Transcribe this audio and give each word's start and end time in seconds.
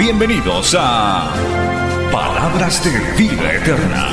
Bienvenidos 0.00 0.74
a 0.78 1.30
Palabras 2.10 2.82
de 2.82 2.90
Vida 3.22 3.52
Eterna. 3.52 4.06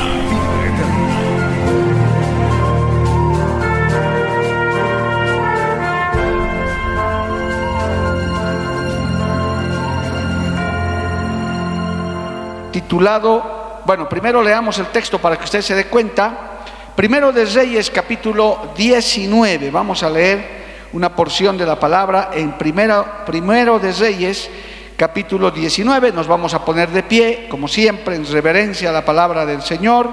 titulado, 12.74 13.82
bueno, 13.86 14.10
primero 14.10 14.44
leamos 14.44 14.78
el 14.80 14.88
texto 14.88 15.20
para 15.20 15.38
que 15.38 15.46
usted 15.46 15.62
se 15.62 15.74
dé 15.74 15.86
cuenta. 15.86 16.64
Primero 16.98 17.32
de 17.32 17.46
Reyes, 17.46 17.90
capítulo 17.90 18.74
19. 18.76 19.72
Vamos 19.72 20.04
a 20.04 20.10
leer 20.10 20.90
una 20.92 21.16
porción 21.16 21.58
de 21.58 21.66
la 21.66 21.80
palabra 21.80 22.32
en 22.34 22.58
primero, 22.58 23.06
primero 23.26 23.80
de 23.80 23.94
Reyes, 23.94 24.50
capítulo 24.98 25.52
19. 25.52 26.12
Nos 26.12 26.28
vamos 26.28 26.56
a 26.56 26.66
poner 26.66 26.90
de 26.90 27.04
pie, 27.04 27.48
como 27.50 27.68
siempre, 27.68 28.16
en 28.16 28.26
reverencia 28.26 28.90
a 28.90 28.94
la 28.94 29.06
palabra 29.06 29.46
del 29.46 29.62
Señor. 29.62 30.10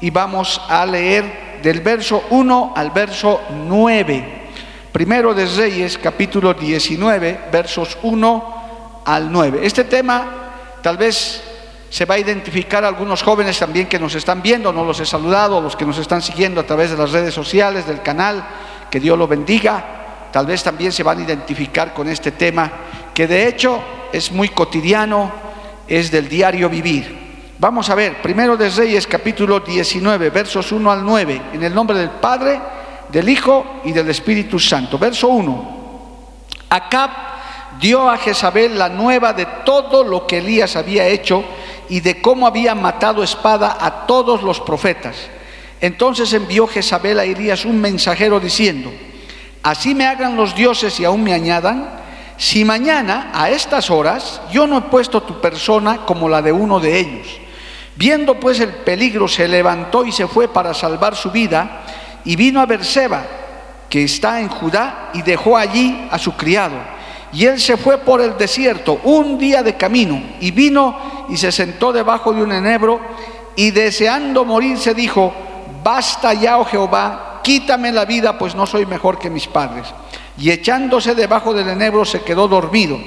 Y 0.00 0.10
vamos 0.10 0.60
a 0.68 0.86
leer 0.86 1.58
del 1.62 1.80
verso 1.80 2.22
1 2.30 2.74
al 2.76 2.90
verso 2.92 3.40
9. 3.50 4.46
Primero 4.92 5.34
de 5.34 5.44
Reyes, 5.44 5.98
capítulo 5.98 6.54
19, 6.54 7.40
versos 7.50 7.98
1 8.02 9.02
al 9.04 9.30
9. 9.30 9.60
Este 9.62 9.84
tema 9.84 10.26
tal 10.82 10.96
vez 10.96 11.42
se 11.90 12.04
va 12.04 12.14
a 12.14 12.18
identificar 12.18 12.84
algunos 12.84 13.22
jóvenes 13.22 13.58
también 13.58 13.88
que 13.88 13.98
nos 13.98 14.14
están 14.14 14.40
viendo, 14.40 14.72
no 14.72 14.84
los 14.84 15.00
he 15.00 15.06
saludado, 15.06 15.60
los 15.60 15.76
que 15.76 15.84
nos 15.84 15.98
están 15.98 16.22
siguiendo 16.22 16.60
a 16.60 16.66
través 16.66 16.90
de 16.90 16.96
las 16.96 17.10
redes 17.10 17.34
sociales, 17.34 17.86
del 17.86 18.02
canal, 18.02 18.44
que 18.90 19.00
Dios 19.00 19.18
lo 19.18 19.26
bendiga. 19.26 20.28
Tal 20.32 20.46
vez 20.46 20.62
también 20.62 20.92
se 20.92 21.02
van 21.02 21.18
a 21.18 21.22
identificar 21.22 21.94
con 21.94 22.08
este 22.08 22.32
tema, 22.32 22.70
que 23.16 23.26
de 23.26 23.48
hecho 23.48 23.80
es 24.12 24.30
muy 24.30 24.50
cotidiano, 24.50 25.32
es 25.88 26.10
del 26.10 26.28
diario 26.28 26.68
vivir. 26.68 27.54
Vamos 27.58 27.88
a 27.88 27.94
ver, 27.94 28.20
primero 28.20 28.58
de 28.58 28.68
Reyes 28.68 29.06
capítulo 29.06 29.60
19, 29.60 30.28
versos 30.28 30.70
1 30.70 30.92
al 30.92 31.02
9, 31.02 31.42
en 31.54 31.62
el 31.62 31.74
nombre 31.74 31.96
del 31.98 32.10
Padre, 32.10 32.60
del 33.08 33.26
Hijo 33.30 33.80
y 33.86 33.92
del 33.92 34.10
Espíritu 34.10 34.58
Santo. 34.58 34.98
Verso 34.98 35.28
1. 35.28 35.76
Acab 36.68 37.10
dio 37.80 38.06
a 38.10 38.18
Jezabel 38.18 38.76
la 38.76 38.90
nueva 38.90 39.32
de 39.32 39.46
todo 39.64 40.04
lo 40.04 40.26
que 40.26 40.36
Elías 40.36 40.76
había 40.76 41.06
hecho 41.06 41.42
y 41.88 42.00
de 42.00 42.20
cómo 42.20 42.46
había 42.46 42.74
matado 42.74 43.22
espada 43.22 43.78
a 43.80 44.04
todos 44.04 44.42
los 44.42 44.60
profetas. 44.60 45.16
Entonces 45.80 46.34
envió 46.34 46.66
Jezabel 46.66 47.18
a 47.18 47.24
Elías 47.24 47.64
un 47.64 47.80
mensajero 47.80 48.38
diciendo, 48.40 48.92
así 49.62 49.94
me 49.94 50.06
hagan 50.06 50.36
los 50.36 50.54
dioses 50.54 51.00
y 51.00 51.06
aún 51.06 51.22
me 51.22 51.32
añadan, 51.32 52.04
si 52.36 52.64
mañana 52.64 53.30
a 53.32 53.50
estas 53.50 53.90
horas 53.90 54.40
yo 54.50 54.66
no 54.66 54.78
he 54.78 54.82
puesto 54.82 55.22
tu 55.22 55.40
persona 55.40 56.04
como 56.04 56.28
la 56.28 56.42
de 56.42 56.52
uno 56.52 56.80
de 56.80 56.98
ellos. 56.98 57.26
Viendo 57.96 58.38
pues 58.38 58.60
el 58.60 58.68
peligro, 58.68 59.26
se 59.26 59.48
levantó 59.48 60.04
y 60.04 60.12
se 60.12 60.26
fue 60.26 60.48
para 60.48 60.74
salvar 60.74 61.16
su 61.16 61.30
vida 61.30 61.82
y 62.24 62.36
vino 62.36 62.60
a 62.60 62.66
Berseba, 62.66 63.24
que 63.88 64.04
está 64.04 64.40
en 64.40 64.48
Judá, 64.48 65.10
y 65.14 65.22
dejó 65.22 65.56
allí 65.56 66.06
a 66.10 66.18
su 66.18 66.36
criado. 66.36 66.76
Y 67.32 67.46
él 67.46 67.58
se 67.58 67.76
fue 67.76 67.98
por 67.98 68.20
el 68.20 68.36
desierto 68.36 69.00
un 69.04 69.38
día 69.38 69.62
de 69.62 69.76
camino 69.76 70.22
y 70.40 70.50
vino 70.50 71.26
y 71.28 71.36
se 71.36 71.50
sentó 71.50 71.92
debajo 71.92 72.32
de 72.32 72.42
un 72.42 72.52
enebro 72.52 73.00
y 73.56 73.70
deseando 73.70 74.44
morirse 74.44 74.92
dijo, 74.94 75.32
basta 75.82 76.34
ya, 76.34 76.58
oh 76.58 76.64
Jehová, 76.64 77.40
quítame 77.42 77.92
la 77.92 78.04
vida, 78.04 78.38
pues 78.38 78.54
no 78.54 78.66
soy 78.66 78.86
mejor 78.86 79.18
que 79.18 79.30
mis 79.30 79.46
padres. 79.46 79.86
Y 80.38 80.50
echándose 80.50 81.14
debajo 81.14 81.54
del 81.54 81.68
enebro 81.68 82.04
se 82.04 82.22
quedó 82.22 82.48
dormido. 82.48 82.98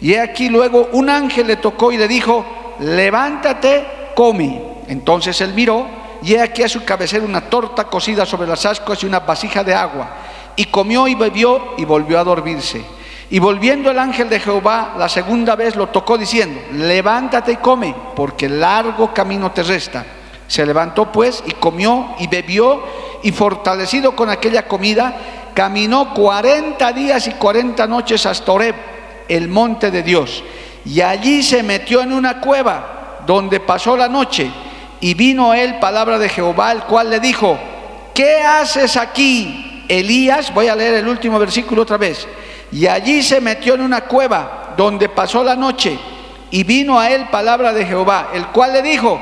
Y 0.00 0.12
he 0.12 0.20
aquí 0.20 0.48
luego 0.48 0.88
un 0.92 1.08
ángel 1.08 1.46
le 1.46 1.56
tocó 1.56 1.90
y 1.92 1.96
le 1.96 2.06
dijo, 2.06 2.44
levántate, 2.80 3.86
come. 4.14 4.62
Entonces 4.88 5.40
él 5.40 5.54
miró 5.54 5.86
y 6.22 6.34
he 6.34 6.42
aquí 6.42 6.62
a 6.62 6.68
su 6.68 6.84
cabecera 6.84 7.24
una 7.24 7.42
torta 7.42 7.84
cocida 7.84 8.26
sobre 8.26 8.48
las 8.48 8.64
ascuas 8.66 9.02
y 9.02 9.06
una 9.06 9.20
vasija 9.20 9.64
de 9.64 9.74
agua. 9.74 10.10
Y 10.56 10.66
comió 10.66 11.08
y 11.08 11.14
bebió 11.14 11.74
y 11.76 11.84
volvió 11.84 12.18
a 12.18 12.24
dormirse. 12.24 12.82
Y 13.28 13.38
volviendo 13.38 13.90
el 13.90 13.98
ángel 13.98 14.28
de 14.28 14.38
Jehová 14.38 14.94
la 14.96 15.08
segunda 15.08 15.56
vez 15.56 15.74
lo 15.74 15.88
tocó 15.88 16.16
diciendo, 16.16 16.60
levántate 16.72 17.52
y 17.52 17.56
come, 17.56 17.94
porque 18.14 18.48
largo 18.48 19.12
camino 19.12 19.50
te 19.50 19.62
resta. 19.64 20.04
Se 20.46 20.64
levantó 20.64 21.10
pues 21.10 21.42
y 21.44 21.52
comió 21.52 22.14
y 22.20 22.28
bebió 22.28 22.82
y 23.22 23.32
fortalecido 23.32 24.14
con 24.14 24.30
aquella 24.30 24.68
comida, 24.68 25.16
caminó 25.56 26.12
cuarenta 26.12 26.92
días 26.92 27.26
y 27.28 27.30
cuarenta 27.32 27.86
noches 27.86 28.26
hasta 28.26 28.52
Oreb, 28.52 28.74
el 29.26 29.48
monte 29.48 29.90
de 29.90 30.02
Dios. 30.02 30.44
Y 30.84 31.00
allí 31.00 31.42
se 31.42 31.62
metió 31.62 32.02
en 32.02 32.12
una 32.12 32.42
cueva 32.42 33.22
donde 33.26 33.58
pasó 33.58 33.96
la 33.96 34.06
noche. 34.06 34.50
Y 35.00 35.14
vino 35.14 35.50
a 35.50 35.58
él 35.58 35.78
palabra 35.78 36.18
de 36.18 36.28
Jehová, 36.28 36.72
el 36.72 36.82
cual 36.82 37.08
le 37.08 37.20
dijo, 37.20 37.58
¿qué 38.12 38.42
haces 38.42 38.98
aquí, 38.98 39.86
Elías? 39.88 40.52
Voy 40.52 40.68
a 40.68 40.76
leer 40.76 40.96
el 40.96 41.08
último 41.08 41.38
versículo 41.38 41.82
otra 41.82 41.96
vez. 41.96 42.28
Y 42.70 42.86
allí 42.86 43.22
se 43.22 43.40
metió 43.40 43.76
en 43.76 43.80
una 43.80 44.02
cueva 44.02 44.74
donde 44.76 45.08
pasó 45.08 45.42
la 45.42 45.56
noche. 45.56 45.98
Y 46.50 46.64
vino 46.64 47.00
a 47.00 47.10
él 47.10 47.28
palabra 47.30 47.72
de 47.72 47.86
Jehová, 47.86 48.28
el 48.34 48.48
cual 48.48 48.74
le 48.74 48.82
dijo, 48.82 49.18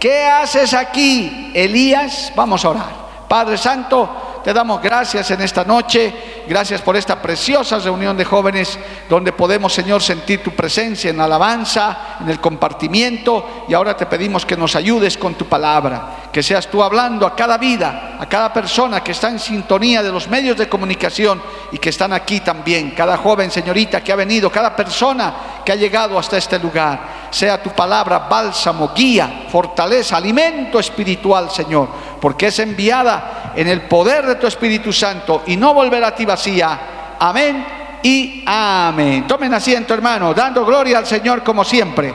¿qué 0.00 0.24
haces 0.24 0.72
aquí, 0.72 1.50
Elías? 1.52 2.32
Vamos 2.34 2.64
a 2.64 2.70
orar. 2.70 3.04
Padre 3.28 3.58
Santo, 3.58 4.23
te 4.44 4.52
damos 4.52 4.82
gracias 4.82 5.30
en 5.30 5.40
esta 5.40 5.64
noche, 5.64 6.12
gracias 6.46 6.82
por 6.82 6.96
esta 6.96 7.20
preciosa 7.22 7.78
reunión 7.78 8.14
de 8.14 8.26
jóvenes 8.26 8.78
donde 9.08 9.32
podemos, 9.32 9.72
Señor, 9.72 10.02
sentir 10.02 10.42
tu 10.42 10.50
presencia 10.50 11.08
en 11.08 11.18
alabanza, 11.18 12.18
en 12.20 12.28
el 12.28 12.38
compartimiento 12.38 13.64
y 13.66 13.72
ahora 13.72 13.96
te 13.96 14.04
pedimos 14.04 14.44
que 14.44 14.54
nos 14.54 14.76
ayudes 14.76 15.16
con 15.16 15.34
tu 15.34 15.46
palabra, 15.46 16.28
que 16.30 16.42
seas 16.42 16.66
tú 16.66 16.82
hablando 16.82 17.26
a 17.26 17.34
cada 17.34 17.56
vida, 17.56 18.18
a 18.20 18.28
cada 18.28 18.52
persona 18.52 19.02
que 19.02 19.12
está 19.12 19.30
en 19.30 19.38
sintonía 19.38 20.02
de 20.02 20.12
los 20.12 20.28
medios 20.28 20.58
de 20.58 20.68
comunicación 20.68 21.40
y 21.72 21.78
que 21.78 21.88
están 21.88 22.12
aquí 22.12 22.40
también, 22.40 22.90
cada 22.90 23.16
joven, 23.16 23.50
señorita 23.50 24.04
que 24.04 24.12
ha 24.12 24.16
venido, 24.16 24.50
cada 24.50 24.76
persona 24.76 25.34
que 25.64 25.72
ha 25.72 25.76
llegado 25.76 26.18
hasta 26.18 26.36
este 26.36 26.58
lugar. 26.58 27.24
Sea 27.30 27.62
tu 27.62 27.70
palabra 27.70 28.18
bálsamo, 28.18 28.92
guía, 28.94 29.46
fortaleza, 29.48 30.18
alimento 30.18 30.78
espiritual, 30.78 31.50
Señor, 31.50 31.88
porque 32.20 32.48
es 32.48 32.58
enviada 32.58 33.43
en 33.56 33.68
el 33.68 33.82
poder 33.82 34.26
de 34.26 34.34
tu 34.36 34.46
Espíritu 34.46 34.92
Santo 34.92 35.42
y 35.46 35.56
no 35.56 35.74
volverá 35.74 36.08
a 36.08 36.14
ti 36.14 36.24
vacía. 36.24 37.16
Amén 37.18 37.64
y 38.02 38.42
amén. 38.46 39.26
Tomen 39.26 39.54
asiento, 39.54 39.94
hermano, 39.94 40.34
dando 40.34 40.64
gloria 40.64 40.98
al 40.98 41.06
Señor 41.06 41.42
como 41.42 41.64
siempre. 41.64 42.12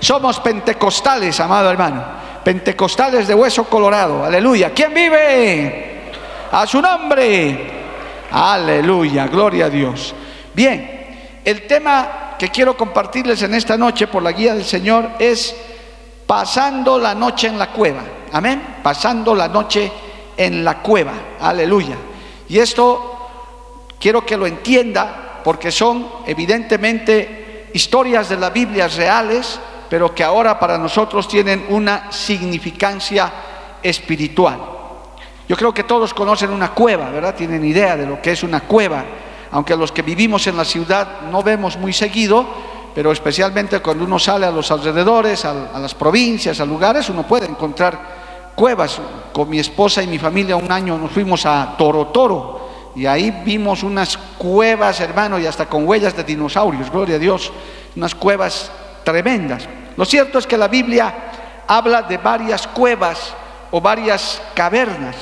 Somos 0.00 0.40
pentecostales, 0.40 1.38
amado 1.40 1.70
hermano. 1.70 2.02
Pentecostales 2.44 3.28
de 3.28 3.34
hueso 3.34 3.64
colorado. 3.64 4.24
Aleluya. 4.24 4.70
¿Quién 4.70 4.94
vive? 4.94 6.10
A 6.52 6.66
su 6.66 6.80
nombre. 6.80 7.70
Aleluya. 8.30 9.26
Gloria 9.26 9.66
a 9.66 9.70
Dios. 9.70 10.14
Bien, 10.54 11.40
el 11.44 11.66
tema 11.66 12.34
que 12.38 12.48
quiero 12.48 12.76
compartirles 12.76 13.42
en 13.42 13.54
esta 13.54 13.76
noche 13.76 14.06
por 14.06 14.22
la 14.22 14.32
guía 14.32 14.54
del 14.54 14.64
Señor 14.64 15.10
es 15.18 15.54
pasando 16.26 16.98
la 16.98 17.14
noche 17.14 17.48
en 17.48 17.58
la 17.58 17.70
cueva. 17.70 18.02
Amén. 18.32 18.78
Pasando 18.82 19.34
la 19.34 19.48
noche 19.48 19.84
en 19.84 20.09
la 20.64 20.78
cueva. 20.78 21.12
Aleluya. 21.40 21.96
Y 22.48 22.58
esto 22.58 23.28
quiero 23.98 24.24
que 24.24 24.36
lo 24.36 24.46
entienda 24.46 25.40
porque 25.44 25.70
son 25.70 26.06
evidentemente 26.26 27.68
historias 27.72 28.28
de 28.28 28.36
la 28.36 28.50
Biblia 28.50 28.88
reales, 28.88 29.58
pero 29.88 30.14
que 30.14 30.24
ahora 30.24 30.58
para 30.58 30.78
nosotros 30.78 31.28
tienen 31.28 31.66
una 31.68 32.10
significancia 32.12 33.32
espiritual. 33.82 34.58
Yo 35.48 35.56
creo 35.56 35.74
que 35.74 35.84
todos 35.84 36.14
conocen 36.14 36.50
una 36.50 36.72
cueva, 36.72 37.10
¿verdad? 37.10 37.34
Tienen 37.34 37.64
idea 37.64 37.96
de 37.96 38.06
lo 38.06 38.22
que 38.22 38.32
es 38.32 38.42
una 38.42 38.60
cueva 38.60 39.04
aunque 39.52 39.76
los 39.76 39.92
que 39.92 40.02
vivimos 40.02 40.46
en 40.46 40.56
la 40.56 40.64
ciudad 40.64 41.22
no 41.30 41.42
vemos 41.42 41.76
muy 41.76 41.92
seguido, 41.92 42.46
pero 42.94 43.12
especialmente 43.12 43.80
cuando 43.80 44.04
uno 44.04 44.18
sale 44.18 44.46
a 44.46 44.50
los 44.50 44.70
alrededores, 44.70 45.44
a, 45.44 45.78
las 45.78 45.94
provincias, 45.94 46.60
a 46.60 46.64
lugares, 46.64 47.08
uno 47.08 47.24
puede 47.24 47.46
encontrar 47.46 48.19
cuevas. 48.54 49.00
Con 49.32 49.48
mi 49.48 49.58
esposa 49.58 50.02
y 50.02 50.06
mi 50.06 50.18
familia 50.18 50.56
un 50.56 50.70
año 50.70 50.98
nos 50.98 51.12
fuimos 51.12 51.46
a 51.46 51.74
Toro 51.76 52.06
Toro, 52.08 52.60
y 52.94 53.06
ahí 53.06 53.30
vimos 53.44 53.82
unas 53.82 54.16
cuevas, 54.16 55.00
hermano, 55.00 55.38
y 55.38 55.46
hasta 55.46 55.66
con 55.66 55.86
huellas 55.86 56.16
de 56.16 56.24
dinosaurios, 56.24 56.90
gloria 56.90 57.16
a 57.16 57.18
Dios, 57.20 57.52
unas 57.96 58.14
cuevas 58.14 58.70
tremendas. 59.04 59.68
Lo 59.96 60.04
cierto 60.04 60.38
es 60.38 60.46
que 60.46 60.58
la 60.58 60.68
Biblia 60.68 61.14
habla 61.66 62.02
de 62.02 62.18
varias 62.18 62.66
cuevas 62.66 63.32
o 63.70 63.80
varias 63.80 64.42
cavernas. 64.54 65.16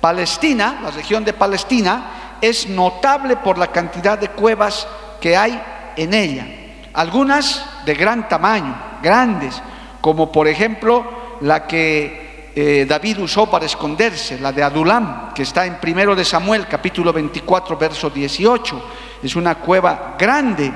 Palestina, 0.00 0.80
la 0.82 0.90
región 0.90 1.24
de 1.24 1.32
Palestina, 1.32 2.38
es 2.40 2.68
notable 2.68 3.36
por 3.36 3.58
la 3.58 3.68
cantidad 3.68 4.18
de 4.18 4.28
cuevas 4.28 4.86
que 5.20 5.36
hay 5.36 5.62
en 5.96 6.14
ella. 6.14 6.46
Algunas 6.94 7.64
de 7.84 7.94
gran 7.94 8.28
tamaño, 8.28 8.74
grandes, 9.02 9.62
como 10.00 10.32
por 10.32 10.48
ejemplo 10.48 11.04
la 11.40 11.66
que 11.66 12.21
eh, 12.54 12.84
David 12.86 13.18
usó 13.20 13.46
para 13.46 13.64
esconderse, 13.64 14.38
la 14.38 14.52
de 14.52 14.62
Adulam, 14.62 15.32
que 15.32 15.42
está 15.42 15.64
en 15.64 15.80
primero 15.80 16.14
de 16.14 16.24
Samuel, 16.24 16.66
capítulo 16.66 17.12
24, 17.12 17.76
verso 17.78 18.10
18. 18.10 18.82
Es 19.22 19.36
una 19.36 19.54
cueva 19.54 20.16
grande. 20.18 20.70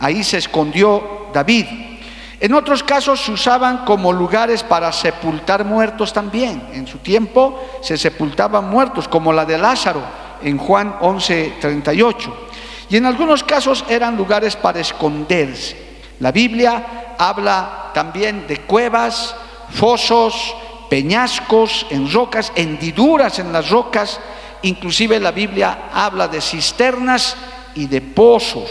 Ahí 0.00 0.22
se 0.22 0.38
escondió 0.38 1.28
David. 1.32 1.66
En 2.40 2.52
otros 2.52 2.82
casos 2.82 3.20
se 3.20 3.32
usaban 3.32 3.86
como 3.86 4.12
lugares 4.12 4.62
para 4.62 4.92
sepultar 4.92 5.64
muertos 5.64 6.12
también. 6.12 6.68
En 6.74 6.86
su 6.86 6.98
tiempo 6.98 7.58
se 7.80 7.96
sepultaban 7.96 8.68
muertos, 8.68 9.08
como 9.08 9.32
la 9.32 9.46
de 9.46 9.56
Lázaro 9.56 10.02
en 10.42 10.58
Juan 10.58 10.96
11:38. 11.00 12.32
Y 12.90 12.98
en 12.98 13.06
algunos 13.06 13.42
casos 13.42 13.82
eran 13.88 14.16
lugares 14.16 14.56
para 14.56 14.80
esconderse. 14.80 15.74
La 16.20 16.32
Biblia 16.32 17.14
habla 17.18 17.92
también 17.94 18.46
de 18.46 18.58
cuevas, 18.60 19.34
fosos, 19.70 20.54
peñascos 20.94 21.86
en 21.90 22.08
rocas, 22.08 22.52
hendiduras 22.54 23.40
en 23.40 23.52
las 23.52 23.68
rocas. 23.68 24.20
Inclusive 24.62 25.18
la 25.18 25.32
Biblia 25.32 25.90
habla 25.92 26.28
de 26.28 26.40
cisternas 26.40 27.36
y 27.74 27.86
de 27.86 28.00
pozos. 28.00 28.70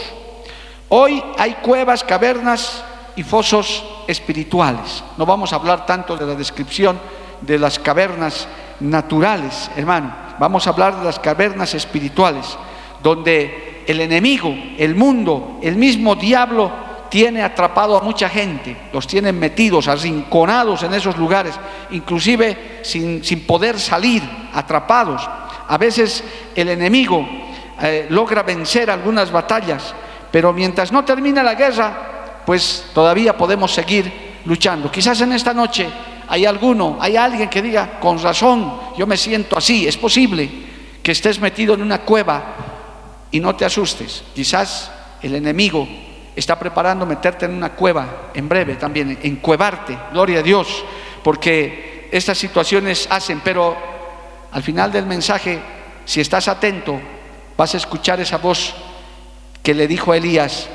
Hoy 0.88 1.22
hay 1.36 1.52
cuevas, 1.56 2.02
cavernas 2.02 2.82
y 3.14 3.22
fosos 3.22 3.84
espirituales. 4.06 5.04
No 5.18 5.26
vamos 5.26 5.52
a 5.52 5.56
hablar 5.56 5.84
tanto 5.84 6.16
de 6.16 6.24
la 6.24 6.34
descripción 6.34 6.98
de 7.42 7.58
las 7.58 7.78
cavernas 7.78 8.48
naturales, 8.80 9.70
hermano. 9.76 10.16
Vamos 10.38 10.66
a 10.66 10.70
hablar 10.70 10.98
de 11.00 11.04
las 11.04 11.18
cavernas 11.18 11.74
espirituales, 11.74 12.56
donde 13.02 13.84
el 13.86 14.00
enemigo, 14.00 14.48
el 14.78 14.94
mundo, 14.94 15.58
el 15.60 15.76
mismo 15.76 16.14
diablo 16.14 16.72
tiene 17.14 17.44
atrapado 17.44 17.96
a 17.96 18.02
mucha 18.02 18.28
gente, 18.28 18.76
los 18.92 19.06
tiene 19.06 19.32
metidos, 19.32 19.86
arrinconados 19.86 20.82
en 20.82 20.94
esos 20.94 21.16
lugares, 21.16 21.54
inclusive 21.92 22.80
sin, 22.82 23.22
sin 23.22 23.46
poder 23.46 23.78
salir, 23.78 24.20
atrapados. 24.52 25.22
A 25.68 25.78
veces 25.78 26.24
el 26.56 26.70
enemigo 26.70 27.24
eh, 27.80 28.08
logra 28.10 28.42
vencer 28.42 28.90
algunas 28.90 29.30
batallas, 29.30 29.94
pero 30.32 30.52
mientras 30.52 30.90
no 30.90 31.04
termina 31.04 31.44
la 31.44 31.54
guerra, 31.54 32.42
pues 32.44 32.86
todavía 32.92 33.38
podemos 33.38 33.72
seguir 33.72 34.40
luchando. 34.44 34.90
Quizás 34.90 35.20
en 35.20 35.34
esta 35.34 35.54
noche 35.54 35.86
hay 36.26 36.44
alguno, 36.46 36.98
hay 37.00 37.16
alguien 37.16 37.48
que 37.48 37.62
diga, 37.62 38.00
con 38.00 38.20
razón, 38.20 38.76
yo 38.98 39.06
me 39.06 39.16
siento 39.16 39.56
así, 39.56 39.86
es 39.86 39.96
posible 39.96 40.50
que 41.00 41.12
estés 41.12 41.38
metido 41.38 41.74
en 41.74 41.82
una 41.82 42.00
cueva 42.00 42.56
y 43.30 43.38
no 43.38 43.54
te 43.54 43.64
asustes. 43.64 44.24
Quizás 44.34 44.90
el 45.22 45.36
enemigo 45.36 45.86
está 46.36 46.58
preparando 46.58 47.06
meterte 47.06 47.46
en 47.46 47.54
una 47.54 47.70
cueva 47.70 48.30
en 48.34 48.48
breve 48.48 48.74
también, 48.74 49.18
encuevarte, 49.22 49.98
gloria 50.12 50.40
a 50.40 50.42
Dios, 50.42 50.84
porque 51.22 52.08
estas 52.10 52.38
situaciones 52.38 53.06
hacen, 53.10 53.40
pero 53.44 53.76
al 54.50 54.62
final 54.62 54.92
del 54.92 55.06
mensaje, 55.06 55.60
si 56.04 56.20
estás 56.20 56.48
atento, 56.48 57.00
vas 57.56 57.74
a 57.74 57.78
escuchar 57.78 58.20
esa 58.20 58.38
voz 58.38 58.74
que 59.62 59.74
le 59.74 59.86
dijo 59.86 60.12
a 60.12 60.16
Elías, 60.16 60.68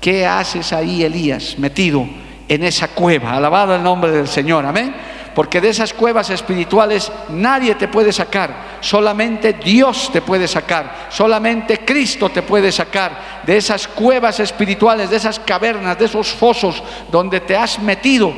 ¿Qué 0.00 0.26
haces 0.26 0.72
ahí, 0.72 1.02
Elías, 1.02 1.58
metido 1.58 2.06
en 2.48 2.62
esa 2.62 2.88
cueva? 2.88 3.32
Alabado 3.32 3.74
el 3.74 3.82
nombre 3.82 4.10
del 4.10 4.28
Señor, 4.28 4.64
amén. 4.64 4.94
Porque 5.36 5.60
de 5.60 5.68
esas 5.68 5.92
cuevas 5.92 6.30
espirituales 6.30 7.12
nadie 7.28 7.74
te 7.74 7.88
puede 7.88 8.10
sacar, 8.10 8.78
solamente 8.80 9.52
Dios 9.52 10.08
te 10.10 10.22
puede 10.22 10.48
sacar, 10.48 11.08
solamente 11.10 11.84
Cristo 11.84 12.30
te 12.30 12.40
puede 12.40 12.72
sacar 12.72 13.42
de 13.44 13.58
esas 13.58 13.86
cuevas 13.86 14.40
espirituales, 14.40 15.10
de 15.10 15.16
esas 15.16 15.38
cavernas, 15.38 15.98
de 15.98 16.06
esos 16.06 16.28
fosos 16.28 16.82
donde 17.12 17.40
te 17.40 17.54
has 17.54 17.78
metido, 17.78 18.32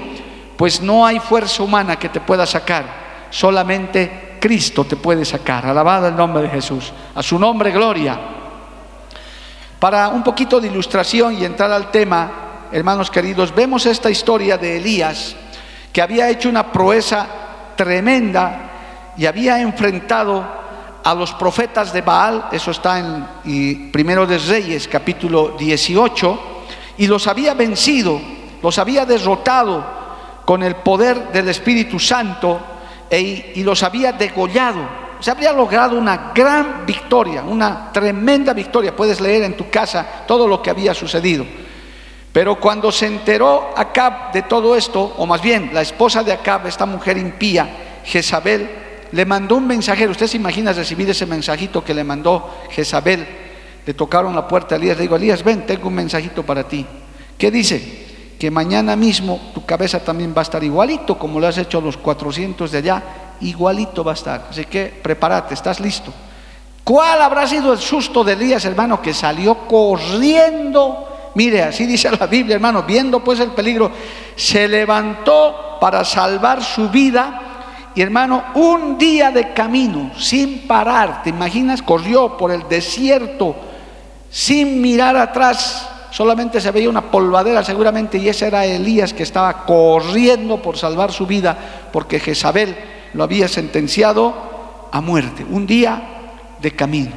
pues 0.57 0.81
no 0.81 1.07
hay 1.07 1.21
fuerza 1.21 1.63
humana 1.63 1.97
que 1.97 2.09
te 2.09 2.21
pueda 2.21 2.45
sacar, 2.45 2.85
solamente 3.31 4.39
Cristo 4.41 4.83
te 4.83 4.97
puede 4.97 5.25
sacar. 5.25 5.67
Alabado 5.67 6.09
el 6.09 6.17
nombre 6.17 6.43
de 6.43 6.49
Jesús. 6.49 6.93
A 7.15 7.23
su 7.23 7.39
nombre, 7.39 7.71
gloria. 7.71 8.19
Para 9.79 10.09
un 10.09 10.25
poquito 10.25 10.61
de 10.61 10.67
ilustración 10.67 11.39
y 11.39 11.45
entrar 11.45 11.71
al 11.71 11.93
tema, 11.93 12.67
hermanos 12.73 13.09
queridos, 13.09 13.55
vemos 13.55 13.87
esta 13.87 14.11
historia 14.11 14.59
de 14.59 14.79
Elías, 14.79 15.37
que 15.99 16.03
había 16.03 16.31
hecho 16.31 16.49
una 16.49 16.71
proeza 16.71 17.27
tremenda 17.75 19.15
y 19.17 19.27
había 19.27 19.61
enfrentado 19.61 20.47
a 21.03 21.13
los 21.13 21.33
profetas 21.33 21.93
de 21.93 22.03
Baal, 22.03 22.51
eso 22.53 22.71
está 22.71 23.01
en 23.01 23.91
Primero 23.91 24.25
de 24.25 24.39
Reyes, 24.39 24.87
capítulo 24.87 25.57
18, 25.59 26.41
y 26.99 27.09
los 27.09 27.27
había 27.27 27.55
vencido, 27.55 28.21
los 28.63 28.79
había 28.79 29.05
derrotado 29.05 29.85
con 30.45 30.63
el 30.63 30.77
poder 30.77 31.33
del 31.33 31.49
Espíritu 31.49 31.99
Santo 31.99 32.61
e, 33.11 33.55
y 33.57 33.65
los 33.65 33.83
había 33.83 34.13
degollado 34.13 35.09
se 35.19 35.33
habría 35.33 35.53
logrado 35.53 35.99
una 35.99 36.31
gran 36.33 36.87
victoria, 36.87 37.43
una 37.43 37.91
tremenda 37.91 38.53
victoria. 38.53 38.95
Puedes 38.95 39.21
leer 39.21 39.43
en 39.43 39.57
tu 39.57 39.69
casa 39.69 40.07
todo 40.29 40.47
lo 40.47 40.63
que 40.63 40.71
había 40.71 40.95
sucedido. 40.95 41.45
Pero 42.39 42.61
cuando 42.61 42.93
se 42.93 43.07
enteró 43.07 43.73
Acab 43.77 44.31
de 44.31 44.43
todo 44.43 44.77
esto, 44.77 45.13
o 45.17 45.27
más 45.27 45.43
bien 45.43 45.71
la 45.73 45.83
esposa 45.83 46.23
de 46.23 46.33
Acab, 46.33 46.69
esta 46.69 46.87
mujer 46.87 47.19
impía, 47.19 48.01
Jezabel, 48.05 48.71
le 49.11 49.25
mandó 49.27 49.57
un 49.57 49.67
mensajero. 49.67 50.13
Usted 50.13 50.29
se 50.29 50.37
imagina 50.37 50.73
recibir 50.73 51.11
ese 51.11 51.27
mensajito 51.27 51.83
que 51.83 51.93
le 51.93 52.05
mandó 52.05 52.49
Jezabel. 52.71 53.27
Le 53.85 53.93
tocaron 53.93 54.37
la 54.37 54.47
puerta 54.47 54.77
a 54.77 54.79
Elías, 54.79 54.97
le 54.99 55.03
digo, 55.03 55.17
Elías, 55.17 55.43
ven, 55.43 55.67
tengo 55.67 55.89
un 55.89 55.95
mensajito 55.95 56.45
para 56.47 56.63
ti. 56.63 56.87
¿Qué 57.37 57.51
dice? 57.51 58.07
Que 58.39 58.53
mañana 58.53 58.95
mismo 58.95 59.51
tu 59.53 59.67
cabeza 59.67 59.99
también 59.99 60.33
va 60.33 60.43
a 60.43 60.43
estar 60.43 60.63
igualito 60.63 61.19
como 61.19 61.41
lo 61.41 61.49
has 61.49 61.59
hecho 61.59 61.79
a 61.79 61.81
los 61.81 61.97
400 61.97 62.71
de 62.71 62.79
allá 62.79 63.03
igualito 63.41 64.05
va 64.05 64.13
a 64.13 64.15
estar. 64.15 64.47
Así 64.49 64.65
que 64.67 64.87
prepárate, 65.03 65.55
estás 65.55 65.81
listo. 65.81 66.15
¿Cuál 66.85 67.21
habrá 67.21 67.49
sido 67.49 67.73
el 67.73 67.81
susto 67.81 68.23
de 68.23 68.35
Elías, 68.35 68.65
hermano, 68.65 69.03
que 69.03 69.13
salió 69.13 69.67
corriendo? 69.67 71.09
Mire, 71.35 71.63
así 71.63 71.87
dice 71.87 72.11
la 72.11 72.27
Biblia, 72.27 72.57
hermano, 72.57 72.83
viendo 72.83 73.23
pues 73.23 73.41
el 73.41 73.51
peligro, 73.51 73.91
se 74.35 74.67
levantó 74.67 75.79
para 75.81 76.05
salvar 76.05 76.63
su 76.63 76.89
vida. 76.89 77.43
Y 77.95 78.03
hermano, 78.03 78.45
un 78.55 78.97
día 78.99 79.31
de 79.31 79.53
camino, 79.53 80.13
sin 80.17 80.67
parar, 80.67 81.23
¿te 81.23 81.31
imaginas? 81.31 81.83
Corrió 81.83 82.37
por 82.37 82.51
el 82.51 82.69
desierto, 82.69 83.57
sin 84.31 84.81
mirar 84.81 85.17
atrás, 85.17 85.89
solamente 86.11 86.61
se 86.61 86.71
veía 86.71 86.89
una 86.89 87.11
polvadera 87.11 87.65
seguramente, 87.65 88.19
y 88.19 88.29
ese 88.29 88.47
era 88.47 88.65
Elías 88.65 89.13
que 89.13 89.23
estaba 89.23 89.65
corriendo 89.65 90.63
por 90.63 90.77
salvar 90.77 91.13
su 91.13 91.27
vida, 91.27 91.57
porque 91.93 92.21
Jezabel 92.21 92.77
lo 93.15 93.25
había 93.25 93.49
sentenciado 93.49 94.89
a 94.93 95.01
muerte, 95.01 95.45
un 95.49 95.67
día 95.67 96.03
de 96.61 96.71
camino. 96.73 97.13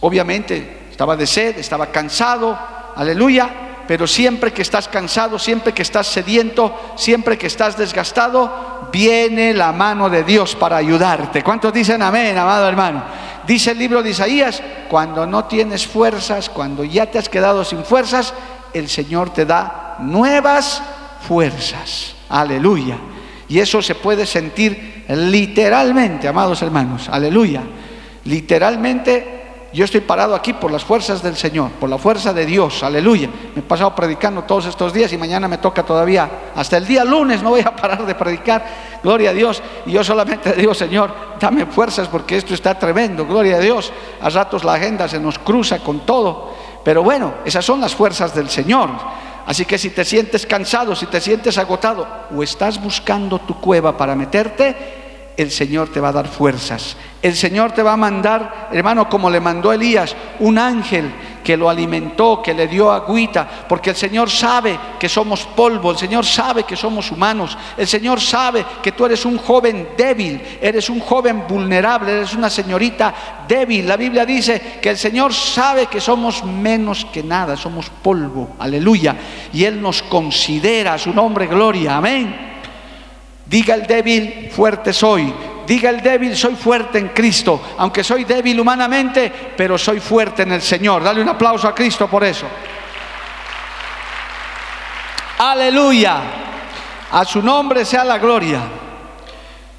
Obviamente 0.00 0.77
estaba 0.98 1.14
de 1.14 1.28
sed, 1.28 1.56
estaba 1.58 1.92
cansado, 1.92 2.58
aleluya, 2.96 3.48
pero 3.86 4.04
siempre 4.04 4.52
que 4.52 4.62
estás 4.62 4.88
cansado, 4.88 5.38
siempre 5.38 5.72
que 5.72 5.82
estás 5.82 6.08
sediento, 6.08 6.74
siempre 6.96 7.38
que 7.38 7.46
estás 7.46 7.78
desgastado, 7.78 8.88
viene 8.90 9.54
la 9.54 9.70
mano 9.70 10.10
de 10.10 10.24
Dios 10.24 10.56
para 10.56 10.76
ayudarte. 10.76 11.44
¿Cuántos 11.44 11.72
dicen 11.72 12.02
amén, 12.02 12.36
amado 12.36 12.66
hermano? 12.66 13.04
Dice 13.46 13.70
el 13.70 13.78
libro 13.78 14.02
de 14.02 14.10
Isaías, 14.10 14.60
cuando 14.90 15.24
no 15.24 15.44
tienes 15.44 15.86
fuerzas, 15.86 16.50
cuando 16.50 16.82
ya 16.82 17.06
te 17.06 17.20
has 17.20 17.28
quedado 17.28 17.64
sin 17.64 17.84
fuerzas, 17.84 18.34
el 18.72 18.88
Señor 18.88 19.32
te 19.32 19.46
da 19.46 19.98
nuevas 20.00 20.82
fuerzas. 21.28 22.16
Aleluya. 22.28 22.98
Y 23.48 23.60
eso 23.60 23.80
se 23.82 23.94
puede 23.94 24.26
sentir 24.26 25.04
literalmente, 25.10 26.26
amados 26.26 26.60
hermanos. 26.60 27.08
Aleluya. 27.08 27.62
Literalmente 28.24 29.38
yo 29.72 29.84
estoy 29.84 30.00
parado 30.00 30.34
aquí 30.34 30.54
por 30.54 30.70
las 30.70 30.82
fuerzas 30.82 31.22
del 31.22 31.36
Señor, 31.36 31.70
por 31.72 31.90
la 31.90 31.98
fuerza 31.98 32.32
de 32.32 32.46
Dios, 32.46 32.82
aleluya. 32.82 33.28
Me 33.54 33.60
he 33.60 33.62
pasado 33.62 33.94
predicando 33.94 34.44
todos 34.44 34.64
estos 34.64 34.94
días 34.94 35.12
y 35.12 35.18
mañana 35.18 35.46
me 35.46 35.58
toca 35.58 35.82
todavía, 35.82 36.50
hasta 36.54 36.78
el 36.78 36.86
día 36.86 37.04
lunes 37.04 37.42
no 37.42 37.50
voy 37.50 37.60
a 37.60 37.76
parar 37.76 38.06
de 38.06 38.14
predicar, 38.14 38.64
gloria 39.02 39.30
a 39.30 39.32
Dios. 39.34 39.62
Y 39.84 39.92
yo 39.92 40.02
solamente 40.02 40.54
digo, 40.54 40.72
Señor, 40.72 41.12
dame 41.38 41.66
fuerzas 41.66 42.08
porque 42.08 42.38
esto 42.38 42.54
está 42.54 42.78
tremendo, 42.78 43.26
gloria 43.26 43.56
a 43.56 43.60
Dios. 43.60 43.92
A 44.22 44.30
ratos 44.30 44.64
la 44.64 44.74
agenda 44.74 45.06
se 45.06 45.20
nos 45.20 45.38
cruza 45.38 45.80
con 45.80 46.00
todo, 46.00 46.54
pero 46.82 47.02
bueno, 47.02 47.34
esas 47.44 47.64
son 47.64 47.80
las 47.80 47.94
fuerzas 47.94 48.34
del 48.34 48.48
Señor. 48.48 48.88
Así 49.44 49.64
que 49.66 49.78
si 49.78 49.90
te 49.90 50.04
sientes 50.04 50.46
cansado, 50.46 50.94
si 50.94 51.06
te 51.06 51.20
sientes 51.20 51.58
agotado 51.58 52.06
o 52.34 52.42
estás 52.42 52.82
buscando 52.82 53.38
tu 53.38 53.60
cueva 53.60 53.96
para 53.96 54.14
meterte, 54.14 55.07
el 55.38 55.52
Señor 55.52 55.88
te 55.90 56.00
va 56.00 56.08
a 56.08 56.12
dar 56.12 56.26
fuerzas. 56.26 56.96
El 57.22 57.36
Señor 57.36 57.70
te 57.70 57.84
va 57.84 57.92
a 57.92 57.96
mandar, 57.96 58.68
hermano, 58.72 59.08
como 59.08 59.30
le 59.30 59.40
mandó 59.40 59.72
Elías, 59.72 60.16
un 60.40 60.58
ángel 60.58 61.12
que 61.44 61.56
lo 61.56 61.70
alimentó, 61.70 62.42
que 62.42 62.52
le 62.52 62.66
dio 62.66 62.90
agüita, 62.90 63.48
porque 63.68 63.90
el 63.90 63.96
Señor 63.96 64.28
sabe 64.28 64.76
que 64.98 65.08
somos 65.08 65.44
polvo, 65.44 65.92
el 65.92 65.96
Señor 65.96 66.26
sabe 66.26 66.64
que 66.64 66.74
somos 66.74 67.12
humanos, 67.12 67.56
el 67.76 67.86
Señor 67.86 68.20
sabe 68.20 68.66
que 68.82 68.90
tú 68.90 69.06
eres 69.06 69.24
un 69.24 69.38
joven 69.38 69.90
débil, 69.96 70.42
eres 70.60 70.90
un 70.90 70.98
joven 70.98 71.44
vulnerable, 71.48 72.16
eres 72.16 72.34
una 72.34 72.50
señorita 72.50 73.14
débil. 73.46 73.86
La 73.86 73.96
Biblia 73.96 74.26
dice 74.26 74.80
que 74.82 74.90
el 74.90 74.98
Señor 74.98 75.32
sabe 75.32 75.86
que 75.86 76.00
somos 76.00 76.42
menos 76.42 77.04
que 77.12 77.22
nada, 77.22 77.56
somos 77.56 77.90
polvo, 77.90 78.56
aleluya, 78.58 79.16
y 79.52 79.62
Él 79.64 79.80
nos 79.80 80.02
considera 80.02 80.94
a 80.94 80.98
su 80.98 81.12
nombre 81.12 81.46
gloria, 81.46 81.96
amén. 81.96 82.47
Diga 83.48 83.74
el 83.74 83.86
débil, 83.86 84.50
fuerte 84.52 84.92
soy. 84.92 85.32
Diga 85.66 85.90
el 85.90 86.02
débil, 86.02 86.36
soy 86.36 86.54
fuerte 86.54 86.98
en 86.98 87.08
Cristo. 87.08 87.60
Aunque 87.78 88.04
soy 88.04 88.24
débil 88.24 88.60
humanamente, 88.60 89.32
pero 89.56 89.78
soy 89.78 90.00
fuerte 90.00 90.42
en 90.42 90.52
el 90.52 90.62
Señor. 90.62 91.02
Dale 91.02 91.22
un 91.22 91.28
aplauso 91.28 91.66
a 91.66 91.74
Cristo 91.74 92.08
por 92.08 92.24
eso. 92.24 92.46
Aleluya. 95.38 96.20
A 97.10 97.24
su 97.24 97.40
nombre 97.40 97.84
sea 97.84 98.04
la 98.04 98.18
gloria. 98.18 98.60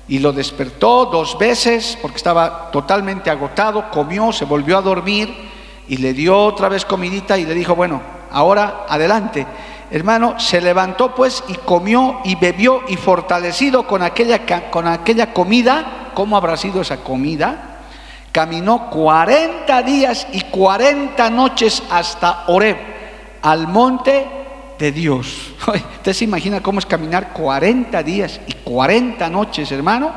Y 0.08 0.18
lo 0.18 0.32
despertó 0.32 1.06
dos 1.06 1.38
veces 1.38 1.98
porque 2.02 2.18
estaba 2.18 2.72
totalmente 2.72 3.30
agotado, 3.30 3.92
comió, 3.92 4.32
se 4.32 4.46
volvió 4.46 4.80
a 4.80 4.82
dormir 4.82 5.32
y 5.88 5.98
le 5.98 6.14
dio 6.14 6.36
otra 6.36 6.70
vez 6.70 6.86
comidita 6.86 7.38
y 7.38 7.46
le 7.46 7.54
dijo, 7.54 7.76
bueno, 7.76 8.02
ahora 8.32 8.86
adelante. 8.90 9.46
Hermano, 9.92 10.40
se 10.40 10.62
levantó 10.62 11.16
pues 11.16 11.44
y 11.48 11.56
comió 11.56 12.20
y 12.24 12.36
bebió 12.36 12.84
y 12.88 12.96
fortalecido 12.96 13.88
con 13.88 14.04
aquella, 14.04 14.70
con 14.70 14.88
aquella 14.88 15.34
comida, 15.34 16.12
¿cómo 16.14 16.38
habrá 16.38 16.58
sido 16.58 16.82
esa 16.82 16.98
comida? 16.98 17.80
Caminó 18.32 18.92
40 18.92 19.82
días 19.82 20.28
y 20.32 20.42
40 20.42 21.30
noches 21.32 21.82
hasta 21.90 22.44
Oreb, 22.48 22.78
al 23.42 23.68
monte 23.68 24.28
de 24.78 24.92
Dios. 24.92 25.54
¿Usted 25.68 26.14
se 26.14 26.24
imagina 26.26 26.62
cómo 26.62 26.78
es 26.78 26.86
caminar 26.86 27.34
40 27.34 28.04
días 28.04 28.40
y 28.46 28.54
40 28.54 29.28
noches, 29.30 29.72
hermano? 29.72 30.12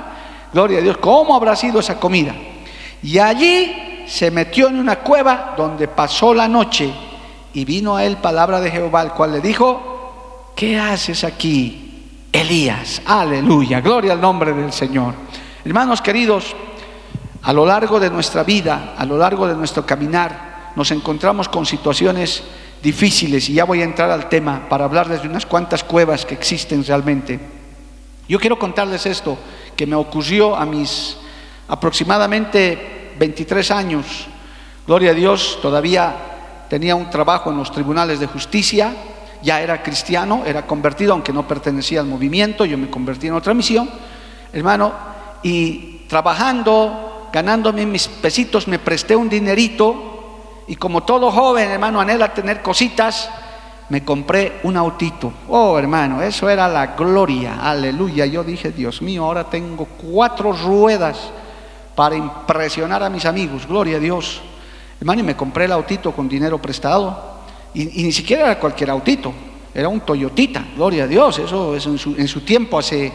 Gloria 0.52 0.80
a 0.80 0.82
Dios, 0.82 0.98
¿cómo 0.98 1.34
habrá 1.34 1.56
sido 1.56 1.80
esa 1.80 1.98
comida? 1.98 2.34
Y 3.02 3.18
allí 3.18 4.04
se 4.06 4.30
metió 4.30 4.68
en 4.68 4.78
una 4.78 4.96
cueva 4.96 5.54
donde 5.56 5.88
pasó 5.88 6.34
la 6.34 6.46
noche 6.46 6.92
y 7.54 7.64
vino 7.64 7.96
a 7.96 8.04
él 8.04 8.16
palabra 8.18 8.60
de 8.60 8.70
Jehová, 8.70 9.02
el 9.02 9.10
cual 9.10 9.32
le 9.32 9.40
dijo, 9.40 10.52
¿qué 10.56 10.78
haces 10.78 11.24
aquí, 11.24 12.28
Elías? 12.32 13.02
Aleluya, 13.04 13.80
gloria 13.80 14.12
al 14.12 14.20
nombre 14.20 14.52
del 14.52 14.72
Señor. 14.72 15.14
Hermanos 15.64 16.00
queridos, 16.00 16.56
a 17.42 17.52
lo 17.52 17.66
largo 17.66 18.00
de 18.00 18.10
nuestra 18.10 18.42
vida, 18.44 18.94
a 18.96 19.04
lo 19.04 19.18
largo 19.18 19.46
de 19.46 19.54
nuestro 19.54 19.84
caminar, 19.84 20.72
nos 20.76 20.90
encontramos 20.90 21.48
con 21.48 21.66
situaciones 21.66 22.42
difíciles 22.82 23.48
y 23.48 23.54
ya 23.54 23.64
voy 23.64 23.80
a 23.80 23.84
entrar 23.84 24.10
al 24.10 24.28
tema 24.28 24.68
para 24.68 24.84
hablarles 24.84 25.22
de 25.22 25.28
unas 25.28 25.46
cuantas 25.46 25.84
cuevas 25.84 26.24
que 26.24 26.34
existen 26.34 26.84
realmente. 26.84 27.38
Yo 28.28 28.38
quiero 28.38 28.58
contarles 28.58 29.06
esto 29.06 29.36
que 29.76 29.86
me 29.86 29.96
ocurrió 29.96 30.56
a 30.56 30.64
mis 30.64 31.16
aproximadamente 31.68 33.12
23 33.18 33.70
años. 33.70 34.06
Gloria 34.86 35.10
a 35.10 35.14
Dios, 35.14 35.58
todavía 35.60 36.31
tenía 36.72 36.96
un 36.96 37.10
trabajo 37.10 37.50
en 37.50 37.58
los 37.58 37.70
tribunales 37.70 38.18
de 38.18 38.26
justicia, 38.26 38.94
ya 39.42 39.60
era 39.60 39.82
cristiano, 39.82 40.44
era 40.46 40.66
convertido, 40.66 41.12
aunque 41.12 41.30
no 41.30 41.46
pertenecía 41.46 42.00
al 42.00 42.06
movimiento, 42.06 42.64
yo 42.64 42.78
me 42.78 42.88
convertí 42.88 43.26
en 43.26 43.34
otra 43.34 43.52
misión, 43.52 43.90
hermano, 44.54 44.90
y 45.42 46.06
trabajando, 46.08 47.28
ganándome 47.30 47.84
mis 47.84 48.08
pesitos, 48.08 48.68
me 48.68 48.78
presté 48.78 49.14
un 49.14 49.28
dinerito, 49.28 50.62
y 50.66 50.76
como 50.76 51.02
todo 51.02 51.30
joven, 51.30 51.72
hermano, 51.72 52.00
anhela 52.00 52.32
tener 52.32 52.62
cositas, 52.62 53.28
me 53.90 54.02
compré 54.02 54.60
un 54.62 54.74
autito. 54.78 55.30
Oh, 55.50 55.78
hermano, 55.78 56.22
eso 56.22 56.48
era 56.48 56.68
la 56.68 56.86
gloria, 56.96 57.58
aleluya. 57.60 58.24
Yo 58.24 58.42
dije, 58.42 58.70
Dios 58.70 59.02
mío, 59.02 59.26
ahora 59.26 59.44
tengo 59.44 59.84
cuatro 59.84 60.54
ruedas 60.54 61.18
para 61.94 62.16
impresionar 62.16 63.02
a 63.02 63.10
mis 63.10 63.26
amigos, 63.26 63.66
gloria 63.66 63.98
a 63.98 64.00
Dios. 64.00 64.40
Hermano, 65.02 65.22
y 65.22 65.24
me 65.24 65.34
compré 65.34 65.64
el 65.64 65.72
autito 65.72 66.12
con 66.12 66.28
dinero 66.28 66.62
prestado. 66.62 67.40
Y, 67.74 67.86
ni 68.04 68.12
siquiera 68.12 68.44
era 68.44 68.60
cualquier 68.60 68.88
autito, 68.90 69.34
era 69.74 69.88
un 69.88 69.98
Toyotita, 70.02 70.64
gloria 70.76 71.02
a 71.02 71.06
Dios. 71.08 71.40
Eso 71.40 71.74
es 71.74 71.84
en 71.86 71.98
su, 71.98 72.14
en 72.16 72.28
su 72.28 72.42
tiempo, 72.42 72.78
hace, 72.78 73.12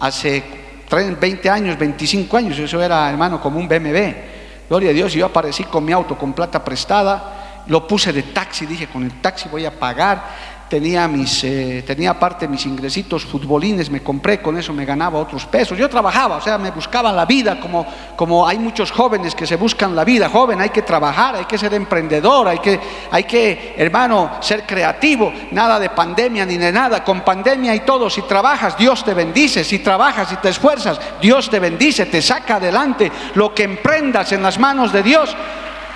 hace 0.00 0.42
20 0.90 1.48
años, 1.48 1.78
25 1.78 2.36
años, 2.36 2.58
eso 2.58 2.82
era, 2.82 3.08
hermano, 3.08 3.40
como 3.40 3.60
un 3.60 3.68
BMW. 3.68 4.66
Gloria 4.68 4.90
a 4.90 4.92
Dios, 4.92 5.12
yo 5.12 5.26
aparecí 5.26 5.62
con 5.62 5.84
mi 5.84 5.92
auto 5.92 6.18
con 6.18 6.32
plata 6.32 6.64
prestada, 6.64 7.62
lo 7.68 7.86
puse 7.86 8.12
de 8.12 8.24
taxi, 8.24 8.66
dije, 8.66 8.88
con 8.88 9.04
el 9.04 9.20
taxi 9.20 9.48
voy 9.48 9.64
a 9.64 9.78
pagar 9.78 10.57
tenía, 10.68 11.08
mis, 11.08 11.42
eh, 11.44 11.82
tenía 11.86 12.10
aparte 12.10 12.46
mis 12.46 12.64
ingresitos 12.66 13.24
futbolines, 13.24 13.90
me 13.90 14.02
compré, 14.02 14.40
con 14.40 14.56
eso 14.58 14.72
me 14.72 14.84
ganaba 14.84 15.18
otros 15.18 15.46
pesos. 15.46 15.78
Yo 15.78 15.88
trabajaba, 15.88 16.36
o 16.36 16.40
sea, 16.40 16.58
me 16.58 16.70
buscaba 16.70 17.10
la 17.12 17.24
vida, 17.24 17.58
como, 17.58 17.86
como 18.16 18.46
hay 18.46 18.58
muchos 18.58 18.90
jóvenes 18.90 19.34
que 19.34 19.46
se 19.46 19.56
buscan 19.56 19.96
la 19.96 20.04
vida. 20.04 20.28
Joven, 20.28 20.60
hay 20.60 20.70
que 20.70 20.82
trabajar, 20.82 21.36
hay 21.36 21.46
que 21.46 21.58
ser 21.58 21.72
emprendedor, 21.74 22.48
hay 22.48 22.58
que, 22.58 22.78
hay 23.10 23.24
que, 23.24 23.74
hermano, 23.76 24.32
ser 24.40 24.64
creativo. 24.64 25.32
Nada 25.52 25.78
de 25.78 25.90
pandemia 25.90 26.44
ni 26.44 26.56
de 26.56 26.70
nada. 26.70 27.02
Con 27.02 27.22
pandemia 27.22 27.74
y 27.74 27.80
todo, 27.80 28.10
si 28.10 28.22
trabajas, 28.22 28.76
Dios 28.76 29.04
te 29.04 29.14
bendice. 29.14 29.64
Si 29.64 29.78
trabajas 29.78 30.32
y 30.32 30.36
te 30.36 30.50
esfuerzas, 30.50 31.00
Dios 31.20 31.48
te 31.48 31.58
bendice, 31.58 32.06
te 32.06 32.20
saca 32.20 32.56
adelante. 32.56 33.10
Lo 33.34 33.54
que 33.54 33.64
emprendas 33.64 34.32
en 34.32 34.42
las 34.42 34.58
manos 34.58 34.92
de 34.92 35.02
Dios 35.02 35.34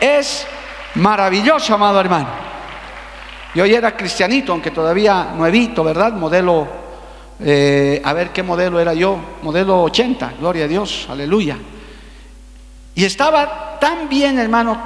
es 0.00 0.46
maravilloso, 0.94 1.74
amado 1.74 2.00
hermano. 2.00 2.51
Yo 3.54 3.66
ya 3.66 3.78
era 3.78 3.96
cristianito, 3.96 4.52
aunque 4.52 4.70
todavía 4.70 5.32
nuevito, 5.36 5.84
¿verdad? 5.84 6.12
Modelo, 6.12 6.66
eh, 7.38 8.00
a 8.02 8.12
ver 8.12 8.30
qué 8.30 8.42
modelo 8.42 8.80
era 8.80 8.94
yo, 8.94 9.18
modelo 9.42 9.82
80, 9.82 10.34
gloria 10.38 10.64
a 10.64 10.68
Dios, 10.68 11.06
aleluya. 11.10 11.58
Y 12.94 13.04
estaba 13.04 13.78
tan 13.78 14.08
bien, 14.08 14.38
hermano, 14.38 14.80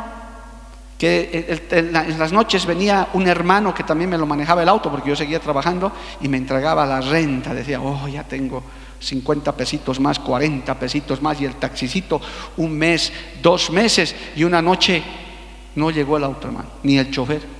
que 0.98 1.60
en 1.70 2.18
las 2.18 2.32
noches 2.32 2.64
venía 2.66 3.08
un 3.12 3.28
hermano 3.28 3.74
que 3.74 3.84
también 3.84 4.10
me 4.10 4.18
lo 4.18 4.26
manejaba 4.26 4.62
el 4.62 4.68
auto, 4.68 4.90
porque 4.90 5.10
yo 5.10 5.16
seguía 5.16 5.38
trabajando 5.38 5.92
y 6.20 6.28
me 6.28 6.38
entregaba 6.38 6.86
la 6.86 7.00
renta. 7.00 7.54
Decía, 7.54 7.80
oh, 7.80 8.08
ya 8.08 8.24
tengo 8.24 8.62
50 8.98 9.52
pesitos 9.52 10.00
más, 10.00 10.18
40 10.18 10.74
pesitos 10.78 11.20
más, 11.22 11.40
y 11.40 11.44
el 11.44 11.56
taxicito 11.56 12.20
un 12.56 12.72
mes, 12.76 13.12
dos 13.42 13.70
meses, 13.70 14.14
y 14.34 14.44
una 14.44 14.62
noche 14.62 15.02
no 15.74 15.90
llegó 15.90 16.16
el 16.16 16.24
auto, 16.24 16.48
hermano, 16.48 16.68
ni 16.82 16.98
el 16.98 17.10
chofer. 17.10 17.55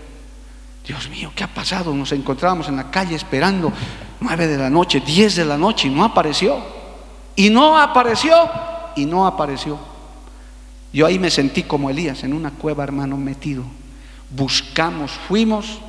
Dios 0.86 1.08
mío, 1.08 1.32
¿qué 1.34 1.44
ha 1.44 1.48
pasado? 1.48 1.92
Nos 1.94 2.12
encontrábamos 2.12 2.68
en 2.68 2.76
la 2.76 2.90
calle 2.90 3.16
esperando 3.16 3.72
nueve 4.20 4.46
de 4.46 4.56
la 4.56 4.70
noche, 4.70 5.02
diez 5.04 5.34
de 5.34 5.44
la 5.44 5.58
noche 5.58 5.88
y 5.88 5.90
no 5.90 6.04
apareció. 6.04 6.58
Y 7.34 7.50
no 7.50 7.78
apareció 7.78 8.34
y 8.94 9.04
no 9.04 9.26
apareció. 9.26 9.78
Yo 10.92 11.06
ahí 11.06 11.18
me 11.18 11.30
sentí 11.30 11.64
como 11.64 11.90
Elías, 11.90 12.22
en 12.24 12.32
una 12.32 12.52
cueva, 12.52 12.84
hermano, 12.84 13.16
metido. 13.16 13.64
Buscamos, 14.30 15.10
fuimos 15.10 15.80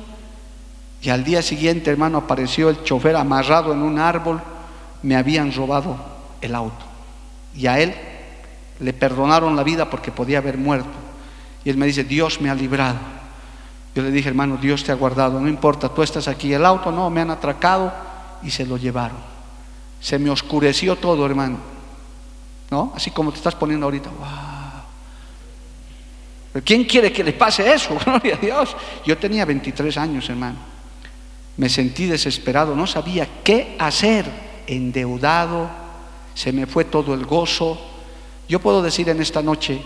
y 1.00 1.10
al 1.10 1.24
día 1.24 1.42
siguiente, 1.42 1.90
hermano, 1.90 2.18
apareció 2.18 2.70
el 2.70 2.82
chofer 2.82 3.16
amarrado 3.16 3.72
en 3.72 3.82
un 3.82 3.98
árbol. 3.98 4.42
Me 5.02 5.16
habían 5.16 5.52
robado 5.52 5.96
el 6.40 6.54
auto. 6.54 6.84
Y 7.54 7.66
a 7.66 7.78
él 7.78 7.94
le 8.80 8.92
perdonaron 8.92 9.54
la 9.54 9.62
vida 9.62 9.88
porque 9.90 10.10
podía 10.10 10.38
haber 10.38 10.58
muerto. 10.58 10.90
Y 11.64 11.70
él 11.70 11.76
me 11.76 11.86
dice, 11.86 12.04
Dios 12.04 12.40
me 12.40 12.50
ha 12.50 12.54
librado. 12.54 12.98
Yo 13.94 14.02
le 14.02 14.10
dije, 14.10 14.28
hermano, 14.28 14.56
Dios 14.56 14.84
te 14.84 14.92
ha 14.92 14.94
guardado, 14.94 15.40
no 15.40 15.48
importa, 15.48 15.88
tú 15.88 16.02
estás 16.02 16.28
aquí, 16.28 16.52
el 16.52 16.64
auto 16.64 16.92
no, 16.92 17.10
me 17.10 17.20
han 17.20 17.30
atracado 17.30 17.92
y 18.42 18.50
se 18.50 18.66
lo 18.66 18.76
llevaron. 18.76 19.18
Se 20.00 20.18
me 20.18 20.30
oscureció 20.30 20.96
todo, 20.96 21.26
hermano. 21.26 21.58
¿No? 22.70 22.92
Así 22.94 23.10
como 23.10 23.30
te 23.32 23.38
estás 23.38 23.54
poniendo 23.54 23.86
ahorita. 23.86 24.10
¡Wow! 24.10 24.48
¿Pero 26.52 26.64
quién 26.64 26.84
quiere 26.84 27.12
que 27.12 27.24
le 27.24 27.32
pase 27.32 27.72
eso? 27.72 27.96
Gloria 28.04 28.36
a 28.36 28.38
Dios. 28.38 28.76
Yo 29.04 29.16
tenía 29.18 29.44
23 29.44 29.96
años, 29.96 30.28
hermano. 30.28 30.58
Me 31.56 31.68
sentí 31.68 32.06
desesperado, 32.06 32.76
no 32.76 32.86
sabía 32.86 33.26
qué 33.42 33.74
hacer, 33.80 34.26
endeudado, 34.66 35.68
se 36.34 36.52
me 36.52 36.66
fue 36.66 36.84
todo 36.84 37.14
el 37.14 37.26
gozo. 37.26 37.80
Yo 38.48 38.60
puedo 38.60 38.80
decir 38.80 39.08
en 39.08 39.20
esta 39.20 39.42
noche, 39.42 39.82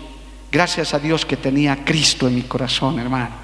gracias 0.51 0.93
a 0.93 0.99
Dios 0.99 1.25
que 1.25 1.35
tenía 1.35 1.83
Cristo 1.83 2.27
en 2.27 2.35
mi 2.35 2.43
corazón, 2.43 2.99
hermano. 2.99 3.42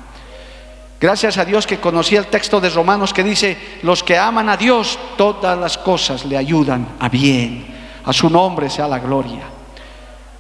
Gracias 0.99 1.37
a 1.37 1.45
Dios 1.45 1.65
que 1.65 1.79
conocí 1.79 2.17
el 2.17 2.27
texto 2.27 2.59
de 2.59 2.69
Romanos 2.69 3.13
que 3.13 3.23
dice, 3.23 3.57
los 3.83 4.03
que 4.03 4.17
aman 4.17 4.49
a 4.49 4.57
Dios, 4.57 4.99
todas 5.17 5.57
las 5.57 5.77
cosas 5.77 6.25
le 6.25 6.37
ayudan 6.37 6.95
a 6.99 7.07
bien. 7.07 7.65
A 8.03 8.11
su 8.11 8.29
nombre 8.29 8.69
sea 8.69 8.87
la 8.87 8.99
gloria. 8.99 9.43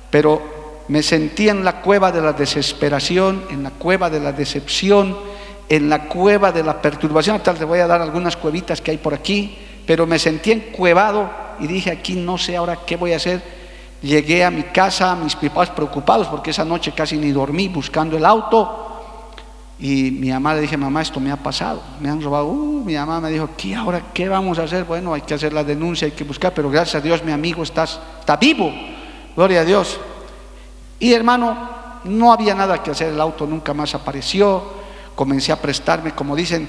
Pero 0.09 0.83
me 0.89 1.01
sentí 1.01 1.47
en 1.47 1.63
la 1.63 1.81
cueva 1.81 2.11
de 2.11 2.19
la 2.19 2.33
desesperación, 2.33 3.45
en 3.49 3.63
la 3.63 3.69
cueva 3.69 4.09
de 4.09 4.19
la 4.19 4.33
decepción, 4.33 5.17
en 5.69 5.87
la 5.89 6.09
cueva 6.09 6.51
de 6.51 6.63
la 6.63 6.81
perturbación. 6.81 7.39
Tal 7.41 7.57
te 7.57 7.63
voy 7.63 7.79
a 7.79 7.87
dar 7.87 8.01
algunas 8.01 8.35
cuevitas 8.35 8.81
que 8.81 8.91
hay 8.91 8.97
por 8.97 9.13
aquí, 9.13 9.57
pero 9.85 10.05
me 10.05 10.19
sentí 10.19 10.51
encuevado 10.51 11.29
y 11.59 11.67
dije, 11.67 11.89
aquí 11.89 12.15
no 12.15 12.37
sé 12.37 12.57
ahora 12.57 12.79
qué 12.85 12.97
voy 12.97 13.13
a 13.13 13.17
hacer. 13.17 13.41
Llegué 14.01 14.43
a 14.43 14.51
mi 14.51 14.63
casa, 14.63 15.15
mis 15.15 15.35
papás 15.35 15.69
preocupados 15.69 16.27
porque 16.27 16.51
esa 16.51 16.65
noche 16.65 16.91
casi 16.91 17.17
ni 17.17 17.31
dormí 17.31 17.69
buscando 17.69 18.17
el 18.17 18.25
auto. 18.25 18.87
Y 19.79 20.11
mi 20.11 20.29
mamá 20.29 20.55
le 20.55 20.61
dije, 20.61 20.75
mamá, 20.75 21.01
esto 21.01 21.21
me 21.21 21.31
ha 21.31 21.37
pasado, 21.37 21.81
me 22.01 22.09
han 22.09 22.21
robado. 22.21 22.47
Uh, 22.47 22.83
mi 22.83 22.95
mamá 22.95 23.21
me 23.21 23.29
dijo, 23.29 23.49
¿qué 23.55 23.75
ahora 23.75 24.11
qué 24.13 24.27
vamos 24.27 24.59
a 24.59 24.63
hacer? 24.63 24.83
Bueno, 24.83 25.13
hay 25.13 25.21
que 25.21 25.33
hacer 25.33 25.53
la 25.53 25.63
denuncia, 25.63 26.05
hay 26.05 26.11
que 26.11 26.25
buscar, 26.25 26.53
pero 26.53 26.69
gracias 26.69 26.95
a 26.95 27.05
Dios 27.05 27.23
mi 27.23 27.31
amigo 27.31 27.63
está, 27.63 27.85
está 27.85 28.35
vivo. 28.35 28.73
Gloria 29.35 29.61
a 29.61 29.65
Dios. 29.65 29.97
Y 30.99 31.13
hermano, 31.13 31.57
no 32.03 32.33
había 32.33 32.53
nada 32.55 32.83
que 32.83 32.91
hacer, 32.91 33.13
el 33.13 33.21
auto 33.21 33.47
nunca 33.47 33.73
más 33.73 33.95
apareció. 33.95 34.79
Comencé 35.15 35.53
a 35.53 35.61
prestarme, 35.61 36.11
como 36.11 36.35
dicen, 36.35 36.67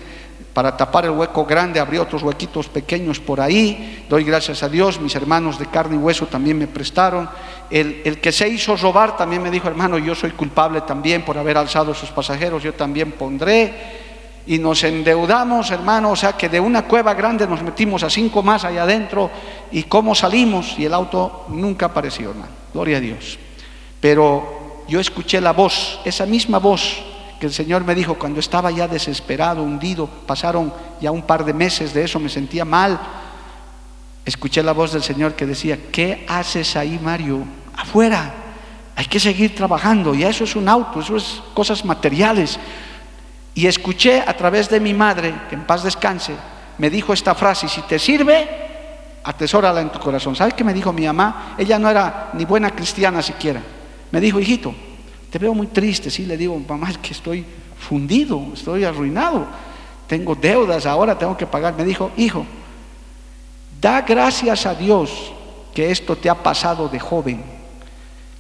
para 0.52 0.76
tapar 0.76 1.04
el 1.04 1.12
hueco 1.12 1.44
grande, 1.44 1.78
abrí 1.78 1.98
otros 1.98 2.22
huequitos 2.22 2.68
pequeños 2.68 3.20
por 3.20 3.40
ahí. 3.40 4.04
Doy 4.08 4.24
gracias 4.24 4.62
a 4.62 4.68
Dios, 4.68 5.00
mis 5.00 5.14
hermanos 5.14 5.58
de 5.58 5.66
carne 5.66 5.94
y 5.94 5.98
hueso 5.98 6.26
también 6.26 6.58
me 6.58 6.66
prestaron. 6.66 7.28
El, 7.70 8.20
que 8.20 8.32
se 8.32 8.48
hizo 8.48 8.76
robar 8.76 9.16
también 9.16 9.42
me 9.42 9.50
dijo, 9.50 9.68
hermano, 9.68 9.96
yo 9.98 10.14
soy 10.14 10.32
culpable 10.32 10.80
también 10.80 11.24
por 11.24 11.38
haber 11.38 11.56
alzado 11.56 11.92
a 11.92 11.94
sus 11.94 12.10
pasajeros, 12.10 12.62
yo 12.62 12.74
también 12.74 13.12
pondré. 13.12 14.00
Y 14.46 14.58
nos 14.58 14.82
endeudamos, 14.82 15.70
hermano, 15.70 16.10
o 16.10 16.16
sea 16.16 16.32
que 16.32 16.48
de 16.48 16.58
una 16.58 16.82
cueva 16.82 17.14
grande 17.14 17.46
nos 17.46 17.62
metimos 17.62 18.02
a 18.02 18.10
cinco 18.10 18.42
más 18.42 18.64
allá 18.64 18.82
adentro. 18.82 19.30
¿Y 19.70 19.84
cómo 19.84 20.16
salimos? 20.16 20.76
Y 20.78 20.86
el 20.86 20.94
auto 20.94 21.44
nunca 21.48 21.86
apareció, 21.86 22.30
hermano. 22.30 22.52
Gloria 22.72 22.96
a 22.96 23.00
Dios. 23.00 23.38
Pero 24.00 24.82
yo 24.88 24.98
escuché 24.98 25.40
la 25.40 25.52
voz, 25.52 26.00
esa 26.04 26.26
misma 26.26 26.58
voz 26.58 27.09
que 27.40 27.46
el 27.46 27.52
Señor 27.52 27.84
me 27.84 27.94
dijo 27.94 28.14
cuando 28.16 28.38
estaba 28.38 28.70
ya 28.70 28.86
desesperado, 28.86 29.62
hundido, 29.62 30.06
pasaron 30.06 30.72
ya 31.00 31.10
un 31.10 31.22
par 31.22 31.44
de 31.44 31.54
meses 31.54 31.94
de 31.94 32.04
eso, 32.04 32.20
me 32.20 32.28
sentía 32.28 32.66
mal. 32.66 33.00
Escuché 34.26 34.62
la 34.62 34.72
voz 34.72 34.92
del 34.92 35.02
Señor 35.02 35.34
que 35.34 35.46
decía, 35.46 35.78
¿qué 35.90 36.26
haces 36.28 36.76
ahí, 36.76 37.00
Mario? 37.02 37.42
Afuera, 37.74 38.34
hay 38.94 39.06
que 39.06 39.18
seguir 39.18 39.54
trabajando, 39.54 40.14
y 40.14 40.22
eso 40.22 40.44
es 40.44 40.54
un 40.54 40.68
auto, 40.68 41.00
eso 41.00 41.16
es 41.16 41.42
cosas 41.54 41.82
materiales. 41.82 42.60
Y 43.54 43.66
escuché 43.66 44.20
a 44.20 44.36
través 44.36 44.68
de 44.68 44.78
mi 44.78 44.92
madre, 44.92 45.34
que 45.48 45.54
en 45.54 45.64
paz 45.64 45.82
descanse, 45.82 46.34
me 46.76 46.90
dijo 46.90 47.14
esta 47.14 47.34
frase, 47.34 47.68
si 47.68 47.80
te 47.82 47.98
sirve, 47.98 48.46
atesórala 49.24 49.80
en 49.80 49.90
tu 49.90 49.98
corazón. 49.98 50.36
¿Sabes 50.36 50.52
qué 50.52 50.62
me 50.62 50.74
dijo 50.74 50.92
mi 50.92 51.06
mamá? 51.06 51.54
Ella 51.56 51.78
no 51.78 51.88
era 51.88 52.30
ni 52.34 52.44
buena 52.44 52.70
cristiana 52.70 53.22
siquiera. 53.22 53.62
Me 54.10 54.20
dijo, 54.20 54.38
hijito, 54.38 54.74
te 55.30 55.38
veo 55.38 55.54
muy 55.54 55.68
triste. 55.68 56.10
Sí, 56.10 56.26
le 56.26 56.36
digo, 56.36 56.60
mamá, 56.68 56.90
es 56.90 56.98
que 56.98 57.12
estoy 57.12 57.44
fundido, 57.78 58.48
estoy 58.52 58.84
arruinado. 58.84 59.46
Tengo 60.06 60.34
deudas 60.34 60.86
ahora, 60.86 61.16
tengo 61.16 61.36
que 61.36 61.46
pagar. 61.46 61.74
Me 61.76 61.84
dijo, 61.84 62.10
hijo, 62.16 62.44
da 63.80 64.02
gracias 64.02 64.66
a 64.66 64.74
Dios 64.74 65.32
que 65.72 65.90
esto 65.90 66.16
te 66.16 66.28
ha 66.28 66.34
pasado 66.34 66.88
de 66.88 66.98
joven, 66.98 67.42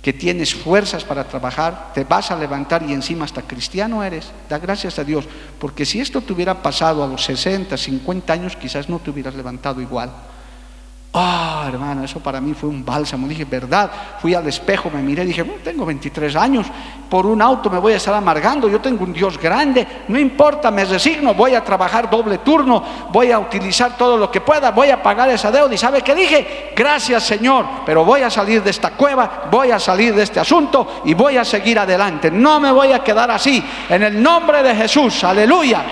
que 0.02 0.12
tienes 0.12 0.52
fuerzas 0.52 1.04
para 1.04 1.28
trabajar, 1.28 1.92
te 1.94 2.02
vas 2.02 2.32
a 2.32 2.36
levantar 2.36 2.82
y 2.82 2.92
encima 2.92 3.24
hasta 3.24 3.42
cristiano 3.42 4.02
eres. 4.02 4.32
Da 4.48 4.58
gracias 4.58 4.98
a 4.98 5.04
Dios, 5.04 5.26
porque 5.60 5.86
si 5.86 6.00
esto 6.00 6.20
te 6.20 6.32
hubiera 6.32 6.60
pasado 6.60 7.04
a 7.04 7.06
los 7.06 7.24
60, 7.24 7.76
50 7.76 8.32
años, 8.32 8.56
quizás 8.56 8.88
no 8.88 8.98
te 8.98 9.10
hubieras 9.10 9.36
levantado 9.36 9.80
igual. 9.80 10.10
Ah, 11.12 11.64
hermano, 11.66 12.04
eso 12.04 12.20
para 12.20 12.40
mí 12.40 12.54
fue 12.54 12.68
un 12.68 12.84
bálsamo. 12.84 13.26
Dije, 13.26 13.44
verdad, 13.44 13.90
fui 14.20 14.32
al 14.32 14.46
espejo, 14.46 14.90
me 14.90 15.02
miré, 15.02 15.24
dije, 15.24 15.42
tengo 15.64 15.84
23 15.84 16.36
años, 16.36 16.66
por 17.08 17.26
un 17.26 17.42
auto 17.42 17.68
me 17.68 17.80
voy 17.80 17.94
a 17.94 17.96
estar 17.96 18.14
amargando, 18.14 18.68
yo 18.68 18.80
tengo 18.80 19.02
un 19.02 19.12
Dios 19.12 19.36
grande, 19.36 19.84
no 20.06 20.16
importa, 20.20 20.70
me 20.70 20.84
resigno, 20.84 21.34
voy 21.34 21.56
a 21.56 21.64
trabajar 21.64 22.08
doble 22.08 22.38
turno, 22.38 22.84
voy 23.10 23.32
a 23.32 23.40
utilizar 23.40 23.96
todo 23.96 24.16
lo 24.16 24.30
que 24.30 24.40
pueda, 24.40 24.70
voy 24.70 24.90
a 24.90 25.02
pagar 25.02 25.28
esa 25.30 25.50
deuda. 25.50 25.74
¿Y 25.74 25.78
sabe 25.78 26.02
qué 26.02 26.14
dije? 26.14 26.72
Gracias 26.76 27.24
Señor, 27.24 27.66
pero 27.84 28.04
voy 28.04 28.22
a 28.22 28.30
salir 28.30 28.62
de 28.62 28.70
esta 28.70 28.90
cueva, 28.90 29.48
voy 29.50 29.72
a 29.72 29.80
salir 29.80 30.14
de 30.14 30.22
este 30.22 30.38
asunto 30.38 31.02
y 31.04 31.14
voy 31.14 31.36
a 31.36 31.44
seguir 31.44 31.80
adelante. 31.80 32.30
No 32.30 32.60
me 32.60 32.70
voy 32.70 32.92
a 32.92 33.02
quedar 33.02 33.32
así, 33.32 33.60
en 33.88 34.04
el 34.04 34.22
nombre 34.22 34.62
de 34.62 34.76
Jesús, 34.76 35.24
aleluya. 35.24 35.82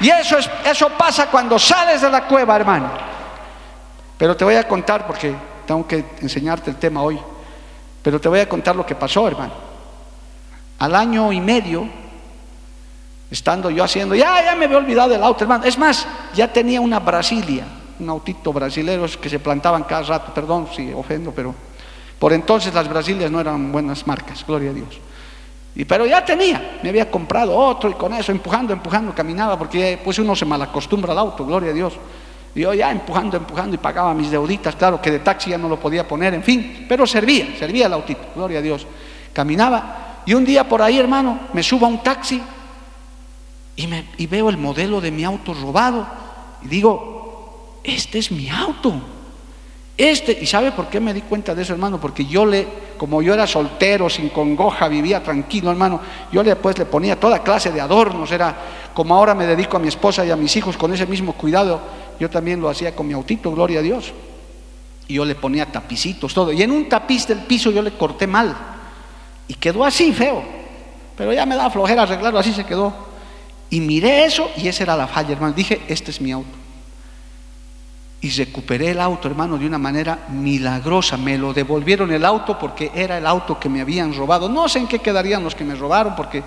Y 0.00 0.10
eso, 0.10 0.38
es, 0.38 0.50
eso 0.64 0.88
pasa 0.98 1.26
cuando 1.28 1.56
sales 1.56 2.00
de 2.00 2.10
la 2.10 2.24
cueva, 2.24 2.56
hermano. 2.56 3.15
Pero 4.18 4.36
te 4.36 4.44
voy 4.44 4.54
a 4.54 4.66
contar, 4.66 5.06
porque 5.06 5.34
tengo 5.66 5.86
que 5.86 6.04
enseñarte 6.20 6.70
el 6.70 6.76
tema 6.76 7.02
hoy, 7.02 7.18
pero 8.02 8.20
te 8.20 8.28
voy 8.28 8.40
a 8.40 8.48
contar 8.48 8.76
lo 8.76 8.86
que 8.86 8.94
pasó, 8.94 9.26
hermano. 9.28 9.52
Al 10.78 10.94
año 10.94 11.32
y 11.32 11.40
medio, 11.40 11.88
estando 13.30 13.70
yo 13.70 13.84
haciendo, 13.84 14.14
ya, 14.14 14.44
ya 14.44 14.54
me 14.54 14.66
había 14.66 14.78
olvidado 14.78 15.10
del 15.10 15.22
auto, 15.22 15.44
hermano. 15.44 15.64
Es 15.64 15.76
más, 15.76 16.06
ya 16.34 16.52
tenía 16.52 16.80
una 16.80 17.00
Brasilia, 17.00 17.66
un 17.98 18.08
autito 18.08 18.52
brasilero 18.52 19.06
que 19.20 19.28
se 19.28 19.38
plantaban 19.38 19.84
cada 19.84 20.02
rato, 20.02 20.32
perdón 20.32 20.68
si 20.74 20.92
ofendo, 20.92 21.32
pero 21.32 21.54
por 22.18 22.32
entonces 22.32 22.72
las 22.72 22.88
Brasilias 22.88 23.30
no 23.30 23.40
eran 23.40 23.72
buenas 23.72 24.06
marcas, 24.06 24.44
gloria 24.46 24.70
a 24.70 24.74
Dios. 24.74 25.00
Y, 25.74 25.84
pero 25.84 26.06
ya 26.06 26.24
tenía, 26.24 26.78
me 26.82 26.88
había 26.88 27.10
comprado 27.10 27.54
otro 27.54 27.90
y 27.90 27.94
con 27.94 28.14
eso, 28.14 28.32
empujando, 28.32 28.72
empujando, 28.72 29.14
caminaba, 29.14 29.58
porque 29.58 30.00
pues 30.02 30.18
uno 30.18 30.34
se 30.34 30.46
malacostumbra 30.46 31.12
al 31.12 31.18
auto, 31.18 31.44
gloria 31.44 31.70
a 31.70 31.74
Dios. 31.74 31.92
Y 32.56 32.60
yo 32.62 32.72
ya 32.72 32.90
empujando, 32.90 33.36
empujando 33.36 33.74
y 33.74 33.78
pagaba 33.78 34.14
mis 34.14 34.30
deuditas, 34.30 34.74
claro 34.76 34.98
que 35.00 35.10
de 35.10 35.18
taxi 35.18 35.50
ya 35.50 35.58
no 35.58 35.68
lo 35.68 35.78
podía 35.78 36.08
poner, 36.08 36.32
en 36.32 36.42
fin, 36.42 36.86
pero 36.88 37.06
servía, 37.06 37.54
servía 37.58 37.84
el 37.84 37.92
autito, 37.92 38.22
gloria 38.34 38.60
a 38.60 38.62
Dios. 38.62 38.86
Caminaba 39.34 40.22
y 40.24 40.32
un 40.32 40.42
día 40.42 40.66
por 40.66 40.80
ahí, 40.80 40.98
hermano, 40.98 41.38
me 41.52 41.62
subo 41.62 41.84
a 41.84 41.90
un 41.90 42.02
taxi 42.02 42.40
y, 43.76 43.86
me, 43.86 44.06
y 44.16 44.26
veo 44.26 44.48
el 44.48 44.56
modelo 44.56 45.02
de 45.02 45.10
mi 45.10 45.22
auto 45.22 45.52
robado 45.52 46.06
y 46.62 46.68
digo, 46.68 47.76
este 47.84 48.18
es 48.20 48.32
mi 48.32 48.48
auto. 48.48 49.02
Este, 49.98 50.38
¿y 50.40 50.46
sabe 50.46 50.72
por 50.72 50.88
qué 50.88 50.98
me 50.98 51.12
di 51.12 51.22
cuenta 51.22 51.54
de 51.54 51.60
eso, 51.60 51.74
hermano? 51.74 52.00
Porque 52.00 52.24
yo 52.24 52.46
le, 52.46 52.66
como 52.96 53.20
yo 53.20 53.34
era 53.34 53.46
soltero, 53.46 54.08
sin 54.08 54.30
congoja, 54.30 54.88
vivía 54.88 55.22
tranquilo, 55.22 55.70
hermano, 55.70 56.00
yo 56.32 56.42
le, 56.42 56.56
pues, 56.56 56.78
le 56.78 56.86
ponía 56.86 57.20
toda 57.20 57.42
clase 57.42 57.70
de 57.70 57.80
adornos, 57.80 58.30
era 58.32 58.56
como 58.92 59.14
ahora 59.14 59.34
me 59.34 59.46
dedico 59.46 59.76
a 59.76 59.80
mi 59.80 59.88
esposa 59.88 60.24
y 60.24 60.30
a 60.30 60.36
mis 60.36 60.56
hijos 60.56 60.76
con 60.76 60.92
ese 60.92 61.06
mismo 61.06 61.34
cuidado, 61.34 61.80
yo 62.18 62.30
también 62.30 62.60
lo 62.60 62.68
hacía 62.68 62.94
con 62.94 63.06
mi 63.06 63.12
autito, 63.12 63.52
gloria 63.52 63.80
a 63.80 63.82
Dios. 63.82 64.12
Y 65.08 65.14
yo 65.14 65.24
le 65.24 65.34
ponía 65.34 65.66
tapicitos, 65.66 66.34
todo. 66.34 66.52
Y 66.52 66.62
en 66.62 66.70
un 66.70 66.88
tapiz 66.88 67.26
del 67.26 67.40
piso 67.40 67.70
yo 67.70 67.82
le 67.82 67.92
corté 67.92 68.26
mal. 68.26 68.56
Y 69.48 69.54
quedó 69.54 69.84
así, 69.84 70.12
feo. 70.12 70.42
Pero 71.16 71.32
ya 71.32 71.46
me 71.46 71.54
da 71.54 71.70
flojera 71.70 72.02
arreglarlo, 72.02 72.38
así 72.38 72.52
se 72.52 72.64
quedó. 72.64 72.92
Y 73.70 73.80
miré 73.80 74.24
eso 74.24 74.50
y 74.56 74.68
esa 74.68 74.82
era 74.84 74.96
la 74.96 75.06
falla, 75.06 75.32
hermano. 75.32 75.52
Dije, 75.52 75.80
este 75.88 76.10
es 76.10 76.20
mi 76.20 76.32
auto. 76.32 76.48
Y 78.20 78.30
recuperé 78.30 78.90
el 78.90 79.00
auto, 79.00 79.28
hermano, 79.28 79.58
de 79.58 79.66
una 79.66 79.78
manera 79.78 80.26
milagrosa. 80.30 81.16
Me 81.16 81.38
lo 81.38 81.52
devolvieron 81.52 82.10
el 82.12 82.24
auto 82.24 82.58
porque 82.58 82.90
era 82.94 83.18
el 83.18 83.26
auto 83.26 83.60
que 83.60 83.68
me 83.68 83.80
habían 83.80 84.14
robado. 84.14 84.48
No 84.48 84.68
sé 84.68 84.80
en 84.80 84.88
qué 84.88 84.98
quedarían 84.98 85.44
los 85.44 85.54
que 85.54 85.64
me 85.64 85.74
robaron 85.74 86.16
porque 86.16 86.42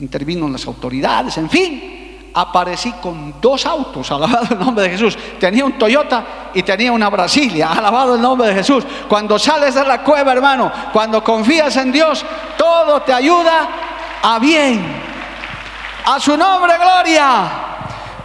intervino 0.00 0.48
las 0.48 0.66
autoridades, 0.66 1.38
en 1.38 1.48
fin 1.48 2.05
aparecí 2.36 2.92
con 3.00 3.34
dos 3.40 3.64
autos, 3.64 4.10
alabado 4.10 4.48
el 4.50 4.58
nombre 4.58 4.84
de 4.84 4.90
Jesús. 4.90 5.16
Tenía 5.40 5.64
un 5.64 5.78
Toyota 5.78 6.50
y 6.52 6.62
tenía 6.62 6.92
una 6.92 7.08
Brasilia, 7.08 7.72
alabado 7.72 8.16
el 8.16 8.20
nombre 8.20 8.48
de 8.48 8.54
Jesús. 8.54 8.84
Cuando 9.08 9.38
sales 9.38 9.74
de 9.74 9.82
la 9.82 10.02
cueva, 10.02 10.32
hermano, 10.32 10.70
cuando 10.92 11.24
confías 11.24 11.74
en 11.76 11.90
Dios, 11.90 12.24
todo 12.58 13.00
te 13.00 13.12
ayuda 13.14 13.68
a 14.22 14.38
bien. 14.38 14.84
A 16.04 16.20
su 16.20 16.36
nombre, 16.36 16.74
gloria. 16.76 17.50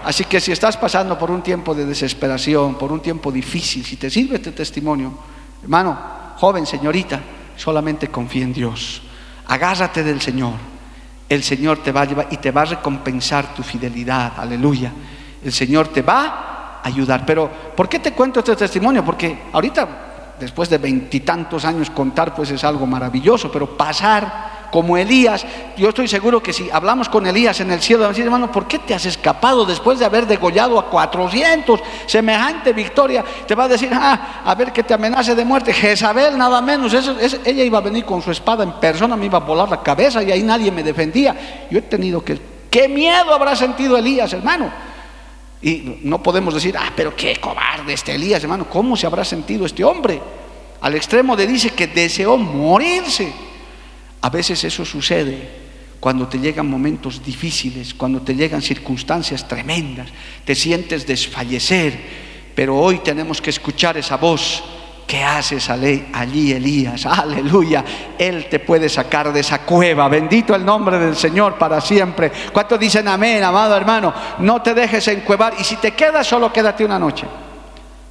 Así 0.03 0.25
que 0.25 0.41
si 0.41 0.51
estás 0.51 0.75
pasando 0.75 1.17
por 1.17 1.31
un 1.31 1.41
tiempo 1.41 1.73
de 1.73 1.85
desesperación, 1.85 2.75
por 2.75 2.91
un 2.91 2.99
tiempo 2.99 3.31
difícil, 3.31 3.85
si 3.85 3.95
te 3.95 4.09
sirve 4.09 4.35
este 4.35 4.51
testimonio, 4.51 5.13
hermano, 5.63 5.97
joven, 6.35 6.65
señorita, 6.65 7.21
solamente 7.55 8.09
confía 8.09 8.43
en 8.43 8.51
Dios. 8.51 9.01
Agárrate 9.47 10.03
del 10.03 10.19
Señor 10.19 10.70
el 11.31 11.43
Señor 11.43 11.77
te 11.81 11.93
va 11.93 12.01
a 12.01 12.05
llevar 12.05 12.27
y 12.29 12.37
te 12.37 12.51
va 12.51 12.63
a 12.63 12.65
recompensar 12.65 13.53
tu 13.53 13.63
fidelidad, 13.63 14.33
aleluya. 14.37 14.91
El 15.41 15.53
Señor 15.53 15.87
te 15.87 16.01
va 16.01 16.81
a 16.83 16.87
ayudar. 16.87 17.25
Pero, 17.25 17.49
¿por 17.73 17.87
qué 17.87 17.99
te 17.99 18.11
cuento 18.11 18.39
este 18.39 18.53
testimonio? 18.53 19.05
Porque 19.05 19.43
ahorita, 19.53 20.35
después 20.37 20.69
de 20.69 20.77
veintitantos 20.77 21.63
años, 21.63 21.89
contar 21.89 22.35
pues 22.35 22.51
es 22.51 22.61
algo 22.65 22.85
maravilloso, 22.85 23.49
pero 23.49 23.77
pasar 23.77 24.60
como 24.71 24.97
Elías, 24.97 25.45
yo 25.75 25.89
estoy 25.89 26.07
seguro 26.07 26.41
que 26.41 26.53
si 26.53 26.69
hablamos 26.71 27.09
con 27.09 27.27
Elías 27.27 27.59
en 27.59 27.71
el 27.71 27.81
cielo, 27.81 28.07
decir, 28.07 28.23
hermano, 28.23 28.51
¿por 28.51 28.67
qué 28.67 28.79
te 28.79 28.93
has 28.93 29.05
escapado 29.05 29.65
después 29.65 29.99
de 29.99 30.05
haber 30.05 30.25
degollado 30.25 30.79
a 30.79 30.89
400? 30.89 31.81
Semejante 32.07 32.71
victoria, 32.71 33.23
te 33.45 33.53
va 33.53 33.65
a 33.65 33.67
decir, 33.67 33.89
ah, 33.93 34.41
a 34.45 34.55
ver 34.55 34.71
que 34.71 34.83
te 34.83 34.93
amenace 34.93 35.35
de 35.35 35.43
muerte. 35.43 35.73
Jezabel, 35.73 36.37
nada 36.37 36.61
menos, 36.61 36.93
ella 36.93 37.63
iba 37.63 37.77
a 37.79 37.81
venir 37.81 38.05
con 38.05 38.21
su 38.21 38.31
espada 38.31 38.63
en 38.63 38.71
persona, 38.73 39.17
me 39.17 39.25
iba 39.25 39.37
a 39.37 39.41
volar 39.41 39.69
la 39.69 39.83
cabeza 39.83 40.23
y 40.23 40.31
ahí 40.31 40.41
nadie 40.41 40.71
me 40.71 40.83
defendía. 40.83 41.67
Yo 41.69 41.79
he 41.79 41.83
tenido 41.83 42.23
que, 42.23 42.39
¿qué 42.69 42.87
miedo 42.87 43.33
habrá 43.33 43.55
sentido 43.57 43.97
Elías, 43.97 44.31
hermano? 44.31 44.71
Y 45.61 45.99
no 46.03 46.23
podemos 46.23 46.53
decir, 46.53 46.75
ah, 46.77 46.91
pero 46.95 47.13
qué 47.13 47.35
cobarde 47.35 47.93
este 47.93 48.15
Elías, 48.15 48.41
hermano, 48.41 48.67
¿cómo 48.69 48.95
se 48.95 49.05
habrá 49.05 49.25
sentido 49.25 49.65
este 49.65 49.83
hombre? 49.83 50.21
Al 50.79 50.95
extremo 50.95 51.35
de 51.35 51.45
dice 51.45 51.71
que 51.71 51.87
deseó 51.87 52.37
morirse. 52.37 53.50
A 54.21 54.29
veces 54.29 54.63
eso 54.63 54.85
sucede 54.85 55.49
cuando 55.99 56.27
te 56.27 56.39
llegan 56.39 56.67
momentos 56.67 57.23
difíciles, 57.23 57.93
cuando 57.93 58.21
te 58.21 58.35
llegan 58.35 58.61
circunstancias 58.61 59.47
tremendas, 59.47 60.09
te 60.45 60.55
sientes 60.55 61.05
desfallecer, 61.05 61.99
pero 62.55 62.77
hoy 62.77 62.99
tenemos 62.99 63.41
que 63.41 63.49
escuchar 63.51 63.97
esa 63.97 64.17
voz 64.17 64.63
¿Qué 65.11 65.25
haces 65.25 65.69
allí, 65.69 66.53
Elías? 66.53 67.05
Aleluya. 67.05 67.83
Él 68.17 68.47
te 68.49 68.59
puede 68.59 68.87
sacar 68.87 69.33
de 69.33 69.41
esa 69.41 69.59
cueva. 69.63 70.07
Bendito 70.07 70.55
el 70.55 70.63
nombre 70.63 70.97
del 70.97 71.17
Señor 71.17 71.57
para 71.57 71.81
siempre. 71.81 72.31
¿Cuántos 72.53 72.79
dicen 72.79 73.09
amén, 73.09 73.43
amado 73.43 73.75
hermano? 73.75 74.13
No 74.39 74.61
te 74.61 74.73
dejes 74.73 75.05
encuevar. 75.09 75.55
Y 75.59 75.65
si 75.65 75.75
te 75.75 75.91
quedas, 75.91 76.25
solo 76.25 76.53
quédate 76.53 76.85
una 76.85 76.97
noche. 76.97 77.27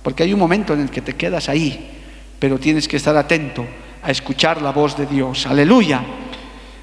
Porque 0.02 0.24
hay 0.24 0.34
un 0.34 0.40
momento 0.40 0.74
en 0.74 0.80
el 0.80 0.90
que 0.90 1.00
te 1.00 1.16
quedas 1.16 1.48
ahí. 1.48 1.90
Pero 2.38 2.58
tienes 2.58 2.86
que 2.86 2.98
estar 2.98 3.16
atento 3.16 3.66
a 4.02 4.10
escuchar 4.10 4.62
la 4.62 4.70
voz 4.70 4.96
de 4.96 5.06
Dios. 5.06 5.46
Aleluya. 5.46 6.02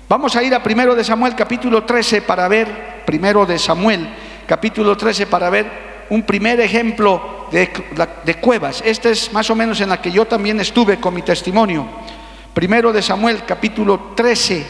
Vamos 0.09 0.35
a 0.35 0.43
ir 0.43 0.53
a 0.53 0.63
primero 0.63 0.95
de 0.95 1.03
Samuel 1.03 1.35
capítulo 1.35 1.83
13 1.83 2.21
para 2.21 2.47
ver, 2.47 3.03
primero 3.05 3.45
de 3.45 3.59
Samuel 3.59 4.07
capítulo 4.47 4.95
13 4.95 5.27
para 5.27 5.49
ver 5.49 6.05
un 6.09 6.23
primer 6.23 6.59
ejemplo 6.61 7.47
de, 7.51 8.35
cuevas. 8.41 8.81
Esta 8.85 9.09
es 9.09 9.31
más 9.33 9.49
o 9.49 9.55
menos 9.55 9.81
en 9.81 9.89
la 9.89 10.01
que 10.01 10.11
yo 10.11 10.25
también 10.25 10.59
estuve 10.59 10.99
con 10.99 11.13
mi 11.13 11.21
testimonio. 11.21 11.85
Primero 12.53 12.93
de 12.93 13.01
Samuel, 13.01 13.43
capítulo 13.45 14.13
13, 14.15 14.65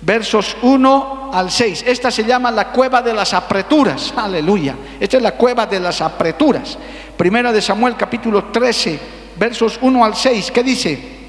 versos 0.00 0.56
1 0.62 1.30
al 1.32 1.50
6. 1.50 1.84
Esta 1.86 2.10
se 2.10 2.24
llama 2.24 2.50
la 2.50 2.72
cueva 2.72 3.02
de 3.02 3.12
las 3.12 3.34
apreturas. 3.34 4.14
Aleluya. 4.16 4.74
Esta 4.98 5.18
es 5.18 5.22
la 5.22 5.32
cueva 5.32 5.66
de 5.66 5.78
las 5.78 6.00
apreturas. 6.00 6.78
Primero 7.16 7.52
de 7.52 7.60
Samuel, 7.60 7.96
capítulo 7.96 8.44
13, 8.44 8.98
versos 9.36 9.78
1 9.82 10.04
al 10.04 10.16
6. 10.16 10.50
¿Qué 10.50 10.62
dice? 10.62 11.19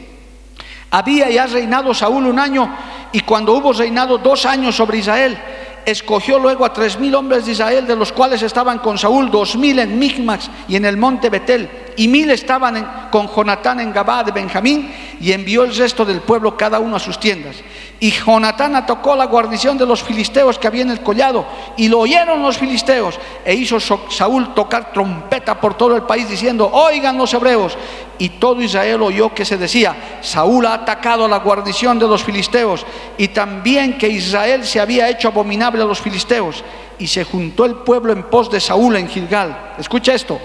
Había 0.92 1.30
ya 1.30 1.48
reinado 1.48 1.94
Saúl 1.94 2.28
un 2.28 2.38
año 2.38 2.70
y 3.14 3.22
cuando 3.22 3.54
hubo 3.54 3.72
reinado 3.74 4.18
dos 4.18 4.46
años 4.46 4.76
sobre 4.76 4.98
Israel, 4.98 5.38
escogió 5.86 6.38
luego 6.38 6.66
a 6.66 6.74
tres 6.74 7.00
mil 7.00 7.16
hombres 7.16 7.46
de 7.46 7.54
Israel, 7.54 7.88
de 7.88 7.96
los 7.96 8.12
cuales 8.12 8.42
estaban 8.42 8.80
con 8.80 8.98
Saúl 8.98 9.32
dos 9.32 9.56
mil 9.56 9.80
en 9.80 9.98
Micmax 9.98 10.50
y 10.68 10.76
en 10.76 10.86
el 10.86 10.98
monte 10.98 11.30
Betel, 11.30 11.70
y 12.02 12.08
mil 12.08 12.32
estaban 12.32 13.10
con 13.12 13.28
Jonatán 13.28 13.80
en 13.80 13.94
Gabá 13.94 14.24
de 14.24 14.32
Benjamín, 14.32 14.92
y 15.20 15.32
envió 15.34 15.62
el 15.64 15.76
resto 15.76 16.04
del 16.04 16.22
pueblo 16.22 16.58
cada 16.58 16.80
uno 16.80 16.96
a 16.96 17.00
sus 17.00 17.20
tiendas. 17.20 17.58
Y 18.00 18.10
Jonatán 18.10 18.76
atacó 18.76 19.16
la 19.16 19.26
guarnición 19.26 19.78
de 19.78 19.86
los 19.86 20.02
filisteos 20.02 20.58
que 20.58 20.66
había 20.66 20.82
en 20.82 20.90
el 20.90 21.02
collado, 21.02 21.46
y 21.78 21.90
lo 21.90 22.00
oyeron 22.00 22.42
los 22.42 22.58
filisteos, 22.58 23.20
e 23.46 23.54
hizo 23.54 23.80
Saúl 23.80 24.56
tocar 24.56 24.92
trompeta 24.92 25.62
por 25.62 25.76
todo 25.76 25.96
el 25.96 26.02
país, 26.02 26.28
diciendo, 26.28 26.72
oigan 26.74 27.20
los 27.20 27.36
hebreos. 27.36 27.78
Y 28.18 28.30
todo 28.30 28.64
Israel 28.64 29.04
oyó 29.04 29.32
que 29.36 29.46
se 29.46 29.58
decía, 29.58 29.96
Saúl 30.22 30.66
ha 30.66 30.74
atacado 30.74 31.28
la 31.28 31.38
guarnición 31.38 32.00
de 32.00 32.08
los 32.08 32.24
filisteos, 32.24 32.84
y 33.16 33.28
también 33.28 34.00
que 34.00 34.10
Israel 34.10 34.66
se 34.66 34.80
había 34.80 35.08
hecho 35.08 35.28
abominable 35.28 35.84
a 35.84 35.86
los 35.86 36.02
filisteos. 36.02 36.64
Y 36.98 37.06
se 37.06 37.26
juntó 37.26 37.66
el 37.66 37.76
pueblo 37.76 38.12
en 38.12 38.24
pos 38.24 38.50
de 38.50 38.60
Saúl 38.60 38.96
en 38.96 39.08
Gilgal. 39.08 39.76
Escucha 39.78 40.16
esto. 40.16 40.40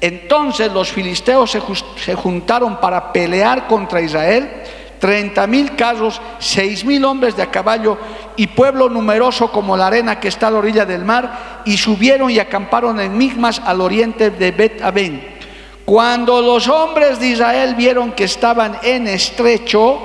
Entonces 0.00 0.72
los 0.72 0.90
filisteos 0.92 1.50
se, 1.96 2.14
juntaron 2.14 2.80
para 2.80 3.12
pelear 3.12 3.66
contra 3.66 4.00
Israel, 4.00 4.48
treinta 5.00 5.46
mil 5.46 5.74
carros, 5.74 6.20
seis 6.38 6.84
mil 6.84 7.04
hombres 7.04 7.36
de 7.36 7.42
a 7.42 7.50
caballo 7.50 7.98
y 8.36 8.46
pueblo 8.48 8.88
numeroso 8.88 9.50
como 9.50 9.76
la 9.76 9.88
arena 9.88 10.20
que 10.20 10.28
está 10.28 10.48
a 10.48 10.50
la 10.50 10.58
orilla 10.58 10.86
del 10.86 11.04
mar, 11.04 11.62
y 11.64 11.76
subieron 11.76 12.30
y 12.30 12.38
acamparon 12.38 13.00
en 13.00 13.16
Migmas 13.16 13.60
al 13.64 13.80
oriente 13.80 14.30
de 14.30 14.52
Bet 14.52 14.82
Aben. 14.82 15.36
Cuando 15.84 16.42
los 16.42 16.68
hombres 16.68 17.18
de 17.18 17.28
Israel 17.28 17.74
vieron 17.74 18.12
que 18.12 18.24
estaban 18.24 18.78
en 18.82 19.08
estrecho, 19.08 19.98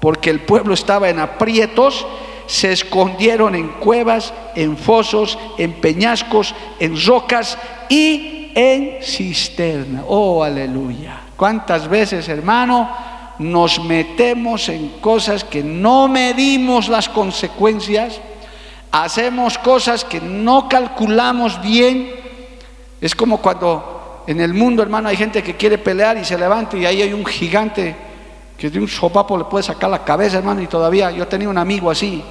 porque 0.00 0.30
el 0.30 0.40
pueblo 0.40 0.74
estaba 0.74 1.08
en 1.08 1.20
aprietos, 1.20 2.04
se 2.46 2.72
escondieron 2.72 3.54
en 3.54 3.68
cuevas, 3.68 4.34
en 4.56 4.76
fosos, 4.76 5.38
en 5.58 5.74
peñascos, 5.74 6.54
en 6.80 7.00
rocas 7.06 7.56
y 7.88 8.41
en 8.54 9.02
cisterna. 9.02 10.04
Oh, 10.06 10.42
aleluya. 10.42 11.20
¿Cuántas 11.36 11.88
veces, 11.88 12.28
hermano, 12.28 12.90
nos 13.38 13.82
metemos 13.84 14.68
en 14.68 14.88
cosas 15.00 15.44
que 15.44 15.62
no 15.62 16.08
medimos 16.08 16.88
las 16.88 17.08
consecuencias? 17.08 18.20
Hacemos 18.90 19.58
cosas 19.58 20.04
que 20.04 20.20
no 20.20 20.68
calculamos 20.68 21.60
bien. 21.62 22.10
Es 23.00 23.14
como 23.14 23.38
cuando 23.38 24.24
en 24.26 24.40
el 24.40 24.54
mundo, 24.54 24.82
hermano, 24.82 25.08
hay 25.08 25.16
gente 25.16 25.42
que 25.42 25.56
quiere 25.56 25.78
pelear 25.78 26.16
y 26.16 26.24
se 26.24 26.38
levanta 26.38 26.76
y 26.76 26.86
ahí 26.86 27.02
hay 27.02 27.12
un 27.12 27.24
gigante 27.24 27.96
que 28.56 28.70
de 28.70 28.78
un 28.78 28.86
sopapo 28.86 29.36
le 29.36 29.44
puede 29.44 29.64
sacar 29.64 29.90
la 29.90 30.04
cabeza, 30.04 30.38
hermano, 30.38 30.62
y 30.62 30.68
todavía 30.68 31.10
yo 31.10 31.26
tenía 31.26 31.48
un 31.48 31.58
amigo 31.58 31.90
así, 31.90 32.22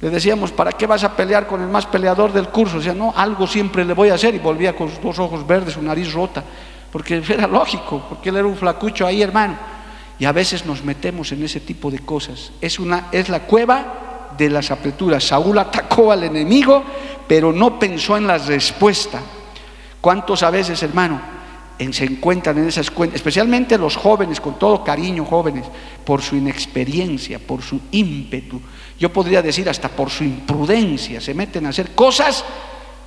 le 0.00 0.10
decíamos, 0.10 0.52
¿para 0.52 0.72
qué 0.72 0.86
vas 0.86 1.04
a 1.04 1.16
pelear 1.16 1.46
con 1.46 1.62
el 1.62 1.68
más 1.68 1.86
peleador 1.86 2.32
del 2.32 2.48
curso? 2.48 2.78
O 2.78 2.94
no, 2.94 3.14
algo 3.16 3.46
siempre 3.46 3.84
le 3.84 3.94
voy 3.94 4.10
a 4.10 4.14
hacer. 4.14 4.34
Y 4.34 4.38
volvía 4.38 4.76
con 4.76 4.90
sus 4.90 5.00
dos 5.00 5.18
ojos 5.18 5.46
verdes, 5.46 5.74
su 5.74 5.82
nariz 5.82 6.12
rota. 6.12 6.44
Porque 6.92 7.22
era 7.28 7.46
lógico, 7.46 8.04
porque 8.08 8.28
él 8.28 8.36
era 8.36 8.46
un 8.46 8.56
flacucho 8.56 9.06
ahí, 9.06 9.22
hermano. 9.22 9.56
Y 10.18 10.24
a 10.24 10.32
veces 10.32 10.66
nos 10.66 10.84
metemos 10.84 11.32
en 11.32 11.42
ese 11.44 11.60
tipo 11.60 11.90
de 11.90 12.00
cosas. 12.00 12.52
Es, 12.60 12.78
una, 12.78 13.08
es 13.10 13.28
la 13.28 13.40
cueva 13.40 14.32
de 14.36 14.50
las 14.50 14.70
apreturas. 14.70 15.24
Saúl 15.24 15.58
atacó 15.58 16.12
al 16.12 16.24
enemigo, 16.24 16.82
pero 17.26 17.52
no 17.52 17.78
pensó 17.78 18.16
en 18.18 18.26
la 18.26 18.36
respuesta. 18.36 19.20
¿Cuántos 20.00 20.42
a 20.42 20.50
veces, 20.50 20.82
hermano, 20.82 21.20
se 21.90 22.04
encuentran 22.04 22.58
en 22.58 22.68
esas 22.68 22.90
cuentas, 22.90 23.16
especialmente 23.16 23.76
los 23.76 23.96
jóvenes, 23.96 24.40
con 24.40 24.58
todo 24.58 24.82
cariño, 24.82 25.24
jóvenes, 25.24 25.64
por 26.04 26.22
su 26.22 26.36
inexperiencia, 26.36 27.38
por 27.38 27.62
su 27.62 27.80
ímpetu, 27.90 28.60
yo 28.98 29.12
podría 29.12 29.42
decir 29.42 29.68
hasta 29.68 29.88
por 29.88 30.10
su 30.10 30.24
imprudencia, 30.24 31.20
se 31.20 31.34
meten 31.34 31.66
a 31.66 31.68
hacer 31.68 31.94
cosas 31.94 32.44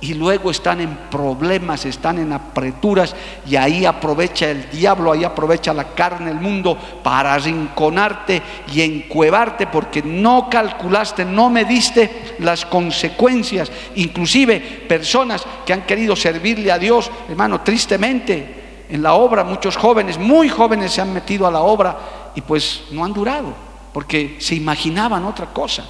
y 0.02 0.14
luego 0.14 0.50
están 0.50 0.80
en 0.80 0.96
problemas, 1.10 1.84
están 1.84 2.18
en 2.18 2.32
apreturas 2.32 3.14
y 3.46 3.56
ahí 3.56 3.84
aprovecha 3.84 4.48
el 4.48 4.70
diablo, 4.70 5.12
ahí 5.12 5.24
aprovecha 5.24 5.74
la 5.74 5.94
carne, 5.94 6.30
el 6.30 6.40
mundo 6.40 6.78
para 7.02 7.34
arrinconarte 7.34 8.40
y 8.72 8.80
encuevarte 8.80 9.66
porque 9.66 10.02
no 10.02 10.48
calculaste, 10.48 11.24
no 11.24 11.50
mediste 11.50 12.36
las 12.38 12.64
consecuencias. 12.64 13.70
Inclusive 13.96 14.60
personas 14.88 15.44
que 15.66 15.72
han 15.72 15.82
querido 15.82 16.16
servirle 16.16 16.72
a 16.72 16.78
Dios, 16.78 17.10
hermano, 17.28 17.60
tristemente 17.60 18.59
en 18.90 19.02
la 19.02 19.14
obra, 19.14 19.44
muchos 19.44 19.76
jóvenes, 19.76 20.18
muy 20.18 20.48
jóvenes 20.48 20.92
se 20.92 21.00
han 21.00 21.12
metido 21.12 21.46
a 21.46 21.50
la 21.50 21.60
obra 21.60 21.96
y 22.34 22.40
pues 22.40 22.84
no 22.90 23.04
han 23.04 23.12
durado, 23.12 23.52
porque 23.92 24.36
se 24.40 24.54
imaginaban 24.54 25.24
otra 25.24 25.46
cosa. 25.46 25.84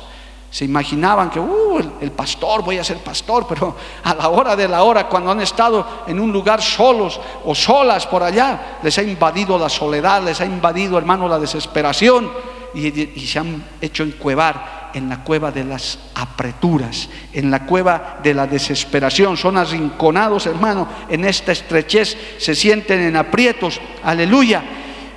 Se 0.50 0.64
imaginaban 0.64 1.30
que, 1.30 1.38
uh, 1.38 1.78
el, 2.00 2.10
pastor, 2.10 2.64
voy 2.64 2.76
a 2.78 2.84
ser 2.84 2.98
pastor, 2.98 3.46
pero 3.48 3.76
a 4.02 4.14
la 4.14 4.28
hora 4.28 4.56
de 4.56 4.68
la 4.68 4.82
hora, 4.82 5.08
cuando 5.08 5.30
han 5.30 5.40
estado 5.40 5.86
en 6.06 6.18
un 6.18 6.32
lugar 6.32 6.60
solos 6.60 7.20
o 7.44 7.54
solas 7.54 8.06
por 8.06 8.22
allá, 8.22 8.78
les 8.82 8.98
ha 8.98 9.02
invadido 9.02 9.58
la 9.58 9.68
soledad, 9.68 10.22
les 10.22 10.40
ha 10.40 10.44
invadido, 10.44 10.98
hermano, 10.98 11.28
la 11.28 11.38
desesperación 11.38 12.30
y, 12.74 12.88
y 12.88 13.26
se 13.26 13.38
han 13.38 13.64
hecho 13.80 14.02
encuevar 14.02 14.79
en 14.94 15.08
la 15.08 15.22
cueva 15.22 15.50
de 15.50 15.64
las 15.64 15.98
apreturas, 16.14 17.08
en 17.32 17.50
la 17.50 17.66
cueva 17.66 18.18
de 18.22 18.34
la 18.34 18.46
desesperación. 18.46 19.36
Son 19.36 19.56
arrinconados, 19.56 20.46
hermano, 20.46 20.88
en 21.08 21.24
esta 21.24 21.52
estrechez, 21.52 22.16
se 22.38 22.54
sienten 22.54 23.00
en 23.00 23.16
aprietos, 23.16 23.80
aleluya. 24.02 24.62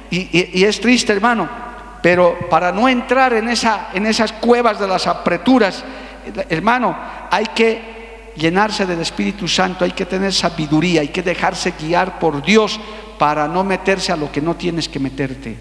Y, 0.10 0.64
es 0.64 0.80
triste, 0.80 1.12
hermano, 1.12 1.50
pero 2.02 2.38
para 2.50 2.72
no 2.72 2.88
entrar 2.88 3.34
en, 3.34 3.50
esa, 3.50 3.90
en 3.94 4.06
esas 4.06 4.32
cuevas 4.32 4.80
de 4.80 4.88
las 4.88 5.08
apreturas, 5.08 5.84
hermano, 6.50 6.96
hay 7.32 7.46
que 7.56 7.94
llenarse 8.36 8.86
del 8.86 9.02
Espíritu 9.02 9.48
Santo, 9.48 9.86
hay 9.86 9.92
que 9.92 10.06
tener 10.06 10.34
sabiduría, 10.34 11.02
hay 11.02 11.10
que 11.10 11.24
dejarse 11.24 11.74
guiar 11.80 12.20
por 12.20 12.44
Dios 12.44 12.80
para 13.18 13.48
no 13.48 13.64
meterse 13.64 14.12
a 14.12 14.18
lo 14.18 14.32
que 14.32 14.42
no 14.42 14.56
tienes 14.56 14.90
que 14.90 15.00
meterte, 15.00 15.56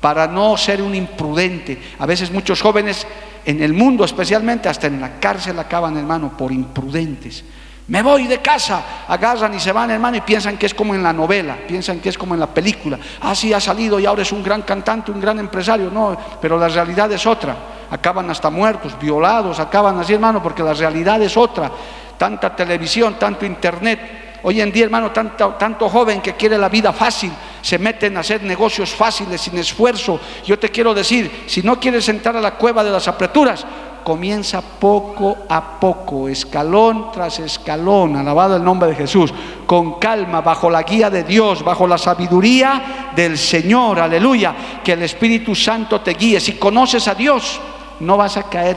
para 0.00 0.26
no 0.26 0.56
ser 0.56 0.82
un 0.82 0.94
imprudente. 0.94 1.78
A 1.98 2.06
veces 2.06 2.30
muchos 2.30 2.60
jóvenes 2.60 3.06
en 3.48 3.62
el 3.62 3.72
mundo, 3.72 4.04
especialmente 4.04 4.68
hasta 4.68 4.88
en 4.88 5.00
la 5.00 5.18
cárcel, 5.18 5.58
acaban, 5.58 5.96
hermano, 5.96 6.36
por 6.36 6.52
imprudentes. 6.52 7.42
Me 7.86 8.02
voy 8.02 8.26
de 8.26 8.42
casa, 8.42 9.06
agarran 9.08 9.54
y 9.54 9.58
se 9.58 9.72
van, 9.72 9.90
hermano, 9.90 10.18
y 10.18 10.20
piensan 10.20 10.58
que 10.58 10.66
es 10.66 10.74
como 10.74 10.94
en 10.94 11.02
la 11.02 11.14
novela, 11.14 11.56
piensan 11.66 11.98
que 12.00 12.10
es 12.10 12.18
como 12.18 12.34
en 12.34 12.40
la 12.40 12.48
película. 12.48 12.98
Ah, 13.22 13.34
sí, 13.34 13.50
ha 13.54 13.58
salido 13.58 13.98
y 13.98 14.04
ahora 14.04 14.20
es 14.20 14.32
un 14.32 14.42
gran 14.42 14.60
cantante, 14.60 15.10
un 15.10 15.18
gran 15.18 15.38
empresario. 15.38 15.90
No, 15.90 16.14
pero 16.42 16.58
la 16.58 16.68
realidad 16.68 17.10
es 17.10 17.24
otra. 17.24 17.56
Acaban 17.90 18.28
hasta 18.28 18.50
muertos, 18.50 18.98
violados, 19.00 19.58
acaban 19.58 19.98
así, 19.98 20.12
hermano, 20.12 20.42
porque 20.42 20.62
la 20.62 20.74
realidad 20.74 21.22
es 21.22 21.34
otra. 21.34 21.72
Tanta 22.18 22.54
televisión, 22.54 23.16
tanto 23.18 23.46
internet. 23.46 24.40
Hoy 24.42 24.60
en 24.60 24.70
día, 24.70 24.84
hermano, 24.84 25.10
tanto 25.10 25.88
joven 25.88 26.20
que 26.20 26.34
quiere 26.34 26.58
la 26.58 26.68
vida 26.68 26.92
fácil, 26.92 27.32
se 27.60 27.78
meten 27.78 28.16
a 28.16 28.20
hacer 28.20 28.42
negocios 28.42 28.90
fáciles, 28.90 29.40
sin 29.40 29.58
esfuerzo. 29.58 30.20
Yo 30.46 30.58
te 30.58 30.70
quiero 30.70 30.94
decir, 30.94 31.44
si 31.46 31.62
no 31.62 31.78
quieres 31.78 32.08
entrar 32.08 32.36
a 32.36 32.40
la 32.40 32.54
cueva 32.54 32.84
de 32.84 32.90
las 32.90 33.08
apreturas, 33.08 33.64
comienza 34.08 34.62
poco 34.62 35.36
a 35.50 35.78
poco, 35.78 36.28
escalón 36.28 37.12
tras 37.12 37.40
escalón, 37.40 38.16
alabado 38.16 38.56
el 38.56 38.64
nombre 38.64 38.88
de 38.88 38.94
Jesús, 38.94 39.34
con 39.66 39.98
calma, 39.98 40.40
bajo 40.40 40.70
la 40.70 40.82
guía 40.82 41.10
de 41.10 41.24
Dios, 41.24 41.62
bajo 41.62 41.86
la 41.86 41.98
sabiduría 41.98 43.10
del 43.14 43.36
Señor, 43.36 44.00
aleluya, 44.00 44.80
que 44.82 44.92
el 44.92 45.02
Espíritu 45.02 45.54
Santo 45.54 46.00
te 46.00 46.14
guíe. 46.14 46.40
Si 46.40 46.54
conoces 46.54 47.06
a 47.06 47.14
Dios, 47.14 47.60
no 48.00 48.16
vas 48.16 48.38
a 48.38 48.44
caer. 48.44 48.76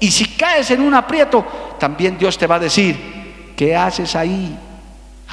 Y 0.00 0.10
si 0.10 0.24
caes 0.30 0.72
en 0.72 0.80
un 0.80 0.94
aprieto, 0.94 1.44
también 1.78 2.18
Dios 2.18 2.36
te 2.36 2.48
va 2.48 2.56
a 2.56 2.58
decir, 2.58 3.52
¿qué 3.54 3.76
haces 3.76 4.16
ahí? 4.16 4.58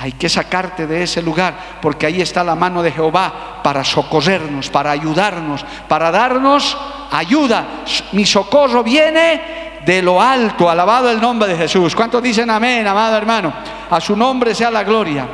Hay 0.02 0.14
que 0.14 0.30
sacarte 0.30 0.88
de 0.88 1.04
ese 1.04 1.22
lugar, 1.22 1.80
porque 1.82 2.06
ahí 2.06 2.22
está 2.22 2.42
la 2.42 2.56
mano 2.56 2.82
de 2.82 2.92
Jehová 2.92 3.60
para 3.62 3.84
socorrernos, 3.84 4.70
para 4.70 4.92
ayudarnos, 4.92 5.66
para 5.90 6.10
darnos 6.10 6.78
ayuda. 7.12 7.84
Mi 8.14 8.26
socorro 8.26 8.82
viene 8.82 9.82
de 9.86 10.02
lo 10.02 10.22
alto, 10.22 10.70
alabado 10.70 11.12
el 11.12 11.20
nombre 11.20 11.50
de 11.50 11.58
Jesús. 11.58 11.94
¿Cuántos 11.96 12.24
dicen 12.24 12.50
amén, 12.50 12.88
amado 12.88 13.18
hermano? 13.18 13.54
A 13.90 14.00
su 14.00 14.16
nombre 14.16 14.56
sea 14.56 14.72
la 14.72 14.86
gloria. 14.86 15.28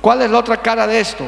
¿Cuál 0.00 0.22
es 0.22 0.30
la 0.30 0.38
otra 0.38 0.56
cara 0.56 0.84
de 0.84 0.98
esto? 0.98 1.24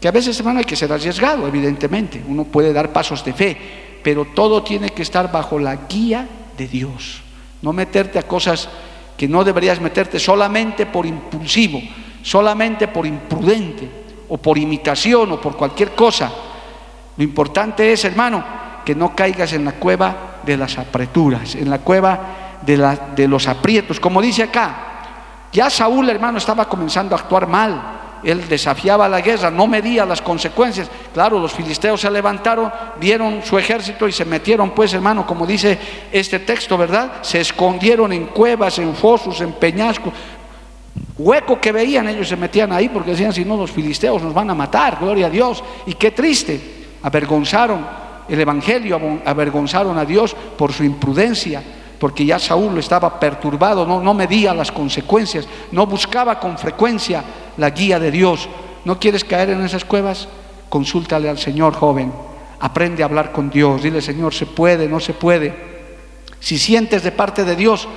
Que 0.00 0.08
a 0.08 0.12
veces, 0.12 0.36
hermano, 0.40 0.58
hay 0.58 0.64
que 0.64 0.74
ser 0.74 0.92
arriesgado, 0.92 1.46
evidentemente. 1.46 2.22
Uno 2.26 2.44
puede 2.44 2.72
dar 2.72 2.92
pasos 2.92 3.24
de 3.24 3.32
fe, 3.32 4.00
pero 4.02 4.24
todo 4.24 4.62
tiene 4.64 4.90
que 4.90 5.02
estar 5.02 5.30
bajo 5.30 5.56
la 5.58 5.76
guía 5.88 6.26
de 6.58 6.66
Dios. 6.66 7.22
No 7.62 7.72
meterte 7.72 8.18
a 8.18 8.24
cosas 8.24 8.68
que 9.16 9.28
no 9.28 9.44
deberías 9.44 9.80
meterte 9.80 10.18
solamente 10.18 10.86
por 10.86 11.06
impulsivo, 11.06 11.80
solamente 12.22 12.88
por 12.88 13.06
imprudente 13.06 13.88
o 14.28 14.38
por 14.38 14.58
imitación 14.58 15.32
o 15.32 15.40
por 15.40 15.56
cualquier 15.56 15.92
cosa. 15.92 16.30
Lo 17.16 17.24
importante 17.24 17.92
es, 17.92 18.04
hermano, 18.04 18.44
que 18.84 18.94
no 18.94 19.14
caigas 19.14 19.52
en 19.52 19.64
la 19.64 19.72
cueva 19.72 20.40
de 20.44 20.56
las 20.56 20.78
apreturas, 20.78 21.54
en 21.54 21.70
la 21.70 21.78
cueva 21.78 22.20
de, 22.62 22.98
de 23.16 23.28
los 23.28 23.48
aprietos. 23.48 23.98
Como 23.98 24.20
dice 24.20 24.44
acá, 24.44 24.76
ya 25.52 25.70
Saúl, 25.70 26.08
hermano, 26.10 26.38
estaba 26.38 26.68
comenzando 26.68 27.16
a 27.16 27.18
actuar 27.18 27.46
mal 27.46 28.05
él 28.26 28.48
desafiaba 28.48 29.08
la 29.08 29.20
guerra, 29.20 29.52
no 29.52 29.68
medía 29.68 30.04
las 30.04 30.20
consecuencias. 30.20 30.90
Claro, 31.14 31.38
los 31.38 31.52
filisteos 31.52 32.00
se 32.00 32.10
levantaron, 32.10 32.72
vieron 32.98 33.40
su 33.44 33.56
ejército 33.56 34.08
y 34.08 34.12
se 34.12 34.24
metieron, 34.24 34.70
pues 34.70 34.92
hermano, 34.94 35.24
como 35.24 35.46
dice 35.46 35.78
este 36.10 36.40
texto, 36.40 36.76
¿verdad? 36.76 37.22
Se 37.22 37.40
escondieron 37.40 38.12
en 38.12 38.26
cuevas, 38.26 38.80
en 38.80 38.96
fosos, 38.96 39.40
en 39.40 39.52
peñascos. 39.52 40.12
Hueco 41.16 41.60
que 41.60 41.70
veían, 41.70 42.08
ellos 42.08 42.28
se 42.28 42.36
metían 42.36 42.72
ahí 42.72 42.88
porque 42.88 43.12
decían, 43.12 43.32
si 43.32 43.44
no, 43.44 43.56
los 43.56 43.70
filisteos 43.70 44.20
nos 44.20 44.34
van 44.34 44.50
a 44.50 44.54
matar, 44.56 44.98
gloria 45.00 45.26
a 45.26 45.30
Dios. 45.30 45.62
Y 45.86 45.94
qué 45.94 46.10
triste, 46.10 46.60
avergonzaron 47.02 47.86
el 48.28 48.40
Evangelio, 48.40 49.20
avergonzaron 49.24 49.96
a 49.98 50.04
Dios 50.04 50.34
por 50.58 50.72
su 50.72 50.82
imprudencia 50.82 51.62
porque 51.98 52.24
ya 52.26 52.38
Saúl 52.38 52.78
estaba 52.78 53.18
perturbado, 53.18 53.86
no, 53.86 54.00
no 54.00 54.14
medía 54.14 54.52
las 54.52 54.70
consecuencias, 54.70 55.46
no 55.72 55.86
buscaba 55.86 56.38
con 56.38 56.58
frecuencia 56.58 57.24
la 57.56 57.70
guía 57.70 57.98
de 57.98 58.10
Dios. 58.10 58.48
¿No 58.84 58.98
quieres 58.98 59.24
caer 59.24 59.50
en 59.50 59.64
esas 59.64 59.84
cuevas? 59.84 60.28
Consúltale 60.68 61.28
al 61.28 61.38
Señor, 61.38 61.74
joven. 61.74 62.12
Aprende 62.60 63.02
a 63.02 63.06
hablar 63.06 63.32
con 63.32 63.50
Dios. 63.50 63.82
Dile, 63.82 64.00
Señor, 64.00 64.34
se 64.34 64.46
puede, 64.46 64.88
no 64.88 65.00
se 65.00 65.14
puede. 65.14 65.54
Si 66.40 66.58
sientes 66.58 67.02
de 67.02 67.12
parte 67.12 67.44
de 67.44 67.56
Dios, 67.56 67.88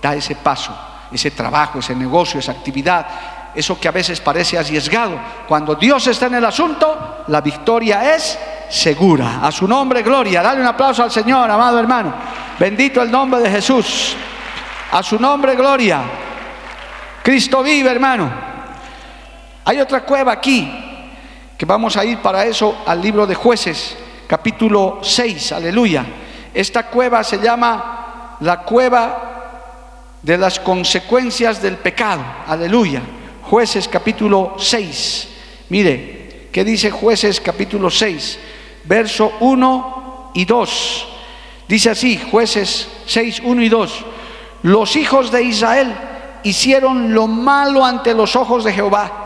da 0.00 0.14
ese 0.14 0.34
paso, 0.36 0.76
ese 1.12 1.30
trabajo, 1.30 1.78
ese 1.78 1.94
negocio, 1.94 2.40
esa 2.40 2.52
actividad, 2.52 3.06
eso 3.54 3.78
que 3.78 3.88
a 3.88 3.92
veces 3.92 4.20
parece 4.20 4.58
arriesgado. 4.58 5.18
Cuando 5.46 5.74
Dios 5.74 6.06
está 6.06 6.26
en 6.26 6.34
el 6.34 6.44
asunto, 6.44 7.24
la 7.28 7.40
victoria 7.40 8.14
es 8.16 8.38
segura. 8.72 9.40
A 9.42 9.52
su 9.52 9.68
nombre, 9.68 10.02
gloria. 10.02 10.42
Dale 10.42 10.60
un 10.60 10.66
aplauso 10.66 11.02
al 11.02 11.10
Señor, 11.10 11.50
amado 11.50 11.78
hermano. 11.78 12.14
Bendito 12.58 13.02
el 13.02 13.10
nombre 13.10 13.40
de 13.40 13.50
Jesús. 13.50 14.16
A 14.90 15.02
su 15.02 15.18
nombre, 15.18 15.54
gloria. 15.54 16.02
Cristo 17.22 17.62
vive, 17.62 17.90
hermano. 17.90 18.32
Hay 19.64 19.78
otra 19.78 20.04
cueva 20.04 20.32
aquí, 20.32 20.72
que 21.56 21.66
vamos 21.66 21.96
a 21.96 22.04
ir 22.04 22.18
para 22.18 22.44
eso 22.44 22.82
al 22.86 23.00
libro 23.00 23.26
de 23.26 23.34
jueces, 23.34 23.96
capítulo 24.26 25.00
6, 25.02 25.52
aleluya. 25.52 26.04
Esta 26.52 26.88
cueva 26.88 27.22
se 27.22 27.38
llama 27.38 28.36
la 28.40 28.62
cueva 28.62 30.18
de 30.20 30.36
las 30.36 30.58
consecuencias 30.58 31.62
del 31.62 31.76
pecado, 31.76 32.24
aleluya. 32.46 33.02
Jueces 33.42 33.86
capítulo 33.86 34.56
6. 34.58 35.28
Mire, 35.68 36.48
¿qué 36.50 36.64
dice 36.64 36.90
jueces 36.90 37.40
capítulo 37.40 37.88
6? 37.88 38.38
Verso 38.84 39.32
1 39.40 40.30
y 40.34 40.44
2. 40.44 41.08
Dice 41.68 41.90
así, 41.90 42.20
jueces 42.30 42.88
6, 43.06 43.42
1 43.44 43.62
y 43.62 43.68
2. 43.68 44.04
Los 44.62 44.96
hijos 44.96 45.30
de 45.30 45.42
Israel 45.42 45.94
hicieron 46.42 47.14
lo 47.14 47.26
malo 47.26 47.84
ante 47.84 48.14
los 48.14 48.36
ojos 48.36 48.64
de 48.64 48.72
Jehová 48.72 49.22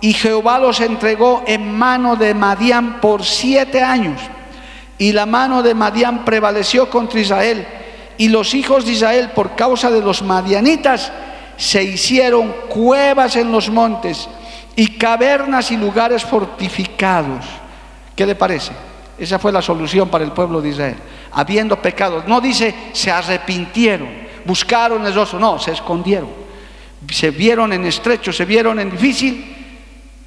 y 0.00 0.12
Jehová 0.12 0.58
los 0.58 0.80
entregó 0.80 1.42
en 1.46 1.76
mano 1.76 2.16
de 2.16 2.34
Madián 2.34 3.00
por 3.00 3.24
siete 3.24 3.82
años. 3.82 4.20
Y 4.98 5.12
la 5.12 5.26
mano 5.26 5.62
de 5.62 5.74
Madián 5.74 6.24
prevaleció 6.24 6.88
contra 6.90 7.20
Israel. 7.20 7.66
Y 8.18 8.28
los 8.28 8.54
hijos 8.54 8.86
de 8.86 8.92
Israel, 8.92 9.30
por 9.34 9.56
causa 9.56 9.90
de 9.90 10.00
los 10.00 10.22
madianitas, 10.22 11.12
se 11.56 11.82
hicieron 11.82 12.54
cuevas 12.68 13.36
en 13.36 13.50
los 13.52 13.70
montes 13.70 14.28
y 14.74 14.96
cavernas 14.98 15.70
y 15.70 15.76
lugares 15.76 16.24
fortificados. 16.24 17.44
¿Qué 18.14 18.26
le 18.26 18.34
parece? 18.34 18.72
Esa 19.18 19.38
fue 19.38 19.50
la 19.50 19.62
solución 19.62 20.08
para 20.08 20.24
el 20.24 20.32
pueblo 20.32 20.60
de 20.60 20.70
Israel. 20.70 20.96
Habiendo 21.32 21.80
pecados, 21.80 22.26
no 22.26 22.40
dice 22.40 22.74
se 22.92 23.10
arrepintieron, 23.10 24.08
buscaron 24.44 25.06
el 25.06 25.14
rostro, 25.14 25.38
no, 25.38 25.58
se 25.58 25.72
escondieron. 25.72 26.46
Se 27.10 27.30
vieron 27.30 27.72
en 27.72 27.84
estrecho, 27.84 28.32
se 28.32 28.44
vieron 28.44 28.80
en 28.80 28.90
difícil 28.90 29.56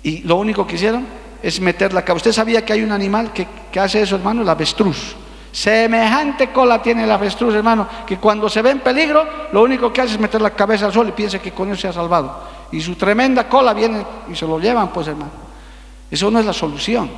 y 0.01 0.19
lo 0.19 0.37
único 0.37 0.65
que 0.65 0.75
hicieron 0.75 1.05
es 1.41 1.59
meter 1.59 1.93
la 1.93 2.03
cabeza. 2.03 2.29
¿Usted 2.29 2.31
sabía 2.31 2.65
que 2.65 2.73
hay 2.73 2.83
un 2.83 2.91
animal 2.91 3.31
que, 3.33 3.47
que 3.71 3.79
hace 3.79 4.01
eso, 4.01 4.15
hermano? 4.15 4.41
El 4.41 4.49
avestruz. 4.49 5.15
Semejante 5.51 6.51
cola 6.51 6.81
tiene 6.81 7.03
el 7.03 7.11
avestruz, 7.11 7.55
hermano, 7.55 7.87
que 8.05 8.17
cuando 8.17 8.47
se 8.49 8.61
ve 8.61 8.69
en 8.69 8.79
peligro, 8.79 9.27
lo 9.51 9.63
único 9.63 9.91
que 9.91 10.01
hace 10.01 10.13
es 10.13 10.19
meter 10.19 10.41
la 10.41 10.51
cabeza 10.51 10.85
al 10.85 10.93
sol 10.93 11.09
y 11.09 11.11
piensa 11.11 11.39
que 11.39 11.51
con 11.51 11.71
eso 11.71 11.81
se 11.81 11.87
ha 11.87 11.93
salvado. 11.93 12.43
Y 12.71 12.81
su 12.81 12.95
tremenda 12.95 13.47
cola 13.49 13.73
viene 13.73 14.05
y 14.31 14.35
se 14.35 14.45
lo 14.45 14.59
llevan, 14.59 14.89
pues, 14.89 15.07
hermano. 15.07 15.31
Eso 16.09 16.29
no 16.29 16.39
es 16.39 16.45
la 16.45 16.53
solución. 16.53 17.09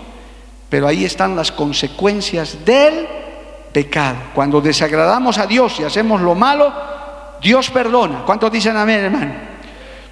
Pero 0.72 0.88
ahí 0.88 1.06
están 1.06 1.36
las 1.36 1.52
consecuencias 1.52 2.66
del 2.66 3.08
pecado. 3.72 4.18
Cuando 4.34 4.60
desagradamos 4.60 5.38
a 5.38 5.46
Dios 5.46 5.80
y 5.80 5.84
hacemos 5.84 6.20
lo 6.20 6.34
malo, 6.34 6.74
Dios 7.40 7.70
perdona. 7.70 8.24
¿Cuántos 8.26 8.52
dicen 8.52 8.76
amén, 8.76 9.02
hermano? 9.02 9.34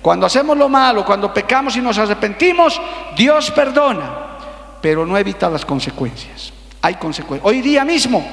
Cuando 0.04 0.28
hacemos 0.28 0.56
lo 0.56 0.70
malo, 0.70 1.04
cuando 1.04 1.34
pecamos 1.34 1.76
y 1.76 1.82
nos 1.82 1.98
arrepentimos, 1.98 2.80
Dios 3.18 3.50
perdona, 3.50 4.38
pero 4.80 5.04
no 5.04 5.18
evita 5.18 5.50
las 5.50 5.66
consecuencias 5.66 6.54
hay 6.82 6.96
consecuencias. 6.96 7.48
Hoy 7.48 7.62
día 7.62 7.84
mismo, 7.84 8.26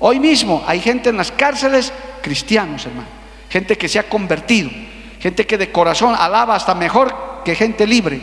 hoy 0.00 0.20
mismo 0.20 0.62
hay 0.66 0.80
gente 0.80 1.10
en 1.10 1.16
las 1.16 1.32
cárceles 1.32 1.92
cristianos, 2.22 2.86
hermano. 2.86 3.08
Gente 3.48 3.76
que 3.76 3.88
se 3.88 3.98
ha 3.98 4.08
convertido, 4.08 4.70
gente 5.20 5.46
que 5.46 5.58
de 5.58 5.72
corazón 5.72 6.14
alaba 6.16 6.54
hasta 6.54 6.74
mejor 6.74 7.42
que 7.44 7.54
gente 7.54 7.86
libre, 7.86 8.20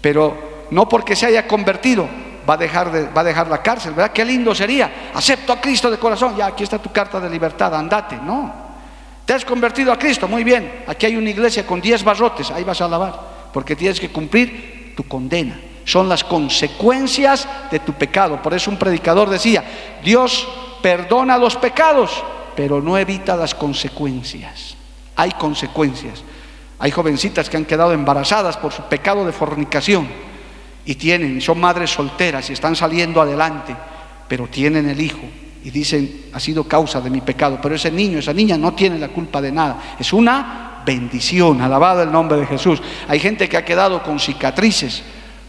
pero 0.00 0.66
no 0.70 0.88
porque 0.88 1.14
se 1.14 1.26
haya 1.26 1.46
convertido 1.46 2.08
va 2.50 2.54
a 2.54 2.56
dejar, 2.56 2.90
de, 2.90 3.04
va 3.06 3.20
a 3.20 3.24
dejar 3.24 3.46
la 3.48 3.62
cárcel, 3.62 3.94
¿verdad? 3.94 4.10
Qué 4.10 4.24
lindo 4.24 4.52
sería. 4.56 5.10
Acepto 5.14 5.52
a 5.52 5.60
Cristo 5.60 5.88
de 5.88 5.98
corazón, 5.98 6.36
ya 6.36 6.46
aquí 6.46 6.64
está 6.64 6.78
tu 6.78 6.90
carta 6.90 7.20
de 7.20 7.30
libertad, 7.30 7.72
andate. 7.72 8.16
No. 8.16 8.52
Te 9.24 9.34
has 9.34 9.44
convertido 9.44 9.92
a 9.92 9.98
Cristo, 9.98 10.26
muy 10.26 10.42
bien. 10.42 10.82
Aquí 10.88 11.06
hay 11.06 11.14
una 11.14 11.30
iglesia 11.30 11.64
con 11.64 11.80
10 11.80 12.02
barrotes, 12.02 12.50
ahí 12.50 12.64
vas 12.64 12.80
a 12.80 12.86
alabar, 12.86 13.20
porque 13.52 13.76
tienes 13.76 14.00
que 14.00 14.10
cumplir 14.10 14.94
tu 14.96 15.04
condena 15.04 15.60
son 15.84 16.08
las 16.08 16.22
consecuencias 16.22 17.48
de 17.70 17.80
tu 17.80 17.94
pecado. 17.94 18.40
Por 18.40 18.54
eso 18.54 18.70
un 18.70 18.76
predicador 18.76 19.28
decía, 19.28 19.64
Dios 20.04 20.46
perdona 20.82 21.36
los 21.36 21.56
pecados, 21.56 22.22
pero 22.54 22.80
no 22.80 22.96
evita 22.96 23.34
las 23.34 23.56
consecuencias. 23.56 24.76
Hay 25.16 25.32
consecuencias. 25.32 26.22
Hay 26.78 26.92
jovencitas 26.92 27.50
que 27.50 27.56
han 27.56 27.64
quedado 27.64 27.92
embarazadas 27.92 28.56
por 28.56 28.72
su 28.72 28.82
pecado 28.82 29.24
de 29.24 29.32
fornicación 29.32 30.08
y 30.90 30.96
tienen, 30.96 31.40
son 31.40 31.60
madres 31.60 31.88
solteras 31.88 32.50
y 32.50 32.52
están 32.52 32.74
saliendo 32.74 33.22
adelante, 33.22 33.76
pero 34.26 34.48
tienen 34.48 34.88
el 34.88 35.00
hijo 35.00 35.20
y 35.62 35.70
dicen, 35.70 36.22
ha 36.32 36.40
sido 36.40 36.64
causa 36.64 37.00
de 37.00 37.08
mi 37.08 37.20
pecado, 37.20 37.60
pero 37.62 37.76
ese 37.76 37.92
niño, 37.92 38.18
esa 38.18 38.32
niña 38.32 38.58
no 38.58 38.74
tiene 38.74 38.98
la 38.98 39.06
culpa 39.06 39.40
de 39.40 39.52
nada. 39.52 39.94
Es 40.00 40.12
una 40.12 40.82
bendición, 40.84 41.60
alabado 41.60 42.02
el 42.02 42.10
nombre 42.10 42.38
de 42.38 42.46
Jesús. 42.46 42.82
Hay 43.06 43.20
gente 43.20 43.48
que 43.48 43.56
ha 43.56 43.64
quedado 43.64 44.02
con 44.02 44.18
cicatrices 44.18 45.04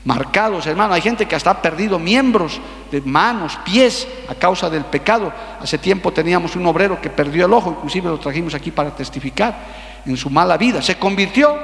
marcados, 0.06 0.68
hermano. 0.68 0.94
Hay 0.94 1.02
gente 1.02 1.26
que 1.26 1.36
hasta 1.36 1.50
ha 1.50 1.60
perdido 1.60 1.98
miembros 1.98 2.62
de 2.92 3.02
manos, 3.02 3.58
pies 3.66 4.08
a 4.30 4.36
causa 4.36 4.70
del 4.70 4.86
pecado. 4.86 5.34
Hace 5.60 5.80
tiempo 5.80 6.14
teníamos 6.14 6.56
un 6.56 6.68
obrero 6.68 7.02
que 7.02 7.10
perdió 7.10 7.48
el 7.48 7.54
ojo, 7.54 7.72
inclusive 7.78 8.10
lo 8.10 8.20
trajimos 8.20 8.54
aquí 8.54 8.70
para 8.70 8.96
testificar 8.96 9.58
en 10.06 10.16
su 10.18 10.30
mala 10.30 10.56
vida. 10.56 10.84
Se 10.84 11.00
convirtió, 11.00 11.58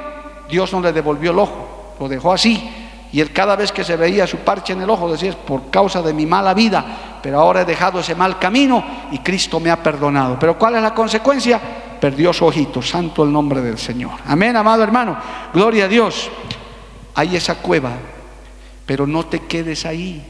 Dios 0.50 0.72
no 0.72 0.80
le 0.80 0.92
devolvió 0.92 1.30
el 1.30 1.38
ojo, 1.38 1.94
lo 2.00 2.08
dejó 2.08 2.32
así. 2.32 2.86
Y 3.12 3.20
él 3.20 3.32
cada 3.32 3.56
vez 3.56 3.72
que 3.72 3.84
se 3.84 3.96
veía 3.96 4.26
su 4.26 4.38
parche 4.38 4.72
en 4.72 4.82
el 4.82 4.90
ojo 4.90 5.10
decía, 5.10 5.30
es 5.30 5.36
por 5.36 5.70
causa 5.70 6.02
de 6.02 6.12
mi 6.12 6.26
mala 6.26 6.52
vida, 6.54 6.84
pero 7.22 7.40
ahora 7.40 7.62
he 7.62 7.64
dejado 7.64 8.00
ese 8.00 8.14
mal 8.14 8.38
camino 8.38 8.84
y 9.10 9.18
Cristo 9.18 9.60
me 9.60 9.70
ha 9.70 9.82
perdonado. 9.82 10.36
Pero 10.38 10.58
¿cuál 10.58 10.76
es 10.76 10.82
la 10.82 10.94
consecuencia? 10.94 11.60
Perdió 12.00 12.32
su 12.32 12.44
ojito, 12.44 12.82
santo 12.82 13.24
el 13.24 13.32
nombre 13.32 13.60
del 13.60 13.78
Señor. 13.78 14.12
Amén, 14.26 14.56
amado 14.56 14.82
hermano. 14.82 15.16
Gloria 15.52 15.86
a 15.86 15.88
Dios. 15.88 16.30
Hay 17.14 17.34
esa 17.34 17.56
cueva 17.56 17.92
pero 18.88 19.06
no 19.06 19.26
te 19.26 19.40
quedes 19.40 19.84
ahí. 19.84 20.24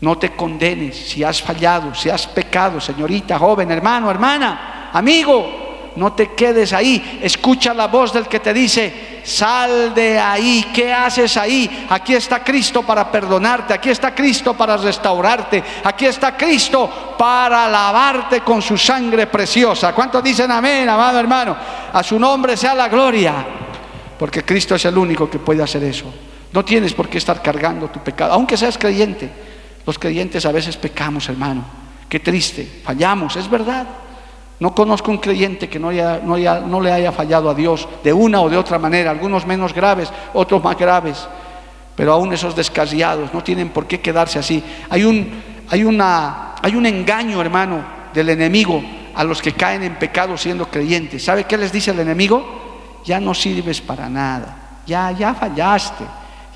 No 0.00 0.16
te 0.16 0.34
condenes 0.34 0.96
si 0.96 1.22
has 1.22 1.42
fallado, 1.42 1.94
si 1.94 2.08
has 2.08 2.26
pecado, 2.26 2.80
señorita, 2.80 3.38
joven, 3.38 3.70
hermano, 3.70 4.10
hermana, 4.10 4.88
amigo. 4.94 5.61
No 5.96 6.12
te 6.12 6.32
quedes 6.32 6.72
ahí. 6.72 7.20
Escucha 7.22 7.74
la 7.74 7.86
voz 7.86 8.12
del 8.12 8.26
que 8.26 8.40
te 8.40 8.52
dice, 8.52 9.20
sal 9.24 9.94
de 9.94 10.18
ahí. 10.18 10.70
¿Qué 10.72 10.92
haces 10.92 11.36
ahí? 11.36 11.86
Aquí 11.90 12.14
está 12.14 12.42
Cristo 12.42 12.82
para 12.82 13.10
perdonarte. 13.10 13.74
Aquí 13.74 13.90
está 13.90 14.14
Cristo 14.14 14.54
para 14.54 14.76
restaurarte. 14.76 15.62
Aquí 15.84 16.06
está 16.06 16.36
Cristo 16.36 17.14
para 17.18 17.68
lavarte 17.68 18.40
con 18.40 18.62
su 18.62 18.76
sangre 18.78 19.26
preciosa. 19.26 19.92
¿Cuántos 19.92 20.22
dicen 20.22 20.50
amén, 20.50 20.88
amado 20.88 21.18
hermano? 21.18 21.56
A 21.92 22.02
su 22.02 22.18
nombre 22.18 22.56
sea 22.56 22.74
la 22.74 22.88
gloria. 22.88 23.34
Porque 24.18 24.44
Cristo 24.44 24.74
es 24.74 24.84
el 24.84 24.96
único 24.96 25.28
que 25.28 25.38
puede 25.38 25.62
hacer 25.62 25.82
eso. 25.84 26.12
No 26.52 26.64
tienes 26.64 26.92
por 26.92 27.08
qué 27.08 27.18
estar 27.18 27.40
cargando 27.42 27.88
tu 27.88 28.00
pecado, 28.00 28.34
aunque 28.34 28.56
seas 28.56 28.76
creyente. 28.76 29.30
Los 29.86 29.98
creyentes 29.98 30.46
a 30.46 30.52
veces 30.52 30.76
pecamos, 30.76 31.28
hermano. 31.28 31.64
Qué 32.08 32.20
triste, 32.20 32.82
fallamos, 32.84 33.36
es 33.36 33.48
verdad. 33.48 33.86
No 34.62 34.76
conozco 34.76 35.10
un 35.10 35.18
creyente 35.18 35.68
que 35.68 35.80
no, 35.80 35.90
no, 35.90 36.80
le 36.80 36.92
haya 36.92 37.10
fallado 37.10 37.50
a 37.50 37.54
Dios 37.54 37.88
de 38.04 38.12
una 38.12 38.40
o 38.42 38.48
de 38.48 38.56
otra 38.56 38.78
manera, 38.78 39.10
algunos 39.10 39.44
menos 39.44 39.74
graves, 39.74 40.08
otros 40.34 40.62
más 40.62 40.78
graves, 40.78 41.26
pero 41.96 42.12
aún 42.12 42.32
esos 42.32 42.54
descasiados 42.54 43.34
no 43.34 43.42
tienen 43.42 43.70
por 43.70 43.88
qué 43.88 44.00
quedarse 44.00 44.38
así. 44.38 44.62
Hay 44.88 45.02
un, 45.02 45.32
una, 45.84 46.54
hay 46.62 46.76
un 46.76 46.86
engaño, 46.86 47.40
hermano, 47.40 47.84
del 48.14 48.28
enemigo 48.28 48.80
a 49.16 49.24
los 49.24 49.42
que 49.42 49.50
caen 49.50 49.82
en 49.82 49.96
pecado 49.96 50.38
siendo 50.38 50.70
creyentes. 50.70 51.24
¿Sabe 51.24 51.42
qué 51.42 51.58
les 51.58 51.72
dice 51.72 51.90
el 51.90 51.98
enemigo? 51.98 53.00
Ya 53.04 53.18
no 53.18 53.34
sirves 53.34 53.80
para 53.80 54.08
nada, 54.08 54.78
ya, 54.86 55.10
ya 55.10 55.34
fallaste, 55.34 56.04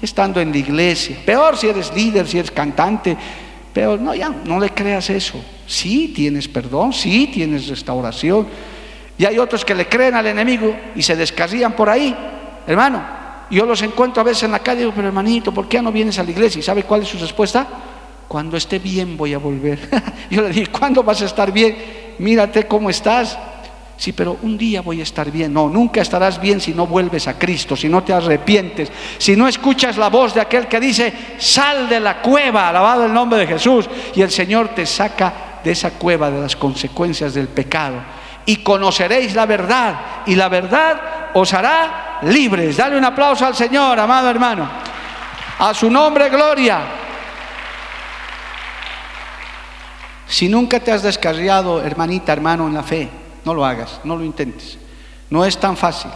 estando 0.01 0.40
en 0.40 0.53
la 0.53 0.59
iglesia. 0.59 1.16
Peor 1.27 1.57
si 1.57 1.66
eres 1.66 1.92
líder, 1.92 2.29
si 2.29 2.38
eres 2.38 2.53
cantante, 2.53 3.16
pero 3.77 3.99
no, 3.99 4.15
ya, 4.15 4.31
no 4.31 4.59
le 4.59 4.71
creas 4.71 5.11
eso. 5.11 5.39
Sí 5.67 6.11
tienes 6.17 6.49
perdón, 6.49 6.95
sí 6.95 7.27
tienes 7.27 7.69
restauración. 7.69 8.47
Y 9.19 9.27
hay 9.27 9.39
otros 9.39 9.67
que 9.67 9.75
le 9.75 9.87
creen 9.87 10.15
al 10.15 10.27
enemigo 10.27 10.75
y 10.95 11.03
se 11.03 11.15
descarrían 11.15 11.77
por 11.77 11.91
ahí. 11.91 12.17
Hermano, 12.67 13.05
yo 13.51 13.67
los 13.67 13.83
encuentro 13.83 14.23
a 14.23 14.25
veces 14.25 14.45
en 14.45 14.53
la 14.53 14.61
calle 14.61 14.79
y 14.79 14.85
digo, 14.85 14.95
pero 14.97 15.09
hermanito, 15.09 15.53
¿por 15.53 15.69
qué 15.69 15.83
no 15.83 15.93
vienes 15.93 16.19
a 16.19 16.25
la 16.25 16.31
iglesia? 16.31 16.59
¿Y 16.59 16.62
sabe 16.62 16.85
cuál 16.85 17.03
es 17.03 17.09
su 17.09 17.19
respuesta? 17.19 17.67
Cuando 18.27 18.57
esté 18.57 18.79
bien 18.79 19.15
voy 19.15 19.35
a 19.35 19.39
volver. 19.39 19.79
yo 20.31 20.41
le 20.41 20.49
digo, 20.49 20.73
¿cuándo 20.73 21.03
vas 21.03 21.21
a 21.21 21.27
estar 21.27 21.53
bien? 21.53 21.77
Mírate 22.19 22.67
cómo 22.67 22.89
estás. 22.89 23.39
Sí, 23.97 24.13
pero 24.13 24.37
un 24.43 24.59
día 24.59 24.83
voy 24.83 25.01
a 25.01 25.05
estar 25.05 25.31
bien. 25.31 25.53
No, 25.53 25.69
nunca 25.69 26.03
estarás 26.03 26.39
bien 26.41 26.61
si 26.61 26.75
no 26.75 26.87
vuelves 26.87 27.29
a 27.29 27.39
Cristo, 27.39 27.75
si 27.75 27.89
no 27.89 28.03
te 28.03 28.13
arrepientes, 28.13 28.93
si 29.17 29.37
no 29.37 29.49
escuchas 29.49 29.97
la 29.97 30.09
voz 30.09 30.35
de 30.35 30.43
aquel 30.43 30.67
que 30.67 30.79
dice, 30.79 31.13
sal 31.39 31.89
de 31.89 31.99
la 31.99 32.21
cueva, 32.21 32.69
alabado 32.69 33.07
el 33.07 33.15
nombre 33.15 33.39
de 33.39 33.47
Jesús, 33.47 33.89
y 34.15 34.21
el 34.21 34.31
Señor 34.31 34.69
te 34.75 34.85
saca 34.85 35.61
de 35.65 35.73
esa 35.73 35.93
cueva 35.93 36.31
de 36.31 36.41
las 36.41 36.57
consecuencias 36.57 37.33
del 37.33 37.49
pecado. 37.49 37.97
Y 38.45 38.57
conoceréis 38.57 39.35
la 39.35 39.47
verdad, 39.47 39.99
y 40.27 40.35
la 40.35 40.49
verdad 40.49 41.31
os 41.33 41.53
hará 41.55 42.19
libres. 42.23 42.77
Dale 42.77 42.99
un 42.99 43.05
aplauso 43.05 43.47
al 43.47 43.55
Señor, 43.55 43.99
amado 43.99 44.29
hermano. 44.29 44.69
A 45.59 45.73
su 45.73 45.91
nombre, 45.91 46.29
gloria. 46.29 46.81
Si 50.29 50.49
nunca 50.49 50.81
te 50.81 50.93
has 50.93 51.03
descarriado, 51.03 51.83
hermanita, 51.83 52.33
hermano, 52.33 52.69
en 52.69 52.75
la 52.75 52.83
fe, 52.83 53.09
no 53.47 53.55
lo 53.55 53.65
hagas, 53.65 54.01
no 54.03 54.17
lo 54.17 54.25
intentes. 54.25 54.77
No 55.31 55.45
es 55.45 55.57
tan 55.57 55.77
fácil. 55.77 56.11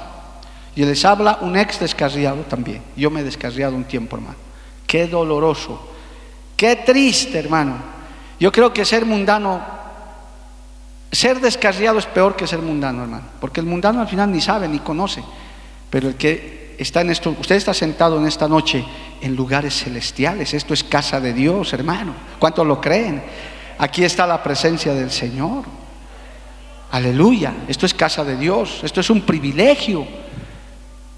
Y 0.75 0.85
les 0.85 1.05
habla 1.05 1.39
un 1.43 1.57
ex 1.57 1.79
descarriado 1.79 2.43
también. 2.43 2.83
Yo 2.97 3.09
me 3.09 3.21
he 3.21 3.25
descarriado 3.25 3.77
un 3.77 3.85
tiempo, 3.85 4.17
hermano. 4.17 4.37
Qué 4.85 5.07
doloroso. 5.07 5.81
Qué 6.57 6.75
triste, 6.75 7.39
hermano. 7.39 7.77
Yo 8.41 8.51
creo 8.51 8.73
que 8.73 8.85
ser 8.85 9.07
mundano, 9.07 9.63
ser 11.13 11.41
descarriado 11.41 12.01
es 12.01 12.07
peor 12.07 12.35
que 12.35 12.49
ser 12.49 12.59
mundano, 12.59 13.03
hermano. 13.03 13.25
Porque 13.41 13.61
el 13.61 13.67
mundano 13.67 14.01
al 14.01 14.09
final 14.09 14.33
ni 14.33 14.41
sabe 14.41 14.67
ni 14.67 14.81
conoce. 14.81 15.23
Pero 15.89 16.09
el 16.09 16.17
que 16.17 16.75
está 16.79 17.03
en 17.03 17.11
esto, 17.11 17.37
usted 17.39 17.55
está 17.55 17.73
sentado 17.73 18.19
en 18.19 18.27
esta 18.27 18.49
noche 18.49 18.85
en 19.21 19.37
lugares 19.37 19.85
celestiales. 19.85 20.53
Esto 20.53 20.75
es 20.75 20.83
casa 20.83 21.21
de 21.21 21.33
Dios, 21.33 21.73
hermano. 21.75 22.13
¿Cuántos 22.41 22.67
lo 22.67 22.81
creen? 22.81 23.23
Aquí 23.79 24.03
está 24.03 24.27
la 24.27 24.43
presencia 24.43 24.95
del 24.95 25.13
Señor. 25.13 25.80
Aleluya, 26.93 27.55
esto 27.69 27.87
es 27.87 27.95
casa 27.95 28.25
de 28.25 28.37
Dios, 28.37 28.81
esto 28.83 29.01
es 29.01 29.11
un 29.11 29.21
privilegio. 29.21 30.07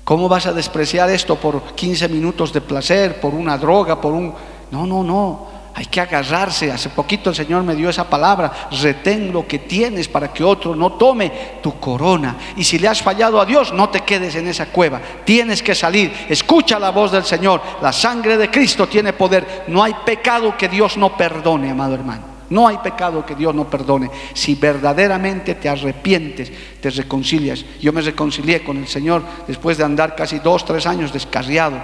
¿Cómo 0.05 0.29
vas 0.29 0.47
a 0.47 0.53
despreciar 0.53 1.09
esto 1.11 1.37
por 1.37 1.75
15 1.75 2.09
minutos 2.09 2.53
de 2.53 2.61
placer, 2.61 3.21
por 3.21 3.35
una 3.35 3.57
droga, 3.57 4.01
por 4.01 4.13
un... 4.13 4.35
No, 4.71 4.87
no, 4.87 5.03
no, 5.03 5.47
hay 5.75 5.87
que 5.87 6.01
agarrarse. 6.01 6.71
Hace 6.71 6.91
poquito 6.91 7.31
el 7.31 7.37
Señor 7.37 7.63
me 7.63 7.75
dio 7.75 7.89
esa 7.89 8.09
palabra, 8.09 8.69
retén 8.83 9.33
lo 9.33 9.47
que 9.47 9.61
tienes 9.61 10.09
para 10.09 10.33
que 10.33 10.45
otro 10.45 10.75
no 10.77 10.93
tome 10.93 11.33
tu 11.63 11.79
corona. 11.79 12.37
Y 12.57 12.65
si 12.65 12.79
le 12.79 12.89
has 12.89 13.01
fallado 13.01 13.41
a 13.41 13.47
Dios, 13.47 13.73
no 13.73 13.89
te 13.89 14.01
quedes 14.01 14.35
en 14.35 14.49
esa 14.49 14.67
cueva, 14.67 15.01
tienes 15.25 15.63
que 15.63 15.75
salir. 15.75 16.13
Escucha 16.29 16.79
la 16.79 16.91
voz 16.91 17.13
del 17.13 17.25
Señor, 17.25 17.63
la 17.81 17.93
sangre 17.93 18.37
de 18.37 18.51
Cristo 18.51 18.87
tiene 18.87 19.13
poder. 19.13 19.65
No 19.69 19.83
hay 19.83 19.95
pecado 20.05 20.57
que 20.57 20.69
Dios 20.69 20.99
no 20.99 21.17
perdone, 21.17 21.71
amado 21.71 21.95
hermano. 21.95 22.32
No 22.51 22.69
hay 22.69 22.79
pecado 22.79 23.25
que 23.25 23.35
Dios 23.35 23.55
no 23.55 23.69
perdone. 23.69 24.11
Si 24.35 24.55
verdaderamente 24.55 25.55
te 25.55 25.69
arrepientes, 25.69 26.53
te 26.81 26.91
reconcilias. 26.91 27.65
Yo 27.81 27.93
me 27.93 28.01
reconcilié 28.01 28.63
con 28.63 28.77
el 28.77 28.89
Señor 28.89 29.23
después 29.47 29.79
de 29.79 29.85
andar 29.85 30.15
casi 30.15 30.39
dos, 30.39 30.65
tres 30.65 30.87
años 30.87 31.13
descarriado. 31.13 31.81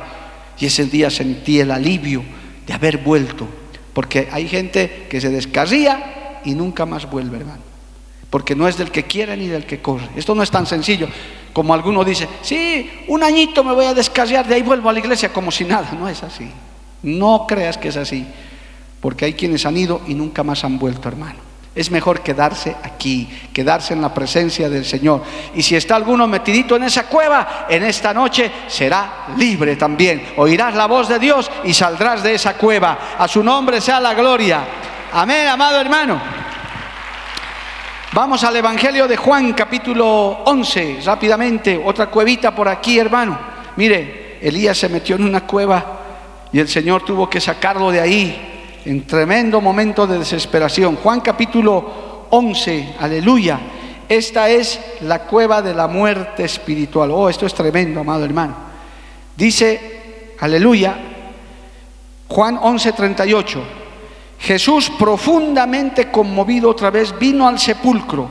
Y 0.59 0.67
ese 0.67 0.85
día 0.87 1.11
sentí 1.11 1.61
el 1.61 1.71
alivio 1.71 2.23
de 2.67 2.75
haber 2.75 2.99
vuelto. 2.99 3.49
Porque 3.93 4.29
hay 4.31 4.49
gente 4.49 5.07
que 5.09 5.21
se 5.21 5.31
descarría 5.31 6.41
y 6.45 6.55
nunca 6.55 6.87
más 6.87 7.11
vuelve, 7.11 7.39
hermano. 7.39 7.63
Porque 8.31 8.55
no 8.55 8.69
es 8.69 8.77
del 8.77 8.91
que 8.91 9.05
quiere 9.05 9.37
ni 9.37 9.47
del 9.47 9.65
que 9.65 9.81
corre. 9.81 10.09
Esto 10.17 10.35
no 10.35 10.43
es 10.43 10.51
tan 10.51 10.67
sencillo 10.67 11.09
como 11.53 11.75
alguno 11.75 12.05
dice, 12.05 12.29
sí, 12.43 12.89
un 13.09 13.25
añito 13.25 13.65
me 13.65 13.73
voy 13.73 13.87
a 13.87 13.95
descarriar, 13.95 14.47
de 14.47 14.55
ahí 14.55 14.63
vuelvo 14.63 14.91
a 14.91 14.93
la 14.93 15.01
iglesia 15.01 15.33
como 15.33 15.51
si 15.51 15.65
nada. 15.65 15.91
No 15.99 16.09
es 16.09 16.23
así. 16.23 16.49
No 17.03 17.47
creas 17.49 17.77
que 17.77 17.89
es 17.89 17.97
así 17.97 18.25
porque 19.01 19.25
hay 19.25 19.35
quienes 19.35 19.65
han 19.67 19.77
ido 19.77 20.01
y 20.07 20.15
nunca 20.15 20.43
más 20.43 20.65
han 20.65 20.79
vuelto, 20.79 21.09
hermano. 21.09 21.49
Es 21.75 21.93
mejor 21.93 22.23
quedarse 22.23 22.75
aquí, 22.83 23.29
quedarse 23.53 23.95
en 23.95 24.03
la 24.03 24.13
presencia 24.13 24.69
del 24.69 24.85
Señor. 24.85 25.23
Y 25.55 25.63
si 25.63 25.77
está 25.77 25.95
alguno 25.95 26.27
metidito 26.27 26.75
en 26.75 26.83
esa 26.83 27.05
cueva, 27.05 27.67
en 27.69 27.85
esta 27.85 28.13
noche 28.13 28.51
será 28.67 29.27
libre 29.37 29.77
también. 29.77 30.33
Oirás 30.39 30.75
la 30.75 30.87
voz 30.87 31.09
de 31.09 31.21
Dios 31.21 31.49
y 31.63 31.73
saldrás 31.73 32.23
de 32.25 32.35
esa 32.35 32.55
cueva. 32.55 32.99
A 33.17 33.29
su 33.29 33.45
nombre 33.45 33.81
sea 33.81 34.01
la 34.01 34.15
gloria. 34.15 34.65
Amén, 35.13 35.47
amado 35.47 35.81
hermano. 35.81 36.21
Vamos 38.13 38.43
al 38.43 38.57
Evangelio 38.57 39.07
de 39.07 39.17
Juan, 39.17 39.53
capítulo 39.53 40.43
11, 40.47 41.03
rápidamente. 41.05 41.81
Otra 41.85 42.07
cuevita 42.09 42.53
por 42.53 42.67
aquí, 42.67 42.99
hermano. 42.99 43.39
Mire, 43.77 44.39
Elías 44.43 44.77
se 44.77 44.89
metió 44.89 45.15
en 45.15 45.23
una 45.23 45.43
cueva 45.43 46.01
y 46.53 46.59
el 46.59 46.67
Señor 46.67 47.05
tuvo 47.05 47.31
que 47.31 47.41
sacarlo 47.41 47.93
de 47.93 48.01
ahí 48.01 48.58
en 48.89 49.07
tremendo 49.07 49.61
momento 49.61 50.07
de 50.07 50.19
desesperación. 50.19 50.97
Juan 50.97 51.21
capítulo 51.21 52.27
11, 52.31 52.95
aleluya. 52.99 53.61
Esta 54.09 54.49
es 54.49 54.81
la 55.03 55.25
cueva 55.25 55.61
de 55.61 55.75
la 55.75 55.87
muerte 55.87 56.45
espiritual. 56.45 57.11
Oh, 57.11 57.29
esto 57.29 57.45
es 57.45 57.53
tremendo, 57.53 58.01
amado 58.01 58.25
hermano. 58.25 58.57
Dice, 59.37 60.37
aleluya, 60.41 60.97
Juan 62.29 62.59
11, 62.63 62.93
38. 62.93 63.63
Jesús 64.39 64.91
profundamente 64.99 66.11
conmovido 66.11 66.71
otra 66.71 66.89
vez 66.89 67.15
vino 67.19 67.47
al 67.47 67.59
sepulcro. 67.59 68.27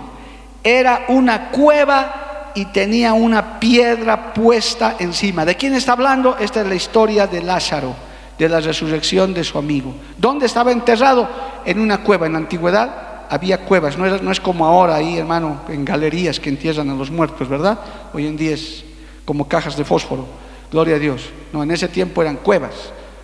Era 0.64 1.06
una 1.10 1.50
cueva 1.52 2.52
y 2.56 2.66
tenía 2.66 3.14
una 3.14 3.60
piedra 3.60 4.34
puesta 4.34 4.96
encima. 4.98 5.46
¿De 5.46 5.56
quién 5.56 5.76
está 5.76 5.92
hablando? 5.92 6.36
Esta 6.40 6.62
es 6.62 6.68
la 6.68 6.74
historia 6.74 7.28
de 7.28 7.44
Lázaro 7.44 8.07
de 8.38 8.50
la 8.50 8.60
resurrección 8.60 9.34
de 9.34 9.44
su 9.44 9.58
amigo. 9.58 9.94
¿Dónde 10.18 10.46
estaba 10.46 10.72
enterrado? 10.72 11.28
En 11.66 11.80
una 11.80 12.04
cueva. 12.04 12.28
En 12.28 12.34
la 12.34 12.40
antigüedad 12.40 13.08
había 13.30 13.60
cuevas, 13.60 13.98
no 13.98 14.32
es, 14.32 14.40
como 14.40 14.66
ahora 14.66 14.96
ahí, 14.96 15.18
hermano, 15.18 15.62
en 15.68 15.84
galerías 15.84 16.40
que 16.40 16.50
entierran 16.50 16.90
a 16.90 16.96
los 16.96 17.12
muertos, 17.12 17.48
¿verdad? 17.50 17.78
Hoy 18.14 18.26
en 18.26 18.38
día 18.38 18.54
es 18.54 18.86
como 19.26 19.48
cajas 19.48 19.76
de 19.76 19.84
fósforo. 19.84 20.26
Gloria 20.72 20.96
a 20.96 21.00
Dios. 21.00 21.30
No, 21.52 21.64
en 21.64 21.72
ese 21.72 21.88
tiempo 21.88 22.22
eran 22.22 22.38
cuevas. 22.38 22.74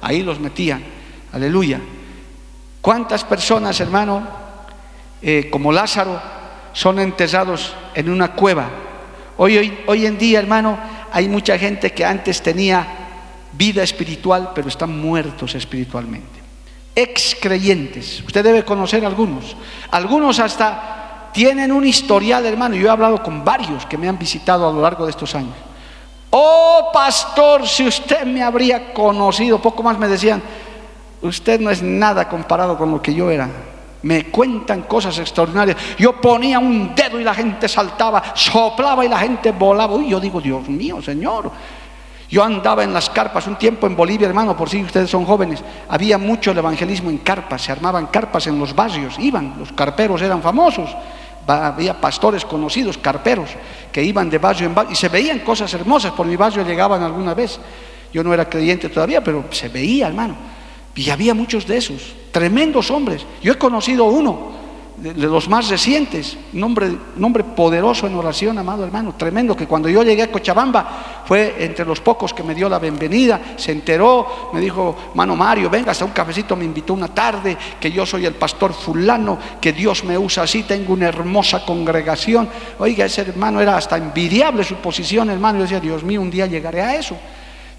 Ahí 0.01 0.23
los 0.23 0.39
metían. 0.39 0.83
Aleluya. 1.31 1.79
¿Cuántas 2.81 3.23
personas, 3.23 3.79
hermano, 3.79 4.27
eh, 5.21 5.49
como 5.49 5.71
Lázaro, 5.71 6.19
son 6.73 6.99
enterrados 6.99 7.73
en 7.93 8.09
una 8.09 8.33
cueva? 8.33 8.69
Hoy, 9.37 9.57
hoy, 9.57 9.79
hoy 9.87 10.05
en 10.05 10.17
día, 10.17 10.39
hermano, 10.39 10.77
hay 11.11 11.29
mucha 11.29 11.57
gente 11.57 11.91
que 11.91 12.03
antes 12.03 12.41
tenía 12.41 13.02
vida 13.57 13.83
espiritual, 13.83 14.51
pero 14.53 14.67
están 14.67 14.99
muertos 14.99 15.55
espiritualmente. 15.55 16.41
Ex 16.95 17.37
creyentes, 17.41 18.21
usted 18.25 18.43
debe 18.43 18.63
conocer 18.63 19.05
algunos. 19.05 19.55
Algunos 19.91 20.39
hasta 20.39 21.29
tienen 21.33 21.71
un 21.71 21.85
historial, 21.85 22.45
hermano. 22.45 22.75
Yo 22.75 22.87
he 22.87 22.91
hablado 22.91 23.21
con 23.21 23.43
varios 23.43 23.85
que 23.85 23.97
me 23.97 24.07
han 24.07 24.17
visitado 24.17 24.69
a 24.69 24.71
lo 24.71 24.81
largo 24.81 25.05
de 25.05 25.11
estos 25.11 25.33
años. 25.35 25.55
Oh, 26.29 26.89
pastor, 26.93 27.67
si 27.67 27.87
usted 27.87 28.25
me 28.25 28.41
habría 28.41 28.93
conocido, 28.93 29.61
poco 29.61 29.83
más 29.83 29.97
me 29.97 30.07
decían, 30.07 30.41
usted 31.21 31.59
no 31.59 31.69
es 31.69 31.81
nada 31.81 32.29
comparado 32.29 32.77
con 32.77 32.91
lo 32.91 33.01
que 33.01 33.13
yo 33.13 33.29
era. 33.29 33.49
Me 34.03 34.25
cuentan 34.25 34.83
cosas 34.83 35.17
extraordinarias. 35.17 35.77
Yo 35.97 36.19
ponía 36.19 36.59
un 36.59 36.93
dedo 36.93 37.19
y 37.19 37.23
la 37.23 37.33
gente 37.33 37.67
saltaba, 37.67 38.21
soplaba 38.35 39.05
y 39.05 39.09
la 39.09 39.17
gente 39.17 39.51
volaba. 39.51 39.95
Uy, 39.95 40.09
yo 40.09 40.19
digo, 40.19 40.41
Dios 40.41 40.67
mío, 40.67 41.01
Señor. 41.01 41.51
Yo 42.29 42.43
andaba 42.43 42.83
en 42.83 42.93
las 42.93 43.09
carpas 43.09 43.47
un 43.47 43.57
tiempo 43.57 43.85
en 43.85 43.95
Bolivia, 43.95 44.27
hermano, 44.27 44.57
por 44.57 44.69
si 44.69 44.81
ustedes 44.81 45.09
son 45.09 45.25
jóvenes. 45.25 45.63
Había 45.89 46.17
mucho 46.17 46.51
el 46.51 46.57
evangelismo 46.57 47.09
en 47.09 47.19
carpas, 47.19 47.61
se 47.61 47.71
armaban 47.71 48.07
carpas 48.07 48.47
en 48.47 48.57
los 48.57 48.75
barrios, 48.75 49.19
iban, 49.19 49.55
los 49.59 49.71
carperos 49.73 50.21
eran 50.21 50.41
famosos. 50.41 50.89
Había 51.45 51.99
pastores 51.99 52.45
conocidos, 52.45 52.97
carperos, 52.97 53.49
que 53.91 54.01
iban 54.01 54.29
de 54.29 54.37
barrio 54.37 54.65
en 54.65 54.73
barrio 54.73 54.93
y 54.93 54.95
se 54.95 55.09
veían 55.09 55.39
cosas 55.39 55.73
hermosas. 55.73 56.13
Por 56.13 56.25
mi 56.25 56.35
barrio 56.35 56.65
llegaban 56.65 57.03
alguna 57.03 57.33
vez. 57.33 57.59
Yo 58.13 58.23
no 58.23 58.33
era 58.33 58.49
creyente 58.49 58.89
todavía, 58.89 59.23
pero 59.23 59.45
se 59.51 59.69
veía, 59.69 60.07
hermano. 60.07 60.35
Y 60.95 61.09
había 61.09 61.33
muchos 61.33 61.67
de 61.67 61.77
esos, 61.77 62.15
tremendos 62.31 62.91
hombres. 62.91 63.25
Yo 63.41 63.53
he 63.53 63.57
conocido 63.57 64.05
uno 64.05 64.53
de, 64.97 65.13
los 65.13 65.49
más 65.49 65.69
recientes, 65.69 66.37
un 66.53 66.63
hombre, 66.63 67.43
poderoso 67.43 68.07
en 68.07 68.15
oración, 68.15 68.57
amado 68.57 68.83
hermano, 68.83 69.15
tremendo, 69.17 69.55
que 69.55 69.67
cuando 69.67 69.89
yo 69.89 70.03
llegué 70.03 70.23
a 70.23 70.31
Cochabamba 70.31 71.12
fue 71.25 71.55
entre 71.59 71.85
los 71.85 72.01
pocos 72.01 72.33
que 72.33 72.43
me 72.43 72.55
dio 72.55 72.67
la 72.67 72.79
bienvenida, 72.79 73.55
se 73.57 73.71
enteró, 73.71 74.51
me 74.53 74.59
dijo, 74.59 74.95
mano 75.15 75.35
Mario, 75.35 75.69
venga 75.69 75.91
hasta 75.91 76.05
un 76.05 76.11
cafecito, 76.11 76.55
me 76.55 76.65
invitó 76.65 76.93
una 76.93 77.07
tarde, 77.07 77.57
que 77.79 77.91
yo 77.91 78.05
soy 78.05 78.25
el 78.25 78.35
pastor 78.35 78.73
fulano, 78.73 79.37
que 79.61 79.73
Dios 79.73 80.03
me 80.03 80.17
usa 80.17 80.43
así, 80.43 80.63
tengo 80.63 80.93
una 80.93 81.07
hermosa 81.07 81.65
congregación. 81.65 82.49
Oiga, 82.79 83.05
ese 83.05 83.21
hermano 83.21 83.61
era 83.61 83.77
hasta 83.77 83.97
envidiable 83.97 84.63
su 84.63 84.75
posición, 84.75 85.29
hermano, 85.29 85.59
yo 85.59 85.63
decía, 85.63 85.79
Dios 85.79 86.03
mío, 86.03 86.21
un 86.21 86.31
día 86.31 86.45
llegaré 86.45 86.81
a 86.81 86.95
eso. 86.95 87.17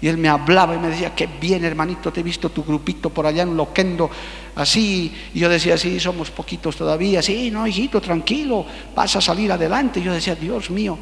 Y 0.01 0.07
él 0.07 0.17
me 0.17 0.27
hablaba 0.27 0.75
y 0.75 0.79
me 0.79 0.89
decía, 0.89 1.15
qué 1.15 1.27
bien 1.27 1.63
hermanito, 1.63 2.11
te 2.11 2.19
he 2.19 2.23
visto 2.23 2.49
tu 2.49 2.63
grupito 2.63 3.09
por 3.09 3.25
allá 3.25 3.43
en 3.43 3.55
Loquendo, 3.55 4.09
así. 4.55 5.15
Y 5.33 5.39
yo 5.39 5.49
decía, 5.49 5.77
sí, 5.77 5.99
somos 5.99 6.31
poquitos 6.31 6.75
todavía, 6.75 7.21
sí, 7.21 7.49
no, 7.49 7.65
hijito, 7.65 8.01
tranquilo, 8.01 8.65
vas 8.93 9.15
a 9.15 9.21
salir 9.21 9.51
adelante. 9.51 9.99
Y 9.99 10.03
yo 10.03 10.13
decía, 10.13 10.35
Dios 10.35 10.69
mío. 10.69 10.97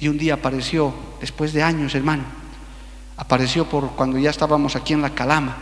Y 0.00 0.08
un 0.08 0.18
día 0.18 0.34
apareció, 0.34 0.94
después 1.20 1.52
de 1.52 1.62
años, 1.62 1.94
hermano, 1.94 2.24
apareció 3.16 3.68
por 3.68 3.90
cuando 3.90 4.18
ya 4.18 4.30
estábamos 4.30 4.74
aquí 4.74 4.94
en 4.94 5.02
la 5.02 5.10
Calama, 5.10 5.56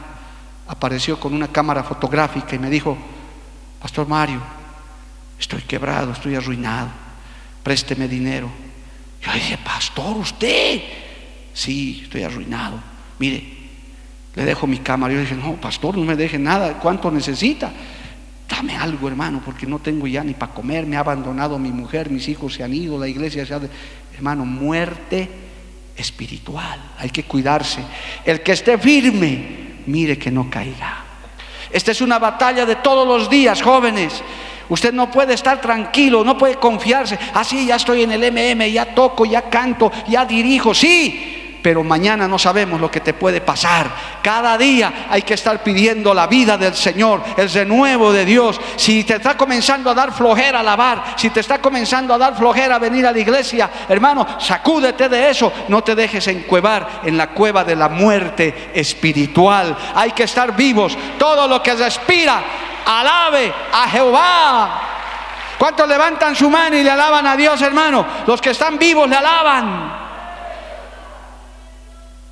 apareció 0.69 1.19
con 1.19 1.35
una 1.35 1.49
cámara 1.49 1.83
fotográfica 1.83 2.55
y 2.55 2.59
me 2.59 2.71
dijo, 2.71 2.97
Pastor 3.81 4.07
Mario, 4.09 4.41
estoy 5.39 5.63
quebrado, 5.63 6.13
estoy 6.13 6.37
arruinado, 6.37 6.89
présteme 7.63 8.07
dinero. 8.07 8.49
Yo 9.21 9.33
dije, 9.33 9.59
Pastor, 9.59 10.17
usted 10.17 10.83
sí, 11.53 12.03
estoy 12.05 12.23
arruinado. 12.23 12.81
Mire, 13.19 13.59
le 14.37 14.45
dejo 14.45 14.69
mi 14.69 14.79
cámara. 14.79 15.13
Yo 15.13 15.21
dije, 15.21 15.35
no, 15.35 15.57
pastor, 15.57 15.99
no 15.99 16.05
me 16.05 16.15
deje 16.15 16.39
nada. 16.39 16.79
¿Cuánto 16.79 17.11
necesita? 17.11 17.73
Dame 18.49 18.77
algo, 18.77 19.09
hermano, 19.09 19.43
porque 19.45 19.67
no 19.67 19.81
tengo 19.81 20.07
ya 20.07 20.23
ni 20.23 20.35
para 20.35 20.55
comer. 20.55 20.87
Me 20.87 20.97
ha 20.97 21.01
abandonado 21.01 21.59
mi 21.59 21.73
mujer, 21.73 22.09
mis 22.09 22.29
hijos 22.29 22.55
se 22.55 22.63
han 22.63 22.73
ido, 22.73 22.99
la 22.99 23.09
iglesia 23.09 23.45
se 23.45 23.55
ha... 23.55 23.61
Hermano, 24.19 24.45
muerte 24.45 25.29
espiritual. 25.97 26.81
Hay 26.99 27.09
que 27.09 27.23
cuidarse. 27.23 27.79
El 28.25 28.43
que 28.43 28.51
esté 28.51 28.77
firme, 28.77 29.77
mire 29.87 30.19
que 30.19 30.29
no 30.29 30.51
caiga. 30.51 31.05
Esta 31.71 31.93
es 31.93 32.01
una 32.01 32.19
batalla 32.19 32.67
de 32.67 32.75
todos 32.75 33.07
los 33.07 33.31
días, 33.31 33.63
jóvenes. 33.63 34.21
Usted 34.69 34.93
no 34.93 35.09
puede 35.09 35.35
estar 35.35 35.61
tranquilo, 35.61 36.25
no 36.25 36.37
puede 36.37 36.57
confiarse. 36.57 37.17
Así, 37.33 37.61
ah, 37.61 37.67
ya 37.69 37.77
estoy 37.77 38.03
en 38.03 38.11
el 38.11 38.25
MM, 38.33 38.69
ya 38.73 38.93
toco, 38.93 39.25
ya 39.25 39.43
canto, 39.43 39.93
ya 40.09 40.25
dirijo. 40.27 40.75
Sí, 40.75 41.48
pero 41.69 41.85
mañana 41.85 42.27
no 42.27 42.39
sabemos 42.39 42.81
lo 42.81 42.91
que 42.91 43.01
te 43.01 43.13
puede 43.13 43.43
pasar. 43.43 43.91
Cada 44.23 44.57
día 44.57 45.05
hay 45.11 45.21
que 45.21 45.35
estar 45.35 45.63
pidiendo 45.63 46.15
la 46.15 46.27
vida 46.27 46.57
del 46.57 46.75
Señor, 46.75 47.23
el 47.37 47.53
renuevo 47.53 48.11
de 48.11 48.25
Dios. 48.25 48.59
Si 48.77 49.05
te 49.05 49.17
está 49.17 49.37
comenzando 49.37 49.91
a 49.91 49.95
dar 49.95 50.11
flojera 50.11 50.61
alabar, 50.61 51.05
si 51.17 51.29
te 51.29 51.41
está 51.41 51.61
comenzando 51.61 52.15
a 52.15 52.17
dar 52.17 52.35
flojera 52.35 52.79
venir 52.79 53.07
a 53.07 53.13
la 53.13 53.19
iglesia, 53.19 53.69
hermano, 53.87 54.27
sacúdete 54.39 55.11
de 55.11 55.29
eso. 55.29 55.53
No 55.69 55.85
te 55.85 55.95
dejes 55.95 56.27
encuevar 56.29 57.03
en 57.05 57.19
la 57.19 57.33
cueva 57.33 57.65
de 57.65 57.77
la 57.77 57.91
muerte 57.91 58.71
espiritual. 58.73 59.77
Hay 59.95 60.13
que 60.13 60.23
estar 60.23 60.57
vivos. 60.57 60.97
Todo 61.19 61.47
lo 61.47 61.63
que 61.63 61.75
respira, 61.75 62.43
alabe 62.87 63.53
a 63.75 63.91
Jehová. 63.91 64.81
¿Cuántos 65.59 65.87
levantan 65.87 66.35
su 66.35 66.49
mano 66.49 66.79
y 66.79 66.83
le 66.83 66.91
alaban 66.91 67.27
a 67.27 67.37
Dios, 67.37 67.61
hermano? 67.61 68.07
Los 68.27 68.41
que 68.41 68.53
están 68.53 68.79
vivos 68.79 69.07
le 69.07 69.17
alaban. 69.17 69.98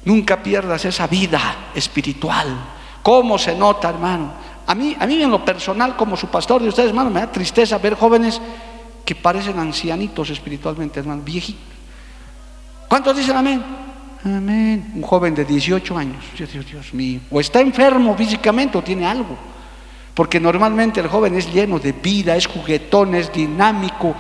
Nunca 0.07 0.43
pierdas 0.43 0.85
esa 0.85 1.07
vida 1.07 1.71
espiritual. 1.75 2.47
¿Cómo 3.03 3.37
se 3.37 3.55
nota, 3.55 3.91
hermano? 3.91 4.33
A 4.67 4.75
mí, 4.75 4.97
a 4.99 5.07
mí 5.07 5.23
en 5.23 5.31
lo 5.31 5.45
personal, 5.45 5.97
como 5.97 6.17
su 6.17 6.29
pastor 6.29 6.63
de 6.63 6.69
ustedes, 6.69 6.89
hermano, 6.89 7.11
me 7.11 7.21
da 7.21 7.31
tristeza 7.31 7.77
ver 7.79 7.95
jóvenes 7.95 8.41
que 9.05 9.15
parecen 9.15 9.59
ancianitos 9.59 10.31
espiritualmente, 10.31 11.01
hermano, 11.01 11.23
viejitos. 11.23 11.77
¿Cuántos 12.89 13.17
dicen 13.17 13.37
amén? 13.37 13.63
Amén. 14.25 14.93
Un 14.95 15.03
joven 15.03 15.35
de 15.35 15.45
18 15.45 15.99
años, 15.99 16.25
Dios, 16.37 16.51
Dios 16.67 16.95
mío, 16.95 17.21
o 17.31 17.41
está 17.41 17.61
enfermo 17.61 18.17
físicamente 18.17 18.79
o 18.79 18.83
tiene 18.83 19.07
algo. 19.07 19.37
Porque 20.15 20.41
normalmente 20.41 21.01
el 21.01 21.09
joven 21.09 21.35
es 21.35 21.53
lleno 21.53 21.79
de 21.79 21.93
vida, 21.93 22.37
es 22.37 22.47
juguetón, 22.47 23.15
es 23.15 23.33
dinámico, 23.33 24.15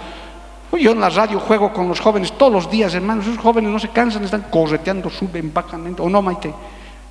yo 0.73 0.93
en 0.93 1.01
la 1.01 1.09
radio 1.09 1.41
juego 1.41 1.73
con 1.73 1.89
los 1.89 2.01
jóvenes 2.01 2.33
todos 2.37 2.53
los 2.53 2.71
días, 2.71 2.95
hermanos. 2.95 3.27
Esos 3.27 3.39
jóvenes 3.39 3.71
no 3.71 3.79
se 3.79 3.89
cansan, 3.89 4.25
están 4.25 4.47
correteando, 4.51 5.11
suben, 5.11 5.53
bajan. 5.53 5.95
O 5.99 6.09
no, 6.09 6.23
Maite. 6.23 6.53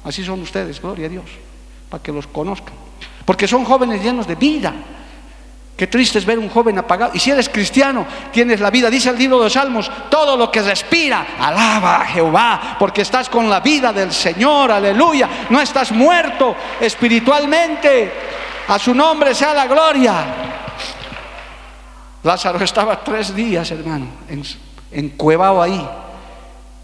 Así 0.03 0.23
son 0.23 0.41
ustedes, 0.41 0.81
gloria 0.81 1.07
a 1.07 1.09
Dios, 1.09 1.25
para 1.89 2.01
que 2.03 2.11
los 2.11 2.27
conozcan. 2.27 2.75
Porque 3.25 3.47
son 3.47 3.65
jóvenes 3.65 4.03
llenos 4.03 4.27
de 4.27 4.35
vida. 4.35 4.73
Qué 5.75 5.87
triste 5.87 6.19
es 6.19 6.25
ver 6.25 6.39
un 6.39 6.47
joven 6.47 6.77
apagado. 6.77 7.11
Y 7.15 7.19
si 7.19 7.31
eres 7.31 7.49
cristiano, 7.49 8.05
tienes 8.31 8.61
la 8.61 8.69
vida. 8.69 8.89
Dice 8.89 9.09
el 9.09 9.17
libro 9.17 9.39
de 9.39 9.45
los 9.45 9.53
Salmos, 9.53 9.91
todo 10.09 10.37
lo 10.37 10.49
que 10.49 10.61
respira, 10.61 11.35
alaba 11.37 11.97
a 11.97 12.05
Jehová, 12.05 12.77
porque 12.79 13.01
estás 13.01 13.27
con 13.27 13.49
la 13.49 13.59
vida 13.59 13.91
del 13.91 14.13
Señor, 14.13 14.71
aleluya. 14.71 15.27
No 15.49 15.59
estás 15.59 15.91
muerto 15.91 16.55
espiritualmente. 16.79 18.13
A 18.67 18.79
su 18.79 18.93
nombre 18.93 19.35
sea 19.35 19.53
la 19.53 19.67
gloria. 19.67 20.64
Lázaro 22.25 22.57
estaba 22.63 23.03
tres 23.03 23.35
días, 23.35 23.69
hermano, 23.69 24.07
encuevado 24.91 25.61
ahí, 25.61 25.87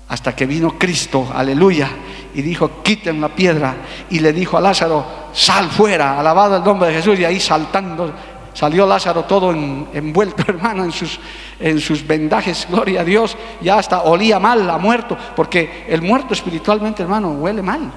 hasta 0.07 0.35
que 0.35 0.45
vino 0.45 0.77
Cristo, 0.77 1.27
aleluya, 1.33 1.89
y 2.35 2.43
dijo, 2.43 2.83
quiten 2.83 3.19
la 3.19 3.29
piedra, 3.29 3.75
y 4.11 4.19
le 4.19 4.33
dijo 4.33 4.55
a 4.55 4.61
Lázaro, 4.61 5.03
sal 5.33 5.71
fuera, 5.71 6.19
alabado 6.19 6.57
el 6.57 6.63
nombre 6.63 6.89
de 6.89 6.93
Jesús, 6.93 7.19
y 7.19 7.25
ahí 7.25 7.39
saltando, 7.39 8.13
salió 8.53 8.85
Lázaro 8.85 9.23
todo 9.23 9.51
envuelto, 9.51 10.43
hermano, 10.47 10.83
en 10.83 10.91
sus, 10.91 11.19
en 11.59 11.79
sus 11.79 12.05
vendajes, 12.05 12.67
gloria 12.69 13.01
a 13.01 13.03
Dios, 13.03 13.35
ya 13.61 13.79
hasta 13.79 14.03
olía 14.03 14.39
mal, 14.39 14.69
ha 14.69 14.77
muerto, 14.77 15.17
porque 15.35 15.85
el 15.89 16.03
muerto 16.03 16.35
espiritualmente, 16.35 17.01
hermano, 17.01 17.31
huele 17.31 17.63
mal. 17.63 17.91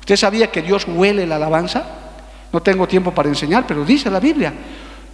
¿Usted 0.00 0.16
sabía 0.16 0.50
que 0.50 0.60
Dios 0.60 0.88
huele 0.88 1.24
la 1.24 1.36
alabanza? 1.36 1.84
No 2.52 2.60
tengo 2.60 2.88
tiempo 2.88 3.12
para 3.12 3.28
enseñar, 3.28 3.64
pero 3.64 3.84
dice 3.84 4.10
la 4.10 4.18
Biblia. 4.18 4.52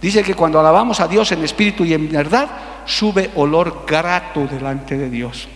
Dice 0.01 0.23
que 0.23 0.35
cuando 0.35 0.59
alabamos 0.59 0.99
a 0.99 1.07
Dios 1.07 1.31
en 1.31 1.43
espíritu 1.43 1.83
y 1.83 1.93
en 1.93 2.11
verdad, 2.11 2.49
sube 2.85 3.31
olor 3.35 3.83
grato 3.87 4.45
delante 4.45 4.97
de 4.97 5.09
Dios. 5.09 5.47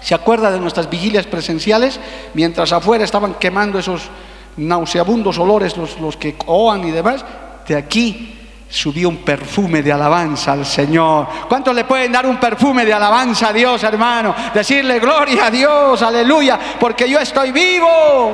¿Se 0.00 0.14
acuerda 0.14 0.52
de 0.52 0.60
nuestras 0.60 0.88
vigilias 0.88 1.26
presenciales? 1.26 1.98
Mientras 2.34 2.72
afuera 2.72 3.04
estaban 3.04 3.34
quemando 3.34 3.78
esos 3.78 4.02
nauseabundos 4.56 5.38
olores, 5.38 5.76
los, 5.76 5.98
los 5.98 6.16
que 6.16 6.36
oan 6.46 6.86
y 6.86 6.92
demás, 6.92 7.24
de 7.66 7.76
aquí 7.76 8.38
subió 8.68 9.08
un 9.08 9.18
perfume 9.18 9.82
de 9.82 9.92
alabanza 9.92 10.52
al 10.52 10.64
Señor. 10.64 11.26
¿Cuántos 11.48 11.74
le 11.74 11.84
pueden 11.84 12.12
dar 12.12 12.26
un 12.26 12.36
perfume 12.36 12.84
de 12.84 12.92
alabanza 12.92 13.48
a 13.48 13.52
Dios, 13.52 13.82
hermano? 13.82 14.34
Decirle 14.54 15.00
gloria 15.00 15.46
a 15.46 15.50
Dios, 15.50 16.00
aleluya, 16.02 16.58
porque 16.78 17.08
yo 17.08 17.18
estoy 17.18 17.50
vivo. 17.50 18.32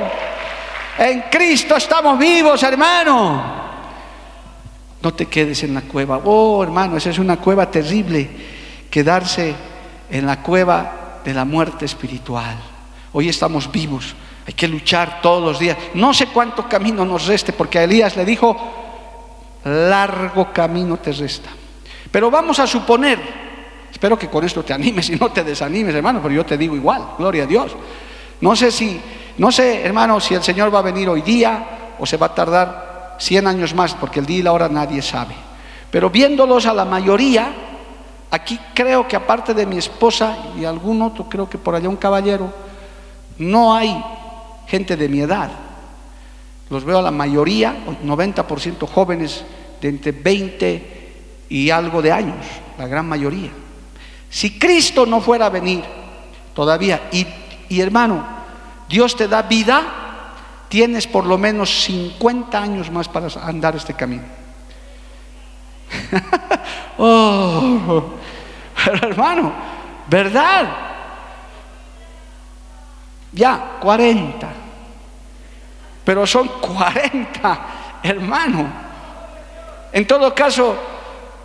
En 0.97 1.21
Cristo 1.23 1.75
estamos 1.75 2.19
vivos, 2.19 2.61
hermano. 2.61 3.62
No 5.03 5.13
te 5.13 5.25
quedes 5.25 5.61
en 5.63 5.73
la 5.73 5.81
cueva. 5.81 6.21
Oh, 6.23 6.63
hermano, 6.63 6.95
esa 6.95 7.09
es 7.09 7.19
una 7.19 7.35
cueva 7.35 7.69
terrible. 7.69 8.29
Quedarse 8.89 9.53
en 10.09 10.25
la 10.25 10.41
cueva 10.41 11.19
de 11.25 11.33
la 11.33 11.43
muerte 11.43 11.83
espiritual. 11.83 12.55
Hoy 13.11 13.27
estamos 13.27 13.69
vivos. 13.69 14.15
Hay 14.47 14.53
que 14.53 14.65
luchar 14.65 15.19
todos 15.21 15.43
los 15.43 15.59
días. 15.59 15.77
No 15.93 16.13
sé 16.13 16.27
cuánto 16.27 16.69
camino 16.69 17.03
nos 17.03 17.27
reste, 17.27 17.51
porque 17.51 17.79
a 17.79 17.83
Elías 17.83 18.15
le 18.15 18.23
dijo, 18.23 18.55
largo 19.65 20.53
camino 20.53 20.95
te 20.95 21.11
resta. 21.11 21.49
Pero 22.09 22.31
vamos 22.31 22.59
a 22.59 22.67
suponer, 22.67 23.19
espero 23.91 24.17
que 24.17 24.29
con 24.29 24.45
esto 24.45 24.63
te 24.63 24.71
animes 24.71 25.09
y 25.09 25.17
no 25.17 25.31
te 25.31 25.43
desanimes, 25.43 25.95
hermano, 25.95 26.21
pero 26.21 26.33
yo 26.33 26.45
te 26.45 26.57
digo 26.57 26.77
igual, 26.77 27.15
gloria 27.17 27.43
a 27.43 27.47
Dios. 27.47 27.75
No 28.39 28.55
sé 28.55 28.71
si, 28.71 29.01
no 29.37 29.51
sé, 29.51 29.81
hermano, 29.85 30.21
si 30.21 30.33
el 30.33 30.43
Señor 30.43 30.73
va 30.73 30.79
a 30.79 30.83
venir 30.83 31.09
hoy 31.09 31.21
día 31.21 31.95
o 31.99 32.05
se 32.05 32.15
va 32.15 32.27
a 32.27 32.35
tardar 32.35 32.92
100 33.23 33.47
años 33.47 33.73
más, 33.73 33.95
porque 33.95 34.19
el 34.19 34.25
día 34.25 34.39
y 34.39 34.41
la 34.41 34.51
hora 34.51 34.67
nadie 34.67 35.01
sabe. 35.01 35.33
Pero 35.89 36.09
viéndolos 36.09 36.65
a 36.65 36.73
la 36.73 36.83
mayoría, 36.83 37.53
aquí 38.29 38.59
creo 38.73 39.07
que 39.07 39.15
aparte 39.15 39.53
de 39.53 39.65
mi 39.65 39.77
esposa 39.77 40.37
y 40.59 40.65
algún 40.65 41.01
otro, 41.01 41.29
creo 41.29 41.49
que 41.49 41.57
por 41.57 41.73
allá 41.73 41.87
un 41.87 41.95
caballero, 41.95 42.53
no 43.37 43.73
hay 43.73 44.03
gente 44.67 44.97
de 44.97 45.07
mi 45.07 45.21
edad. 45.21 45.51
Los 46.69 46.83
veo 46.83 46.99
a 46.99 47.01
la 47.01 47.11
mayoría, 47.11 47.75
90% 48.03 48.87
jóvenes 48.87 49.45
de 49.81 49.89
entre 49.89 50.11
20 50.11 51.13
y 51.47 51.69
algo 51.69 52.01
de 52.01 52.11
años, 52.11 52.45
la 52.77 52.87
gran 52.87 53.07
mayoría. 53.07 53.51
Si 54.29 54.59
Cristo 54.59 55.05
no 55.05 55.21
fuera 55.21 55.45
a 55.45 55.49
venir 55.49 55.83
todavía, 56.53 57.07
y, 57.11 57.25
y 57.69 57.79
hermano, 57.79 58.25
Dios 58.89 59.15
te 59.15 59.27
da 59.27 59.43
vida, 59.43 60.02
tienes 60.73 61.05
por 61.05 61.23
lo 61.27 61.37
menos 61.37 61.83
50 61.83 62.59
años 62.59 62.89
más 62.89 63.07
para 63.07 63.27
andar 63.43 63.75
este 63.75 63.93
camino. 63.93 64.23
oh, 66.97 68.03
hermano, 68.83 69.53
¿verdad? 70.07 70.67
Ya, 73.33 73.77
40. 73.79 74.49
Pero 76.03 76.25
son 76.25 76.47
40, 76.47 77.65
hermano. 78.01 78.65
En 79.91 80.07
todo 80.07 80.33
caso, 80.33 80.75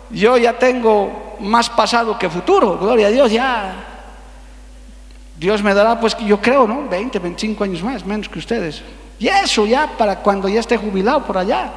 yo 0.09 0.37
ya 0.39 0.57
tengo 0.57 1.37
más 1.41 1.69
pasado 1.69 2.17
que 2.17 2.31
futuro, 2.31 2.79
gloria 2.79 3.05
a 3.05 3.11
Dios, 3.11 3.31
ya. 3.31 3.75
Dios 5.37 5.61
me 5.61 5.75
dará, 5.75 5.99
pues 5.99 6.17
yo 6.17 6.41
creo, 6.41 6.67
¿no? 6.67 6.89
20, 6.89 7.19
25 7.19 7.63
años 7.63 7.83
más, 7.83 8.03
menos 8.03 8.27
que 8.27 8.39
ustedes. 8.39 8.81
Y 9.19 9.27
eso 9.27 9.65
ya 9.65 9.97
para 9.97 10.17
cuando 10.19 10.47
ya 10.47 10.61
esté 10.61 10.77
jubilado 10.77 11.23
por 11.25 11.37
allá. 11.37 11.71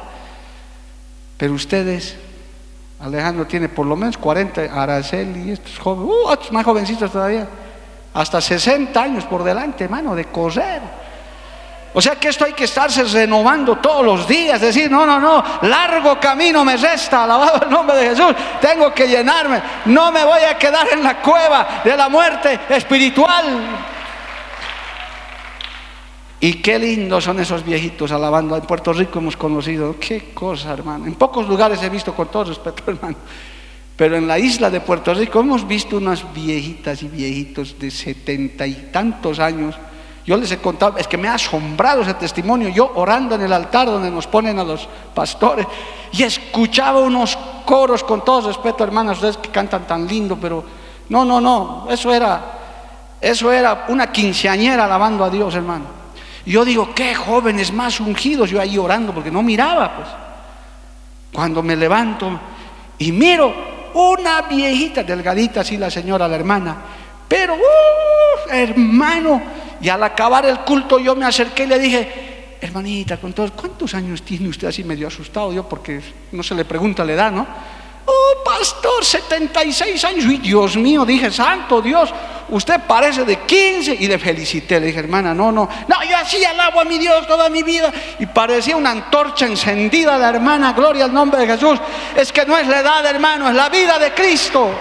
Pero 1.37 1.53
ustedes, 1.53 2.15
Alejandro 3.01 3.45
tiene 3.45 3.67
por 3.67 3.85
lo 3.85 3.97
menos 3.97 4.17
40, 4.17 4.61
Araceli 4.61 5.49
y 5.49 5.51
estos 5.51 5.77
jóvenes, 5.77 6.09
uh, 6.09 6.27
otros 6.29 6.51
más 6.53 6.63
jovencitos 6.63 7.11
todavía, 7.11 7.47
hasta 8.13 8.39
60 8.39 9.01
años 9.01 9.25
por 9.25 9.43
delante, 9.43 9.83
hermano, 9.83 10.15
de 10.15 10.25
correr. 10.25 10.81
O 11.95 12.01
sea 12.01 12.15
que 12.15 12.29
esto 12.29 12.45
hay 12.45 12.53
que 12.53 12.63
estarse 12.63 13.03
renovando 13.03 13.77
todos 13.77 14.03
los 14.03 14.27
días, 14.27 14.59
decir, 14.59 14.89
no, 14.89 15.05
no, 15.05 15.19
no, 15.19 15.43
largo 15.63 16.19
camino 16.19 16.65
me 16.65 16.77
resta, 16.77 17.23
alabado 17.23 17.61
el 17.63 17.69
nombre 17.69 17.97
de 17.97 18.09
Jesús, 18.09 18.33
tengo 18.59 18.91
que 18.93 19.07
llenarme, 19.07 19.61
no 19.85 20.11
me 20.11 20.23
voy 20.23 20.41
a 20.41 20.57
quedar 20.57 20.87
en 20.91 21.03
la 21.03 21.21
cueva 21.21 21.81
de 21.83 21.95
la 21.95 22.09
muerte 22.09 22.61
espiritual. 22.69 23.92
Y 26.43 26.55
qué 26.55 26.77
lindos 26.77 27.23
son 27.23 27.39
esos 27.39 27.63
viejitos 27.63 28.11
alabando. 28.11 28.57
En 28.57 28.63
Puerto 28.63 28.91
Rico 28.91 29.19
hemos 29.19 29.37
conocido, 29.37 29.95
qué 29.97 30.33
cosa, 30.33 30.73
hermano. 30.73 31.05
En 31.05 31.15
pocos 31.15 31.47
lugares 31.47 31.81
he 31.81 31.87
visto, 31.87 32.13
con 32.13 32.27
todo 32.27 32.43
respeto, 32.43 32.83
hermano. 32.87 33.15
Pero 33.95 34.17
en 34.17 34.27
la 34.27 34.37
isla 34.37 34.69
de 34.69 34.81
Puerto 34.81 35.13
Rico 35.13 35.39
hemos 35.39 35.65
visto 35.65 35.95
unas 35.95 36.33
viejitas 36.33 37.01
y 37.01 37.07
viejitos 37.07 37.79
de 37.79 37.89
setenta 37.89 38.67
y 38.67 38.89
tantos 38.91 39.39
años. 39.39 39.73
Yo 40.25 40.35
les 40.35 40.51
he 40.51 40.57
contado, 40.57 40.97
es 40.97 41.07
que 41.07 41.17
me 41.17 41.29
ha 41.29 41.35
asombrado 41.35 42.01
ese 42.01 42.15
testimonio. 42.15 42.67
Yo 42.67 42.91
orando 42.95 43.35
en 43.35 43.43
el 43.43 43.53
altar 43.53 43.87
donde 43.87 44.11
nos 44.11 44.27
ponen 44.27 44.59
a 44.59 44.65
los 44.65 44.89
pastores 45.15 45.65
y 46.11 46.23
escuchaba 46.23 46.99
unos 46.99 47.37
coros 47.63 48.03
con 48.03 48.21
todo 48.25 48.49
respeto, 48.49 48.83
hermanas, 48.83 49.15
ustedes 49.15 49.37
que 49.37 49.47
cantan 49.47 49.87
tan 49.87 50.05
lindo, 50.05 50.37
pero 50.41 50.61
no, 51.07 51.23
no, 51.23 51.39
no, 51.39 51.87
eso 51.89 52.13
era, 52.13 52.41
eso 53.21 53.49
era 53.49 53.85
una 53.87 54.11
quinceañera 54.11 54.83
alabando 54.83 55.23
a 55.23 55.29
Dios, 55.29 55.55
hermano. 55.55 56.02
Yo 56.45 56.65
digo, 56.65 56.93
qué 56.93 57.15
jóvenes 57.15 57.71
más 57.71 57.99
ungidos, 57.99 58.49
yo 58.49 58.59
ahí 58.59 58.77
orando 58.77 59.13
porque 59.13 59.31
no 59.31 59.41
miraba, 59.41 59.95
pues. 59.95 60.07
Cuando 61.31 61.63
me 61.63 61.75
levanto 61.75 62.39
y 62.97 63.11
miro 63.11 63.53
una 63.93 64.41
viejita, 64.43 65.03
delgadita 65.03 65.61
así 65.61 65.77
la 65.77 65.89
señora, 65.89 66.27
la 66.27 66.35
hermana, 66.35 66.77
pero, 67.27 67.55
uh, 67.55 68.51
hermano, 68.51 69.41
y 69.81 69.89
al 69.89 70.03
acabar 70.03 70.45
el 70.45 70.59
culto 70.59 70.99
yo 70.99 71.15
me 71.15 71.25
acerqué 71.25 71.63
y 71.63 71.67
le 71.67 71.79
dije, 71.79 72.57
hermanita, 72.61 73.17
¿cuántos 73.17 73.93
años 73.93 74.21
tiene 74.21 74.49
usted 74.49 74.67
así 74.67 74.83
medio 74.83 75.07
asustado 75.07 75.51
yo? 75.51 75.67
Porque 75.67 76.01
no 76.31 76.43
se 76.43 76.55
le 76.55 76.65
pregunta 76.65 77.03
la 77.03 77.13
edad, 77.13 77.31
¿no? 77.31 77.47
Oh, 78.05 78.43
pastor, 78.43 79.03
76 79.03 80.03
años. 80.03 80.25
Y 80.25 80.37
Dios 80.37 80.75
mío, 80.75 81.05
dije, 81.05 81.31
santo 81.31 81.81
Dios, 81.81 82.13
usted 82.49 82.81
parece 82.85 83.23
de 83.23 83.37
15. 83.37 83.95
Y 83.99 84.07
le 84.07 84.19
felicité, 84.19 84.79
le 84.79 84.87
dije, 84.87 84.99
hermana, 84.99 85.33
no, 85.33 85.51
no, 85.51 85.69
no, 85.87 86.03
yo 86.03 86.17
así 86.17 86.43
alabo 86.43 86.81
a 86.81 86.83
mi 86.83 86.97
Dios 86.97 87.25
toda 87.27 87.49
mi 87.49 87.63
vida. 87.63 87.91
Y 88.19 88.25
parecía 88.25 88.75
una 88.75 88.91
antorcha 88.91 89.45
encendida 89.45 90.17
la 90.17 90.29
hermana, 90.29 90.73
gloria 90.73 91.05
al 91.05 91.13
nombre 91.13 91.41
de 91.41 91.47
Jesús. 91.47 91.79
Es 92.15 92.31
que 92.31 92.45
no 92.45 92.57
es 92.57 92.67
la 92.67 92.81
edad, 92.81 93.05
hermano, 93.05 93.49
es 93.49 93.55
la 93.55 93.69
vida 93.69 93.97
de 93.97 94.13
Cristo. 94.13 94.71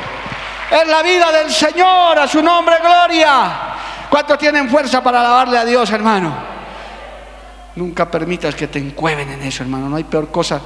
Es 0.70 0.88
la 0.88 1.02
vida 1.02 1.30
del 1.30 1.52
Señor, 1.52 2.18
a 2.18 2.26
su 2.26 2.42
nombre, 2.42 2.76
gloria. 2.80 3.52
¿Cuántos 4.08 4.38
tienen 4.38 4.68
fuerza 4.68 5.02
para 5.02 5.20
alabarle 5.20 5.58
a 5.58 5.64
Dios, 5.64 5.90
hermano? 5.90 6.34
Nunca 7.76 8.10
permitas 8.10 8.54
que 8.54 8.66
te 8.66 8.78
encueven 8.78 9.30
en 9.30 9.42
eso, 9.42 9.62
hermano. 9.62 9.88
No 9.88 9.96
hay 9.96 10.04
peor 10.04 10.30
cosa 10.30 10.60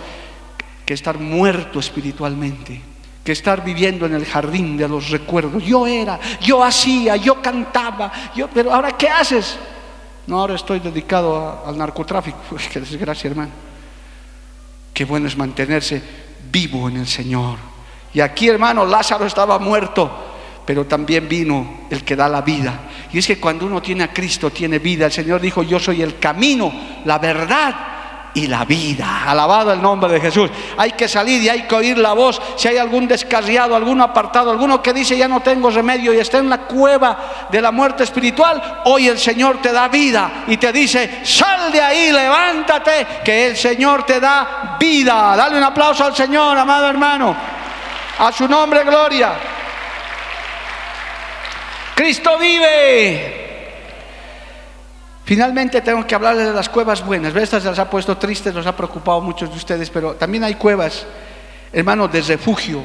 que 0.87 0.95
estar 0.95 1.18
muerto 1.18 1.80
espiritualmente, 1.80 2.80
que 3.24 3.32
estar 3.32 3.64
viviendo 3.64 4.07
en 4.07 4.14
el 4.14 4.24
jardín 4.24 4.76
de 4.76 4.89
los 4.89 5.11
recuerdos. 5.11 5.64
Yo 5.64 5.84
era, 5.84 6.18
yo 6.41 6.62
hacía, 6.62 7.16
yo 7.16 7.43
cantaba, 7.43 8.12
yo, 8.37 8.49
pero 8.49 8.72
ahora 8.72 8.97
¿qué 8.97 9.09
haces? 9.09 9.59
No, 10.28 10.39
ahora 10.41 10.55
estoy 10.55 10.78
dedicado 10.78 11.64
al 11.66 11.76
narcotráfico. 11.76 12.39
Qué 12.72 12.80
desgracia, 12.80 13.28
hermano. 13.28 13.51
Qué 14.95 15.05
bueno 15.05 15.26
es 15.26 15.37
mantenerse 15.37 16.03
vivo 16.51 16.89
en 16.89 16.99
el 16.99 17.07
Señor. 17.07 17.59
Y 18.14 18.20
aquí, 18.20 18.49
hermano, 18.49 18.87
Lázaro 18.87 19.26
estaba 19.26 19.59
muerto, 19.59 20.11
pero 20.64 20.87
también 20.87 21.28
vino 21.28 21.80
el 21.91 22.03
que 22.03 22.16
da 22.16 22.28
la 22.28 22.43
vida. 22.43 22.89
Y 23.12 23.18
es 23.18 23.26
que 23.26 23.39
cuando 23.39 23.66
uno 23.66 23.82
tiene 23.82 24.05
a 24.05 24.12
Cristo, 24.12 24.51
tiene 24.51 24.78
vida. 24.78 25.07
El 25.07 25.12
Señor 25.12 25.41
dijo, 25.41 25.62
yo 25.62 25.78
soy 25.78 26.03
el 26.03 26.18
camino, 26.18 26.72
la 27.05 27.18
verdad 27.18 27.95
y 28.37 28.47
la 28.47 28.66
vida. 28.66 29.22
Alabado 29.26 29.72
el 29.72 29.80
nombre 29.80 30.12
de 30.12 30.20
Jesús. 30.20 30.51
Hay 30.76 30.93
que 30.93 31.09
salir 31.09 31.43
y 31.43 31.49
hay 31.49 31.62
que 31.62 31.74
oír 31.74 31.97
la 31.97 32.12
voz. 32.12 32.41
Si 32.57 32.68
hay 32.68 32.76
algún 32.76 33.09
descarriado, 33.09 33.74
algún 33.74 33.99
apartado, 34.03 34.51
alguno 34.51 34.82
que 34.82 34.93
dice 34.93 35.16
ya 35.16 35.26
no 35.26 35.41
tengo 35.41 35.70
remedio 35.70 36.12
y 36.12 36.18
está 36.18 36.37
en 36.37 36.51
la 36.51 36.59
cueva 36.59 37.47
de 37.51 37.62
la 37.62 37.72
muerte 37.72 38.05
espiritual, 38.05 38.82
hoy 38.84 39.09
el 39.09 39.18
Señor 39.18 39.62
te 39.62 39.72
da 39.72 39.89
vida 39.89 40.45
y 40.47 40.59
te 40.59 40.70
dice, 40.70 41.24
sal 41.24 41.72
de 41.72 41.80
ahí, 41.80 42.12
levántate, 42.12 43.07
que 43.24 43.47
el 43.47 43.57
Señor 43.57 44.05
te 44.05 44.20
da 44.20 44.76
vida. 44.78 45.34
Dale 45.34 45.57
un 45.57 45.64
aplauso 45.64 46.05
al 46.05 46.14
Señor, 46.14 46.59
amado 46.59 46.89
hermano. 46.89 47.34
A 48.18 48.30
su 48.32 48.47
nombre, 48.47 48.84
gloria. 48.84 49.32
Cristo 51.95 52.37
vive. 52.37 53.45
Finalmente 55.27 55.83
tengo 55.83 56.07
que 56.07 56.14
hablarles 56.14 56.47
de 56.47 56.55
las 56.55 56.70
cuevas 56.70 57.05
buenas. 57.05 57.37
Estas 57.37 57.64
las 57.64 57.79
ha 57.79 57.91
puesto 57.91 58.16
tristes, 58.16 58.55
los 58.55 58.66
ha 58.66 58.74
preocupado 58.74 59.20
muchos 59.20 59.51
de 59.51 59.57
ustedes, 59.57 59.91
pero 59.91 60.14
también 60.14 60.45
hay 60.45 60.55
cuevas, 60.55 61.05
hermano, 61.72 62.09
de 62.09 62.22
refugio 62.22 62.83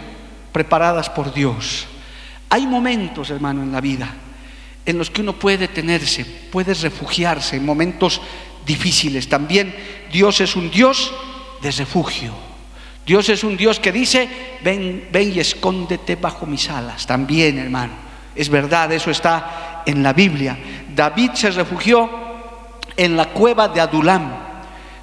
preparadas 0.51 1.09
por 1.09 1.33
Dios. 1.33 1.85
Hay 2.49 2.67
momentos, 2.67 3.29
hermano, 3.29 3.63
en 3.63 3.71
la 3.71 3.79
vida 3.79 4.13
en 4.85 4.97
los 4.97 5.09
que 5.09 5.21
uno 5.21 5.33
puede 5.33 5.59
detenerse, 5.59 6.25
puede 6.25 6.73
refugiarse 6.73 7.57
en 7.57 7.65
momentos 7.65 8.21
difíciles. 8.65 9.29
También 9.29 9.75
Dios 10.11 10.41
es 10.41 10.55
un 10.55 10.71
Dios 10.71 11.13
de 11.61 11.71
refugio. 11.71 12.33
Dios 13.05 13.29
es 13.29 13.43
un 13.43 13.57
Dios 13.57 13.79
que 13.79 13.91
dice, 13.91 14.27
ven, 14.63 15.07
ven 15.11 15.33
y 15.33 15.39
escóndete 15.39 16.15
bajo 16.15 16.45
mis 16.45 16.69
alas. 16.69 17.05
También, 17.05 17.59
hermano. 17.59 17.93
Es 18.35 18.49
verdad, 18.49 18.91
eso 18.91 19.11
está 19.11 19.83
en 19.85 20.01
la 20.01 20.13
Biblia. 20.13 20.57
David 20.95 21.31
se 21.33 21.51
refugió 21.51 22.09
en 23.03 23.17
la 23.17 23.29
cueva 23.29 23.67
de 23.67 23.81
Adulam, 23.81 24.31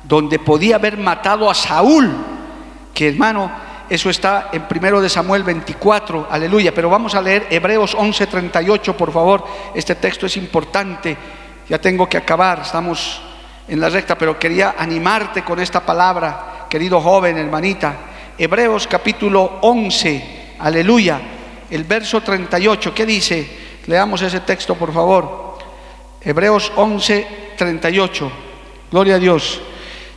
donde 0.04 0.38
podía 0.38 0.76
haber 0.76 0.96
matado 0.96 1.50
a 1.50 1.54
Saúl, 1.54 2.08
que 2.94 3.08
hermano, 3.08 3.50
eso 3.90 4.08
está 4.08 4.50
en 4.52 4.68
primero 4.68 5.00
de 5.00 5.08
Samuel 5.08 5.42
24, 5.42 6.28
aleluya, 6.30 6.72
pero 6.72 6.88
vamos 6.88 7.16
a 7.16 7.20
leer 7.20 7.48
Hebreos 7.50 7.96
11:38, 7.96 8.94
por 8.94 9.10
favor, 9.10 9.44
este 9.74 9.96
texto 9.96 10.26
es 10.26 10.36
importante, 10.36 11.16
ya 11.68 11.80
tengo 11.80 12.08
que 12.08 12.18
acabar, 12.18 12.60
estamos 12.60 13.20
en 13.66 13.80
la 13.80 13.88
recta, 13.88 14.16
pero 14.16 14.38
quería 14.38 14.76
animarte 14.78 15.42
con 15.42 15.58
esta 15.58 15.84
palabra, 15.84 16.66
querido 16.70 17.00
joven, 17.00 17.36
hermanita, 17.36 17.96
Hebreos 18.38 18.86
capítulo 18.86 19.58
11, 19.62 20.54
aleluya, 20.60 21.20
el 21.68 21.82
verso 21.82 22.20
38, 22.20 22.94
¿qué 22.94 23.04
dice? 23.04 23.58
Leamos 23.88 24.22
ese 24.22 24.38
texto, 24.40 24.76
por 24.76 24.92
favor. 24.92 25.58
Hebreos 26.20 26.70
11, 26.76 27.47
38. 27.58 28.32
Gloria 28.90 29.16
a 29.16 29.18
Dios. 29.18 29.60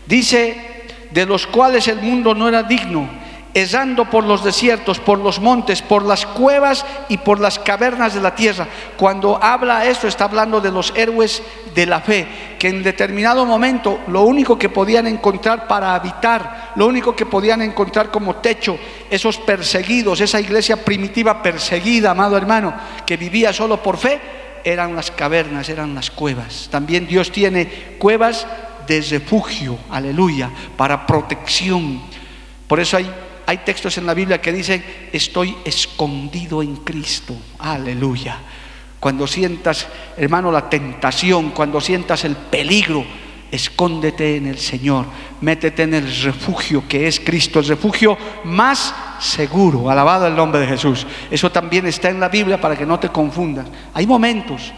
Dice, 0.06 0.86
de 1.12 1.26
los 1.26 1.46
cuales 1.46 1.90
el 1.90 2.02
mundo 2.02 2.34
no 2.34 2.48
era 2.48 2.64
digno, 2.64 3.10
errando 3.54 4.10
por 4.10 4.24
los 4.24 4.44
desiertos, 4.44 5.00
por 5.00 5.20
los 5.20 5.42
montes, 5.42 5.82
por 5.82 6.04
las 6.04 6.26
cuevas 6.26 6.86
y 7.10 7.18
por 7.18 7.40
las 7.40 7.60
cavernas 7.60 8.14
de 8.14 8.22
la 8.22 8.34
tierra. 8.34 8.68
Cuando 8.96 9.38
habla 9.42 9.86
esto, 9.86 10.08
está 10.08 10.26
hablando 10.26 10.62
de 10.62 10.72
los 10.72 10.94
héroes 10.96 11.44
de 11.76 11.86
la 11.86 12.00
fe, 12.00 12.56
que 12.58 12.70
en 12.70 12.84
determinado 12.84 13.46
momento 13.46 14.00
lo 14.08 14.22
único 14.24 14.58
que 14.58 14.70
podían 14.70 15.08
encontrar 15.08 15.68
para 15.68 15.96
habitar, 15.96 16.72
lo 16.76 16.88
único 16.88 17.16
que 17.16 17.26
podían 17.26 17.62
encontrar 17.62 18.10
como 18.10 18.38
techo, 18.38 18.78
esos 19.10 19.38
perseguidos, 19.38 20.22
esa 20.22 20.40
iglesia 20.40 20.78
primitiva 20.78 21.42
perseguida, 21.42 22.12
amado 22.12 22.38
hermano, 22.38 22.74
que 23.06 23.18
vivía 23.18 23.52
solo 23.52 23.84
por 23.84 23.98
fe, 23.98 24.20
eran 24.64 24.96
las 24.96 25.12
cavernas, 25.12 25.70
eran 25.70 25.96
las 25.96 26.12
cuevas. 26.12 26.68
También 26.72 27.08
Dios 27.08 27.32
tiene 27.32 27.96
cuevas 27.98 28.48
de 28.88 29.02
refugio, 29.02 29.78
aleluya, 29.90 30.50
para 30.78 31.06
protección. 31.06 32.02
Por 32.68 32.80
eso 32.80 32.98
hay, 32.98 33.12
hay 33.46 33.58
textos 33.60 33.98
en 33.98 34.06
la 34.06 34.14
Biblia 34.14 34.42
que 34.42 34.52
dicen, 34.52 34.84
estoy 35.12 35.56
escondido 35.66 36.62
en 36.62 36.78
Cristo. 36.78 37.36
Aleluya. 37.60 38.38
Cuando 39.00 39.26
sientas, 39.26 39.88
hermano, 40.16 40.52
la 40.52 40.70
tentación, 40.70 41.52
cuando 41.52 41.82
sientas 41.82 42.24
el 42.24 42.36
peligro, 42.36 43.04
escóndete 43.52 44.38
en 44.38 44.48
el 44.48 44.58
Señor, 44.58 45.06
métete 45.42 45.84
en 45.84 45.94
el 45.94 46.22
refugio 46.24 46.88
que 46.88 47.08
es 47.08 47.20
Cristo, 47.20 47.60
el 47.60 47.68
refugio 47.68 48.18
más 48.46 48.96
seguro, 49.20 49.90
alabado 49.90 50.26
el 50.26 50.36
nombre 50.36 50.62
de 50.62 50.68
Jesús. 50.68 51.06
Eso 51.30 51.52
también 51.52 51.86
está 51.86 52.10
en 52.10 52.20
la 52.20 52.30
Biblia 52.30 52.60
para 52.60 52.76
que 52.78 52.86
no 52.86 53.00
te 53.00 53.10
confundas. 53.10 53.68
Hay 53.94 54.08
momentos, 54.08 54.72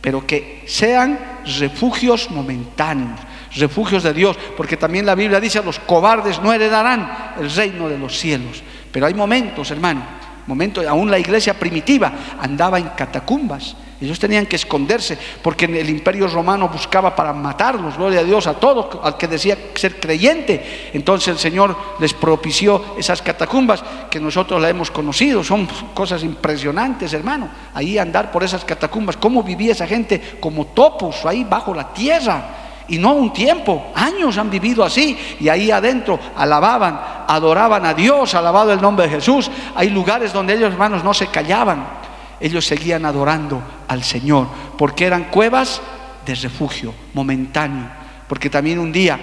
pero 0.00 0.26
que 0.26 0.62
sean 0.66 1.18
refugios 1.58 2.30
momentáneos, 2.30 3.18
refugios 3.56 4.02
de 4.02 4.12
Dios, 4.12 4.38
porque 4.56 4.76
también 4.76 5.06
la 5.06 5.14
Biblia 5.14 5.40
dice, 5.40 5.62
los 5.62 5.78
cobardes 5.78 6.40
no 6.40 6.52
heredarán 6.52 7.34
el 7.40 7.50
reino 7.50 7.88
de 7.88 7.98
los 7.98 8.18
cielos. 8.18 8.62
Pero 8.92 9.06
hay 9.06 9.14
momentos, 9.14 9.70
hermano, 9.70 10.02
momentos, 10.46 10.86
aún 10.86 11.10
la 11.10 11.18
iglesia 11.18 11.58
primitiva 11.58 12.12
andaba 12.40 12.78
en 12.78 12.88
catacumbas. 12.90 13.76
Ellos 14.00 14.18
tenían 14.18 14.46
que 14.46 14.56
esconderse 14.56 15.18
porque 15.42 15.66
el 15.66 15.90
imperio 15.90 16.26
romano 16.26 16.68
buscaba 16.68 17.14
para 17.14 17.34
matarlos, 17.34 17.98
gloria 17.98 18.20
a 18.20 18.24
Dios, 18.24 18.46
a 18.46 18.54
todo 18.54 19.00
al 19.04 19.18
que 19.18 19.28
decía 19.28 19.58
ser 19.74 20.00
creyente. 20.00 20.90
Entonces 20.94 21.28
el 21.28 21.38
Señor 21.38 21.76
les 21.98 22.14
propició 22.14 22.96
esas 22.96 23.20
catacumbas 23.20 23.84
que 24.10 24.18
nosotros 24.18 24.60
la 24.60 24.70
hemos 24.70 24.90
conocido. 24.90 25.44
Son 25.44 25.68
cosas 25.92 26.22
impresionantes, 26.22 27.12
hermano. 27.12 27.50
Ahí 27.74 27.98
andar 27.98 28.32
por 28.32 28.42
esas 28.42 28.64
catacumbas, 28.64 29.18
cómo 29.18 29.42
vivía 29.42 29.72
esa 29.72 29.86
gente 29.86 30.38
como 30.40 30.66
topos 30.66 31.26
ahí 31.26 31.44
bajo 31.44 31.74
la 31.74 31.92
tierra 31.92 32.56
y 32.90 32.98
no 32.98 33.12
un 33.12 33.32
tiempo, 33.32 33.92
años 33.94 34.36
han 34.36 34.50
vivido 34.50 34.82
así 34.82 35.16
y 35.38 35.48
ahí 35.48 35.70
adentro 35.70 36.18
alababan, 36.36 37.00
adoraban 37.28 37.86
a 37.86 37.94
Dios, 37.94 38.34
alabado 38.34 38.72
el 38.72 38.80
nombre 38.80 39.06
de 39.06 39.14
Jesús. 39.14 39.48
Hay 39.76 39.90
lugares 39.90 40.32
donde 40.32 40.54
ellos 40.54 40.72
hermanos 40.72 41.04
no 41.04 41.14
se 41.14 41.28
callaban, 41.28 41.86
ellos 42.40 42.66
seguían 42.66 43.04
adorando 43.04 43.62
al 43.86 44.02
Señor, 44.02 44.48
porque 44.78 45.06
eran 45.06 45.24
cuevas 45.24 45.80
de 46.24 46.34
refugio 46.34 46.94
momentáneo, 47.14 47.88
porque 48.28 48.50
también 48.50 48.78
un 48.78 48.92
día 48.92 49.18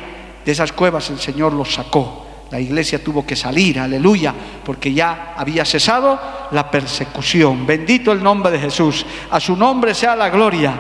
de 0.45 0.51
esas 0.51 0.72
cuevas 0.72 1.09
el 1.09 1.20
Señor 1.20 1.53
los 1.53 1.74
sacó. 1.74 2.26
La 2.51 2.59
iglesia 2.59 3.03
tuvo 3.03 3.26
que 3.26 3.36
salir, 3.36 3.80
aleluya, 3.80 4.34
porque 4.63 4.93
ya 4.93 5.34
había 5.36 5.65
cesado 5.65 6.18
la 6.51 6.72
persecución. 6.72 7.68
Bendito 7.68 8.13
el 8.13 8.24
nombre 8.24 8.51
de 8.51 8.59
Jesús. 8.59 9.05
A 9.32 9.39
su 9.39 9.57
nombre 9.57 9.93
sea 9.93 10.15
la 10.15 10.30
gloria. 10.30 10.74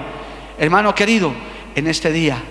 Hermano 0.57 0.95
querido, 0.95 1.33
en 1.75 1.87
este 1.87 2.11
día 2.11 2.41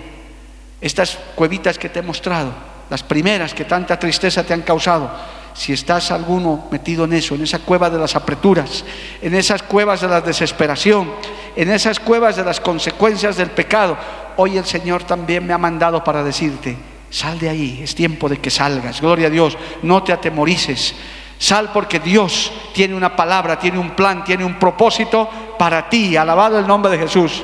estas 0.79 1.17
cuevitas 1.35 1.79
que 1.79 1.89
te 1.89 1.99
he 1.99 2.03
mostrado, 2.03 2.51
las 2.89 3.01
primeras 3.03 3.53
que 3.53 3.65
tanta 3.65 3.99
tristeza 3.99 4.43
te 4.43 4.53
han 4.53 4.61
causado, 4.61 5.09
si 5.57 5.73
estás 5.73 6.11
alguno 6.11 6.65
metido 6.69 7.05
en 7.05 7.13
eso, 7.13 7.33
en 7.33 7.41
esa 7.41 7.57
cueva 7.57 7.89
de 7.89 7.97
las 7.97 8.15
apreturas, 8.15 8.85
en 9.23 9.33
esas 9.33 9.63
cuevas 9.63 10.01
de 10.01 10.07
la 10.07 10.21
desesperación, 10.21 11.11
en 11.55 11.71
esas 11.71 11.99
cuevas 11.99 12.35
de 12.35 12.43
las 12.43 12.61
consecuencias 12.61 13.37
del 13.37 13.49
pecado, 13.49 13.97
hoy 14.35 14.55
el 14.57 14.65
Señor 14.65 15.03
también 15.03 15.47
me 15.47 15.53
ha 15.53 15.57
mandado 15.57 16.03
para 16.03 16.23
decirte, 16.23 16.77
sal 17.09 17.39
de 17.39 17.49
ahí, 17.49 17.79
es 17.81 17.95
tiempo 17.95 18.29
de 18.29 18.37
que 18.37 18.51
salgas, 18.51 19.01
gloria 19.01 19.27
a 19.27 19.31
Dios, 19.31 19.57
no 19.81 20.03
te 20.03 20.13
atemorices, 20.13 20.93
sal 21.39 21.71
porque 21.73 21.99
Dios 21.99 22.51
tiene 22.71 22.93
una 22.93 23.15
palabra, 23.15 23.57
tiene 23.57 23.79
un 23.79 23.95
plan, 23.95 24.23
tiene 24.23 24.45
un 24.45 24.59
propósito 24.59 25.27
para 25.57 25.89
ti, 25.89 26.15
alabado 26.15 26.59
el 26.59 26.67
nombre 26.67 26.91
de 26.91 26.99
Jesús. 26.99 27.41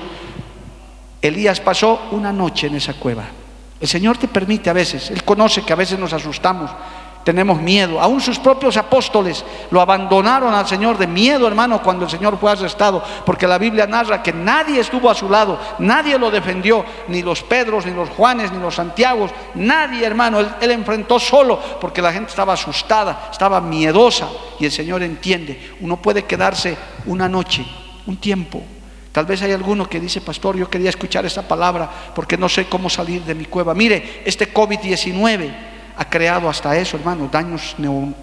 Elías 1.19 1.59
pasó 1.59 2.09
una 2.11 2.31
noche 2.31 2.67
en 2.67 2.75
esa 2.75 2.93
cueva. 2.93 3.23
El 3.81 3.87
Señor 3.87 4.19
te 4.19 4.27
permite 4.27 4.69
a 4.69 4.73
veces, 4.73 5.09
Él 5.09 5.23
conoce 5.23 5.63
que 5.63 5.73
a 5.73 5.77
veces 5.77 5.97
nos 5.97 6.13
asustamos, 6.13 6.69
tenemos 7.23 7.61
miedo. 7.61 8.01
Aún 8.01 8.21
sus 8.21 8.39
propios 8.39 8.77
apóstoles 8.77 9.43
lo 9.71 9.81
abandonaron 9.81 10.53
al 10.53 10.67
Señor 10.67 10.97
de 10.97 11.07
miedo, 11.07 11.47
hermano, 11.47 11.81
cuando 11.81 12.05
el 12.05 12.11
Señor 12.11 12.37
fue 12.37 12.51
arrestado, 12.51 13.03
porque 13.25 13.47
la 13.47 13.57
Biblia 13.57 13.87
narra 13.87 14.21
que 14.21 14.33
nadie 14.33 14.79
estuvo 14.79 15.09
a 15.09 15.15
su 15.15 15.29
lado, 15.29 15.59
nadie 15.79 16.17
lo 16.17 16.29
defendió, 16.29 16.85
ni 17.07 17.21
los 17.21 17.43
Pedros, 17.43 17.85
ni 17.85 17.93
los 17.93 18.09
Juanes, 18.09 18.51
ni 18.51 18.59
los 18.59 18.75
Santiagos, 18.75 19.31
nadie, 19.55 20.05
hermano. 20.05 20.39
Él, 20.39 20.71
enfrentó 20.71 21.19
solo, 21.19 21.59
porque 21.79 22.01
la 22.01 22.11
gente 22.11 22.29
estaba 22.29 22.53
asustada, 22.53 23.29
estaba 23.31 23.61
miedosa, 23.61 24.27
y 24.59 24.65
el 24.65 24.71
Señor 24.71 25.03
entiende. 25.03 25.75
Uno 25.81 25.97
puede 25.97 26.25
quedarse 26.25 26.77
una 27.05 27.29
noche, 27.29 27.65
un 28.05 28.17
tiempo, 28.17 28.61
Tal 29.13 29.27
vez 29.27 29.43
hay 29.43 29.51
alguno 29.51 29.87
que 29.87 29.99
dice, 29.99 30.21
pastor, 30.21 30.57
yo 30.57 30.67
quería 30.67 30.89
escuchar 30.89 31.23
esta 31.23 31.43
palabra 31.43 31.87
porque 32.15 32.35
no 32.35 32.49
sé 32.49 32.65
cómo 32.65 32.89
salir 32.89 33.21
de 33.21 33.35
mi 33.35 33.45
cueva. 33.45 33.75
Mire, 33.75 34.23
este 34.25 34.51
COVID-19 34.51 35.72
ha 35.95 36.09
creado 36.09 36.49
hasta 36.49 36.75
eso, 36.77 36.97
hermano, 36.97 37.29
daños 37.31 37.75
en 37.79 38.15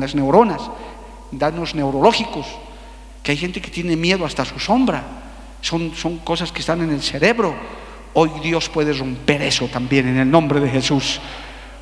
las 0.00 0.14
neuronas, 0.14 0.62
daños 1.30 1.74
neurológicos, 1.74 2.46
que 3.22 3.32
hay 3.32 3.36
gente 3.36 3.60
que 3.60 3.70
tiene 3.70 3.96
miedo 3.96 4.24
hasta 4.24 4.44
su 4.44 4.58
sombra. 4.58 5.02
Son, 5.60 5.94
son 5.94 6.18
cosas 6.18 6.50
que 6.50 6.60
están 6.60 6.80
en 6.80 6.90
el 6.90 7.02
cerebro. 7.02 7.54
Hoy 8.14 8.30
Dios 8.42 8.68
puede 8.68 8.92
romper 8.92 9.42
eso 9.42 9.68
también 9.68 10.08
en 10.08 10.18
el 10.18 10.30
nombre 10.30 10.58
de 10.60 10.68
Jesús. 10.68 11.20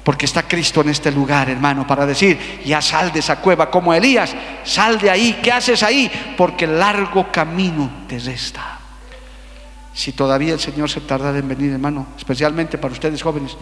Porque 0.05 0.27
está 0.27 0.43
Cristo 0.43 0.81
en 0.81 0.91
este 0.91 1.11
lugar, 1.11 1.51
hermano, 1.51 1.87
para 1.87 2.07
decir, 2.07 2.39
ya 2.65 2.81
sal 2.81 3.13
de 3.13 3.21
esa 3.21 3.41
cueva 3.41 3.71
como 3.71 3.93
Elías, 3.93 4.35
sal 4.65 4.99
de 4.99 5.11
ahí, 5.11 5.39
¿qué 5.43 5.53
haces 5.53 5.83
ahí? 5.83 6.11
Porque 6.37 6.67
largo 6.67 7.31
camino 7.31 8.05
te 8.09 8.19
resta. 8.19 8.79
Si 9.93 10.13
todavía 10.13 10.55
el 10.55 10.61
Señor 10.61 10.89
se 10.89 11.01
tarda 11.01 11.37
en 11.37 11.49
venir, 11.49 11.73
hermano, 11.73 12.07
especialmente 12.17 12.79
para 12.79 12.93
ustedes 12.93 13.23
jóvenes, 13.23 13.57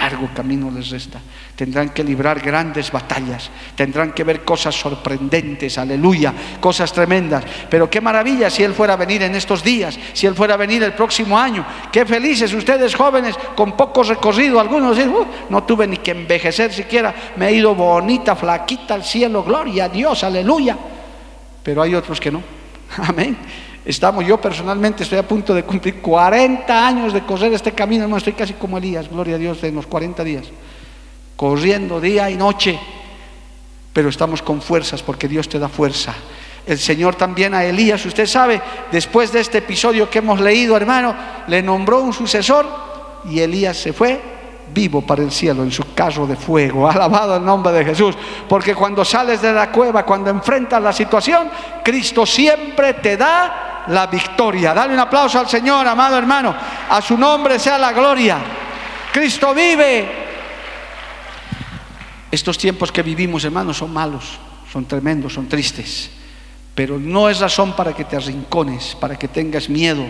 largo 0.00 0.28
camino 0.34 0.70
les 0.70 0.90
resta. 0.90 1.20
Tendrán 1.54 1.90
que 1.90 2.02
librar 2.02 2.40
grandes 2.40 2.90
batallas, 2.90 3.50
tendrán 3.76 4.12
que 4.12 4.24
ver 4.24 4.44
cosas 4.44 4.74
sorprendentes, 4.74 5.78
aleluya, 5.78 6.34
cosas 6.60 6.92
tremendas. 6.92 7.44
Pero 7.70 7.88
qué 7.88 8.00
maravilla 8.00 8.50
si 8.50 8.64
Él 8.64 8.74
fuera 8.74 8.94
a 8.94 8.96
venir 8.96 9.22
en 9.22 9.34
estos 9.34 9.62
días, 9.62 9.98
si 10.12 10.26
Él 10.26 10.34
fuera 10.34 10.54
a 10.54 10.56
venir 10.56 10.82
el 10.82 10.94
próximo 10.94 11.38
año. 11.38 11.64
Qué 11.92 12.04
felices 12.04 12.52
ustedes 12.52 12.94
jóvenes 12.94 13.36
con 13.54 13.76
poco 13.76 14.02
recorrido. 14.02 14.58
Algunos 14.58 14.96
dicen, 14.96 15.14
no 15.48 15.62
tuve 15.62 15.86
ni 15.86 15.98
que 15.98 16.10
envejecer 16.10 16.72
siquiera, 16.72 17.14
me 17.36 17.48
he 17.48 17.54
ido 17.54 17.74
bonita, 17.74 18.34
flaquita 18.34 18.94
al 18.94 19.04
cielo, 19.04 19.44
gloria 19.44 19.84
a 19.84 19.88
Dios, 19.88 20.24
aleluya. 20.24 20.76
Pero 21.62 21.82
hay 21.82 21.94
otros 21.94 22.20
que 22.20 22.30
no. 22.30 22.42
Amén. 22.98 23.36
Estamos, 23.84 24.26
yo 24.26 24.40
personalmente 24.40 25.02
estoy 25.02 25.18
a 25.18 25.28
punto 25.28 25.54
de 25.54 25.62
cumplir 25.62 26.00
40 26.00 26.86
años 26.86 27.12
de 27.12 27.22
correr 27.24 27.52
este 27.52 27.72
camino, 27.72 28.08
no 28.08 28.16
estoy 28.16 28.32
casi 28.32 28.54
como 28.54 28.78
Elías, 28.78 29.10
gloria 29.10 29.34
a 29.34 29.38
Dios, 29.38 29.62
en 29.62 29.74
los 29.74 29.86
40 29.86 30.24
días, 30.24 30.46
corriendo 31.36 32.00
día 32.00 32.30
y 32.30 32.36
noche, 32.36 32.78
pero 33.92 34.08
estamos 34.08 34.40
con 34.40 34.62
fuerzas 34.62 35.02
porque 35.02 35.28
Dios 35.28 35.48
te 35.50 35.58
da 35.58 35.68
fuerza. 35.68 36.14
El 36.66 36.78
Señor 36.78 37.14
también 37.14 37.52
a 37.52 37.62
Elías, 37.62 38.06
usted 38.06 38.26
sabe, 38.26 38.62
después 38.90 39.30
de 39.32 39.40
este 39.40 39.58
episodio 39.58 40.08
que 40.08 40.20
hemos 40.20 40.40
leído, 40.40 40.78
hermano, 40.78 41.14
le 41.46 41.62
nombró 41.62 42.00
un 42.00 42.14
sucesor 42.14 42.66
y 43.28 43.40
Elías 43.40 43.76
se 43.76 43.92
fue 43.92 44.18
vivo 44.72 45.02
para 45.02 45.22
el 45.22 45.30
cielo 45.30 45.62
en 45.62 45.70
su 45.70 45.92
carro 45.94 46.26
de 46.26 46.36
fuego. 46.36 46.88
Alabado 46.90 47.36
el 47.36 47.44
nombre 47.44 47.70
de 47.72 47.84
Jesús. 47.84 48.16
Porque 48.48 48.74
cuando 48.74 49.04
sales 49.04 49.42
de 49.42 49.52
la 49.52 49.70
cueva, 49.70 50.06
cuando 50.06 50.30
enfrentas 50.30 50.82
la 50.82 50.92
situación, 50.92 51.50
Cristo 51.84 52.24
siempre 52.24 52.94
te 52.94 53.18
da 53.18 53.73
la 53.88 54.06
victoria. 54.06 54.74
Dale 54.74 54.94
un 54.94 55.00
aplauso 55.00 55.38
al 55.38 55.48
Señor, 55.48 55.86
amado 55.86 56.16
hermano. 56.16 56.54
A 56.88 57.00
su 57.00 57.16
nombre 57.16 57.58
sea 57.58 57.78
la 57.78 57.92
gloria. 57.92 58.38
Cristo 59.12 59.54
vive. 59.54 60.24
Estos 62.30 62.58
tiempos 62.58 62.90
que 62.90 63.02
vivimos, 63.02 63.44
hermanos, 63.44 63.76
son 63.76 63.92
malos, 63.92 64.38
son 64.72 64.86
tremendos, 64.86 65.34
son 65.34 65.48
tristes. 65.48 66.10
Pero 66.74 66.98
no 66.98 67.28
es 67.28 67.38
razón 67.38 67.74
para 67.74 67.92
que 67.92 68.04
te 68.04 68.16
arrincones, 68.16 68.96
para 68.98 69.16
que 69.16 69.28
tengas 69.28 69.68
miedo, 69.68 70.04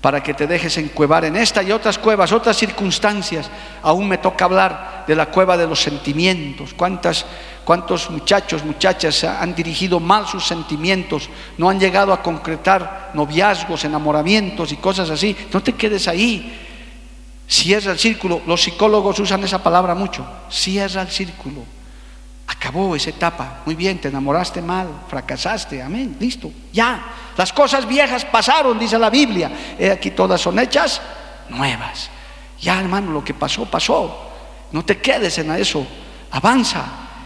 para 0.00 0.22
que 0.22 0.34
te 0.34 0.46
dejes 0.46 0.76
encuevar 0.78 1.24
en 1.24 1.36
esta 1.36 1.62
y 1.62 1.70
otras 1.70 1.98
cuevas, 1.98 2.32
otras 2.32 2.56
circunstancias. 2.56 3.48
Aún 3.82 4.08
me 4.08 4.18
toca 4.18 4.44
hablar 4.44 4.95
de 5.06 5.16
la 5.16 5.26
cueva 5.26 5.56
de 5.56 5.66
los 5.66 5.80
sentimientos. 5.80 6.74
¿Cuántas 6.74 7.24
¿Cuántos 7.66 8.10
muchachos, 8.12 8.64
muchachas 8.64 9.24
han 9.24 9.52
dirigido 9.52 9.98
mal 9.98 10.28
sus 10.28 10.46
sentimientos? 10.46 11.28
No 11.58 11.68
han 11.68 11.80
llegado 11.80 12.12
a 12.12 12.22
concretar 12.22 13.10
noviazgos, 13.12 13.84
enamoramientos 13.84 14.70
y 14.70 14.76
cosas 14.76 15.10
así. 15.10 15.36
No 15.52 15.60
te 15.60 15.72
quedes 15.72 16.06
ahí. 16.06 16.62
Cierra 17.48 17.90
el 17.90 17.98
círculo. 17.98 18.40
Los 18.46 18.62
psicólogos 18.62 19.18
usan 19.18 19.42
esa 19.42 19.60
palabra 19.60 19.96
mucho. 19.96 20.24
Cierra 20.48 21.02
el 21.02 21.08
círculo. 21.08 21.64
Acabó 22.46 22.94
esa 22.94 23.10
etapa. 23.10 23.62
Muy 23.66 23.74
bien, 23.74 24.00
te 24.00 24.06
enamoraste 24.06 24.62
mal, 24.62 24.86
fracasaste. 25.08 25.82
Amén. 25.82 26.16
Listo. 26.20 26.52
Ya. 26.72 27.04
Las 27.36 27.52
cosas 27.52 27.84
viejas 27.88 28.24
pasaron, 28.24 28.78
dice 28.78 28.96
la 28.96 29.10
Biblia. 29.10 29.50
aquí 29.92 30.12
todas 30.12 30.40
son 30.40 30.56
hechas 30.60 31.00
nuevas. 31.48 32.10
Ya, 32.60 32.78
hermano, 32.78 33.10
lo 33.10 33.24
que 33.24 33.34
pasó, 33.34 33.66
pasó. 33.66 34.35
No 34.72 34.84
te 34.84 34.98
quedes 34.98 35.38
en 35.38 35.50
eso. 35.52 35.86
Avanza. 36.30 36.84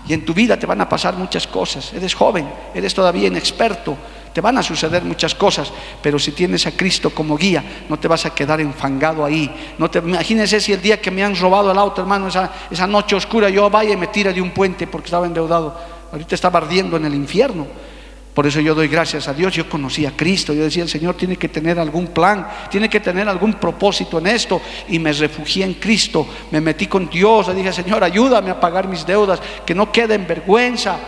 Y 0.08 0.14
en 0.14 0.24
tu 0.24 0.32
vida 0.34 0.58
te 0.58 0.66
van 0.66 0.80
a 0.80 0.88
pasar 0.88 1.14
muchas 1.14 1.46
cosas. 1.46 1.92
Eres 1.92 2.14
joven, 2.14 2.48
eres 2.74 2.94
todavía 2.94 3.28
inexperto. 3.28 3.96
Te 4.32 4.40
van 4.40 4.56
a 4.58 4.62
suceder 4.62 5.02
muchas 5.02 5.34
cosas, 5.34 5.72
pero 6.00 6.18
si 6.18 6.30
tienes 6.32 6.66
a 6.66 6.72
Cristo 6.72 7.10
como 7.10 7.36
guía, 7.36 7.64
no 7.88 7.98
te 7.98 8.06
vas 8.06 8.24
a 8.26 8.34
quedar 8.34 8.60
enfangado 8.60 9.24
ahí. 9.24 9.74
No 9.76 9.90
te 9.90 9.98
imagínese 9.98 10.60
si 10.60 10.72
el 10.72 10.80
día 10.80 11.00
que 11.00 11.10
me 11.10 11.24
han 11.24 11.34
robado 11.36 11.72
el 11.72 11.78
auto, 11.78 12.00
hermano, 12.00 12.28
esa, 12.28 12.52
esa 12.70 12.86
noche 12.86 13.16
oscura, 13.16 13.50
yo 13.50 13.68
vaya 13.68 13.92
y 13.92 13.96
me 13.96 14.06
tira 14.06 14.32
de 14.32 14.40
un 14.40 14.52
puente 14.52 14.86
porque 14.86 15.06
estaba 15.06 15.26
endeudado. 15.26 15.76
Ahorita 16.12 16.34
estaba 16.34 16.58
ardiendo 16.58 16.96
en 16.96 17.04
el 17.04 17.14
infierno. 17.14 17.66
Por 18.34 18.46
eso 18.46 18.60
yo 18.60 18.74
doy 18.74 18.88
gracias 18.88 19.26
a 19.28 19.34
Dios. 19.34 19.54
Yo 19.54 19.68
conocí 19.68 20.06
a 20.06 20.16
Cristo. 20.16 20.54
Yo 20.54 20.62
decía, 20.62 20.82
el 20.82 20.88
Señor 20.88 21.16
tiene 21.16 21.36
que 21.36 21.48
tener 21.48 21.78
algún 21.78 22.08
plan, 22.08 22.46
tiene 22.70 22.88
que 22.88 23.00
tener 23.00 23.28
algún 23.28 23.54
propósito 23.54 24.18
en 24.18 24.28
esto. 24.28 24.60
Y 24.88 24.98
me 24.98 25.12
refugié 25.12 25.64
en 25.64 25.74
Cristo. 25.74 26.26
Me 26.50 26.60
metí 26.60 26.86
con 26.86 27.08
Dios. 27.08 27.48
Le 27.48 27.54
dije, 27.54 27.72
Señor, 27.72 28.04
ayúdame 28.04 28.50
a 28.50 28.60
pagar 28.60 28.86
mis 28.86 29.04
deudas, 29.04 29.40
que 29.66 29.74
no 29.74 29.90
quede 29.90 30.14
en 30.14 30.26
vergüenza. 30.26 30.98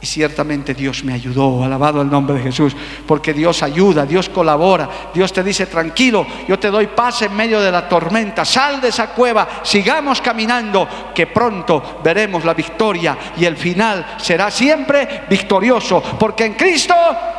Y 0.00 0.06
ciertamente 0.06 0.74
Dios 0.74 1.02
me 1.02 1.12
ayudó, 1.12 1.64
alabado 1.64 2.02
el 2.02 2.10
nombre 2.10 2.36
de 2.36 2.42
Jesús, 2.42 2.76
porque 3.04 3.34
Dios 3.34 3.64
ayuda, 3.64 4.06
Dios 4.06 4.28
colabora, 4.28 4.88
Dios 5.12 5.32
te 5.32 5.42
dice, 5.42 5.66
tranquilo, 5.66 6.24
yo 6.46 6.56
te 6.56 6.70
doy 6.70 6.86
paz 6.86 7.22
en 7.22 7.34
medio 7.34 7.60
de 7.60 7.72
la 7.72 7.88
tormenta, 7.88 8.44
sal 8.44 8.80
de 8.80 8.88
esa 8.88 9.08
cueva, 9.08 9.48
sigamos 9.64 10.20
caminando, 10.20 10.88
que 11.12 11.26
pronto 11.26 12.00
veremos 12.04 12.44
la 12.44 12.54
victoria 12.54 13.18
y 13.36 13.44
el 13.44 13.56
final 13.56 14.14
será 14.18 14.52
siempre 14.52 15.24
victorioso, 15.28 16.00
porque 16.18 16.44
en 16.44 16.54
Cristo 16.54 16.94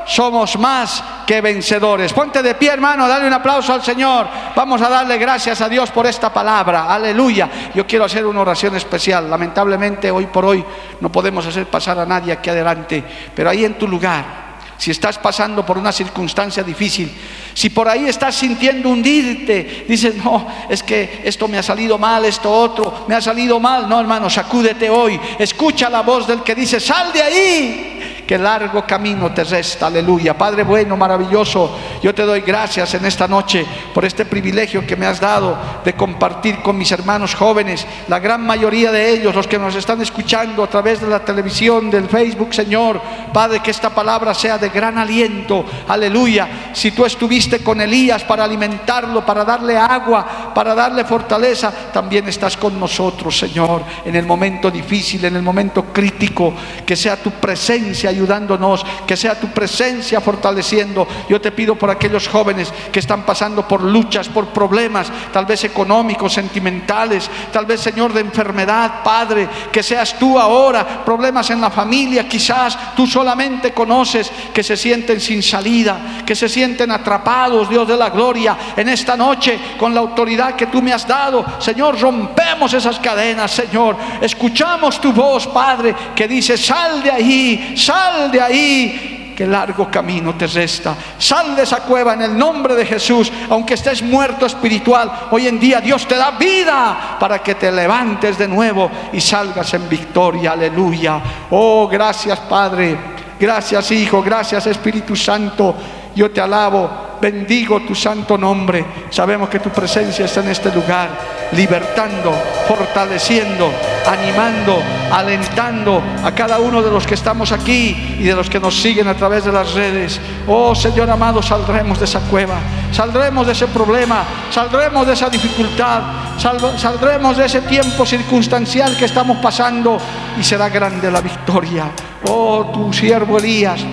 somos 0.09 0.57
más 0.57 1.03
que 1.27 1.39
vencedores. 1.39 2.13
Ponte 2.13 2.41
de 2.41 2.55
pie, 2.55 2.71
hermano, 2.73 3.07
dale 3.07 3.27
un 3.27 3.33
aplauso 3.33 3.73
al 3.73 3.83
Señor. 3.83 4.27
Vamos 4.55 4.81
a 4.81 4.89
darle 4.89 5.19
gracias 5.19 5.61
a 5.61 5.69
Dios 5.69 5.91
por 5.91 6.07
esta 6.07 6.33
palabra. 6.33 6.91
Aleluya. 6.91 7.71
Yo 7.75 7.85
quiero 7.85 8.05
hacer 8.05 8.25
una 8.25 8.41
oración 8.41 8.75
especial. 8.75 9.29
Lamentablemente 9.29 10.09
hoy 10.09 10.25
por 10.25 10.45
hoy 10.45 10.65
no 10.99 11.11
podemos 11.11 11.45
hacer 11.45 11.67
pasar 11.67 11.99
a 11.99 12.07
nadie 12.07 12.33
aquí 12.33 12.49
adelante, 12.49 13.03
pero 13.35 13.51
ahí 13.51 13.63
en 13.63 13.77
tu 13.77 13.87
lugar 13.87 14.49
si 14.79 14.91
estás 14.91 15.19
pasando 15.19 15.65
por 15.65 15.77
una 15.77 15.91
circunstancia 15.91 16.63
difícil, 16.63 17.13
si 17.59 17.69
por 17.69 17.89
ahí 17.89 18.05
estás 18.05 18.35
sintiendo 18.35 18.87
hundirte, 18.87 19.83
dices, 19.85 20.15
no, 20.15 20.47
es 20.69 20.81
que 20.81 21.19
esto 21.25 21.45
me 21.49 21.57
ha 21.57 21.61
salido 21.61 21.97
mal, 21.97 22.23
esto 22.23 22.49
otro, 22.49 23.03
me 23.05 23.15
ha 23.15 23.21
salido 23.21 23.59
mal, 23.59 23.89
no 23.89 23.99
hermano, 23.99 24.29
sacúdete 24.29 24.89
hoy, 24.89 25.19
escucha 25.37 25.89
la 25.89 25.99
voz 25.99 26.25
del 26.25 26.41
que 26.41 26.55
dice, 26.55 26.79
sal 26.79 27.11
de 27.11 27.21
ahí, 27.21 28.23
que 28.29 28.37
largo 28.37 28.85
camino 28.85 29.33
te 29.33 29.43
resta, 29.43 29.87
aleluya. 29.87 30.37
Padre 30.37 30.61
bueno, 30.61 30.95
maravilloso, 30.95 31.75
yo 32.03 32.13
te 32.13 32.21
doy 32.21 32.41
gracias 32.41 32.93
en 32.93 33.03
esta 33.05 33.27
noche 33.27 33.65
por 33.91 34.05
este 34.05 34.23
privilegio 34.23 34.85
que 34.85 34.95
me 34.95 35.07
has 35.07 35.19
dado 35.19 35.57
de 35.83 35.93
compartir 35.93 36.61
con 36.61 36.77
mis 36.77 36.91
hermanos 36.91 37.33
jóvenes, 37.33 37.87
la 38.07 38.19
gran 38.19 38.45
mayoría 38.45 38.91
de 38.91 39.09
ellos, 39.09 39.33
los 39.33 39.47
que 39.47 39.57
nos 39.57 39.73
están 39.73 39.99
escuchando 40.03 40.63
a 40.63 40.69
través 40.69 41.01
de 41.01 41.07
la 41.07 41.25
televisión, 41.25 41.89
del 41.89 42.07
Facebook, 42.07 42.53
Señor. 42.53 43.01
Padre, 43.33 43.61
que 43.61 43.71
esta 43.71 43.89
palabra 43.89 44.35
sea 44.35 44.59
de 44.59 44.69
gran 44.69 44.99
aliento, 44.99 45.65
aleluya. 45.87 46.69
Si 46.73 46.91
tú 46.91 47.05
estuviste 47.05 47.48
con 47.57 47.81
Elías 47.81 48.23
para 48.23 48.43
alimentarlo, 48.43 49.25
para 49.25 49.43
darle 49.43 49.75
agua, 49.75 50.51
para 50.53 50.75
darle 50.75 51.03
fortaleza, 51.05 51.73
también 51.91 52.27
estás 52.27 52.55
con 52.55 52.79
nosotros, 52.79 53.37
Señor, 53.37 53.83
en 54.05 54.15
el 54.15 54.27
momento 54.27 54.69
difícil, 54.69 55.25
en 55.25 55.35
el 55.35 55.41
momento 55.41 55.85
crítico, 55.85 56.53
que 56.85 56.95
sea 56.95 57.17
tu 57.17 57.31
presencia 57.31 58.11
ayudándonos, 58.11 58.85
que 59.07 59.17
sea 59.17 59.39
tu 59.39 59.47
presencia 59.47 60.21
fortaleciendo. 60.21 61.07
Yo 61.27 61.41
te 61.41 61.51
pido 61.51 61.75
por 61.75 61.89
aquellos 61.89 62.27
jóvenes 62.27 62.71
que 62.91 62.99
están 62.99 63.23
pasando 63.23 63.67
por 63.67 63.81
luchas, 63.81 64.29
por 64.29 64.49
problemas, 64.49 65.11
tal 65.33 65.45
vez 65.45 65.63
económicos, 65.63 66.33
sentimentales, 66.33 67.29
tal 67.51 67.65
vez, 67.65 67.81
Señor, 67.81 68.13
de 68.13 68.21
enfermedad, 68.21 69.03
Padre, 69.03 69.49
que 69.71 69.81
seas 69.81 70.17
tú 70.19 70.37
ahora, 70.37 71.03
problemas 71.03 71.49
en 71.49 71.61
la 71.61 71.69
familia, 71.69 72.27
quizás 72.27 72.95
tú 72.95 73.07
solamente 73.07 73.73
conoces, 73.73 74.31
que 74.53 74.63
se 74.63 74.77
sienten 74.77 75.19
sin 75.19 75.41
salida, 75.41 76.23
que 76.25 76.35
se 76.35 76.49
sienten 76.49 76.91
atrapados, 76.91 77.28
Dios 77.69 77.87
de 77.87 77.97
la 77.97 78.09
gloria, 78.09 78.57
en 78.75 78.89
esta 78.89 79.15
noche, 79.15 79.59
con 79.77 79.93
la 79.93 79.99
autoridad 79.99 80.55
que 80.55 80.67
tú 80.67 80.81
me 80.81 80.93
has 80.93 81.07
dado, 81.07 81.45
Señor, 81.59 81.99
rompemos 81.99 82.73
esas 82.73 82.99
cadenas, 82.99 83.51
Señor, 83.51 83.95
escuchamos 84.21 84.99
tu 84.99 85.13
voz, 85.13 85.47
Padre, 85.47 85.95
que 86.15 86.27
dice, 86.27 86.57
sal 86.57 87.03
de 87.03 87.11
ahí, 87.11 87.73
sal 87.77 88.31
de 88.31 88.41
ahí, 88.41 89.33
que 89.37 89.45
largo 89.47 89.89
camino 89.89 90.35
te 90.35 90.47
resta. 90.47 90.95
Sal 91.17 91.55
de 91.55 91.63
esa 91.63 91.77
cueva 91.77 92.13
en 92.13 92.23
el 92.23 92.37
nombre 92.37 92.75
de 92.75 92.85
Jesús, 92.85 93.31
aunque 93.49 93.75
estés 93.75 94.01
muerto 94.01 94.45
espiritual. 94.45 95.09
Hoy 95.31 95.47
en 95.47 95.59
día 95.59 95.79
Dios 95.79 96.05
te 96.05 96.15
da 96.15 96.31
vida 96.31 97.15
para 97.17 97.39
que 97.39 97.55
te 97.55 97.71
levantes 97.71 98.37
de 98.37 98.49
nuevo 98.49 98.91
y 99.13 99.21
salgas 99.21 99.73
en 99.75 99.87
victoria. 99.87 100.51
Aleluya. 100.51 101.21
Oh, 101.51 101.87
gracias 101.87 102.37
Padre. 102.41 102.97
Gracias 103.39 103.91
Hijo. 103.91 104.21
Gracias 104.21 104.67
Espíritu 104.67 105.15
Santo. 105.15 105.73
Yo 106.19 106.29
te 106.29 106.41
alabo 106.41 107.15
bendigo 107.21 107.79
tu 107.79 107.95
santo 107.95 108.37
nombre. 108.37 108.85
Sabemos 109.09 109.47
que 109.47 109.61
tu 109.61 109.69
presencia 109.69 110.25
está 110.25 110.41
en 110.41 110.49
este 110.49 110.69
lugar, 110.69 111.07
libertando, 111.53 112.33
fortaleciendo, 112.67 113.71
animando, 114.05 114.83
alentando 115.13 116.03
a 116.21 116.29
cada 116.33 116.59
uno 116.59 116.81
de 116.81 116.91
los 116.91 117.07
que 117.07 117.13
estamos 117.13 117.53
aquí 117.53 118.17
y 118.19 118.23
de 118.23 118.35
los 118.35 118.49
que 118.49 118.59
nos 118.59 118.81
siguen 118.81 119.07
a 119.07 119.13
través 119.13 119.45
de 119.45 119.53
las 119.53 119.73
redes. 119.73 120.19
Oh 120.45 120.75
Señor 120.75 121.09
amado, 121.09 121.41
saldremos 121.41 121.97
de 121.99 122.03
esa 122.03 122.19
cueva, 122.19 122.57
saldremos 122.91 123.47
de 123.47 123.53
ese 123.53 123.67
problema, 123.67 124.25
saldremos 124.51 125.07
de 125.07 125.13
esa 125.13 125.29
dificultad, 125.29 126.01
saldremos 126.37 127.37
de 127.37 127.45
ese 127.45 127.61
tiempo 127.61 128.05
circunstancial 128.05 128.97
que 128.97 129.05
estamos 129.05 129.37
pasando 129.37 129.97
y 130.37 130.43
será 130.43 130.67
grande 130.67 131.09
la 131.09 131.21
victoria. 131.21 131.85
Oh, 132.27 132.71
tu 132.73 132.91
siervo 132.91 133.37
Elías 133.37 133.85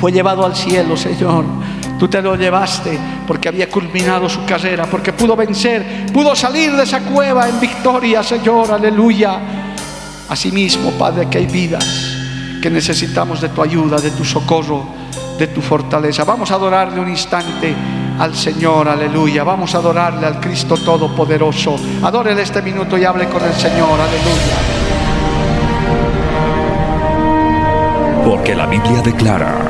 fue 0.00 0.10
llevado 0.10 0.46
al 0.46 0.56
cielo, 0.56 0.96
Señor. 0.96 1.44
Tú 1.98 2.08
te 2.08 2.22
lo 2.22 2.34
llevaste 2.34 2.98
porque 3.26 3.48
había 3.48 3.68
culminado 3.68 4.26
su 4.30 4.46
carrera, 4.46 4.86
porque 4.86 5.12
pudo 5.12 5.36
vencer, 5.36 6.06
pudo 6.12 6.34
salir 6.34 6.74
de 6.74 6.84
esa 6.84 7.00
cueva 7.00 7.46
en 7.46 7.60
victoria, 7.60 8.22
Señor, 8.22 8.72
aleluya. 8.72 9.38
Asimismo, 10.30 10.92
Padre, 10.92 11.28
que 11.28 11.36
hay 11.36 11.46
vidas 11.46 12.16
que 12.62 12.70
necesitamos 12.70 13.42
de 13.42 13.50
tu 13.50 13.62
ayuda, 13.62 14.00
de 14.00 14.10
tu 14.12 14.24
socorro, 14.24 14.86
de 15.38 15.48
tu 15.48 15.60
fortaleza. 15.60 16.24
Vamos 16.24 16.50
a 16.50 16.54
adorarle 16.54 16.98
un 16.98 17.08
instante 17.08 17.74
al 18.18 18.34
Señor, 18.34 18.88
aleluya. 18.88 19.44
Vamos 19.44 19.74
a 19.74 19.78
adorarle 19.78 20.26
al 20.26 20.40
Cristo 20.40 20.78
Todopoderoso. 20.78 21.76
Adórele 22.02 22.42
este 22.42 22.62
minuto 22.62 22.96
y 22.96 23.04
hable 23.04 23.28
con 23.28 23.42
el 23.44 23.52
Señor, 23.52 24.00
aleluya. 24.00 24.56
Porque 28.24 28.54
la 28.54 28.66
Biblia 28.66 29.02
declara 29.02 29.69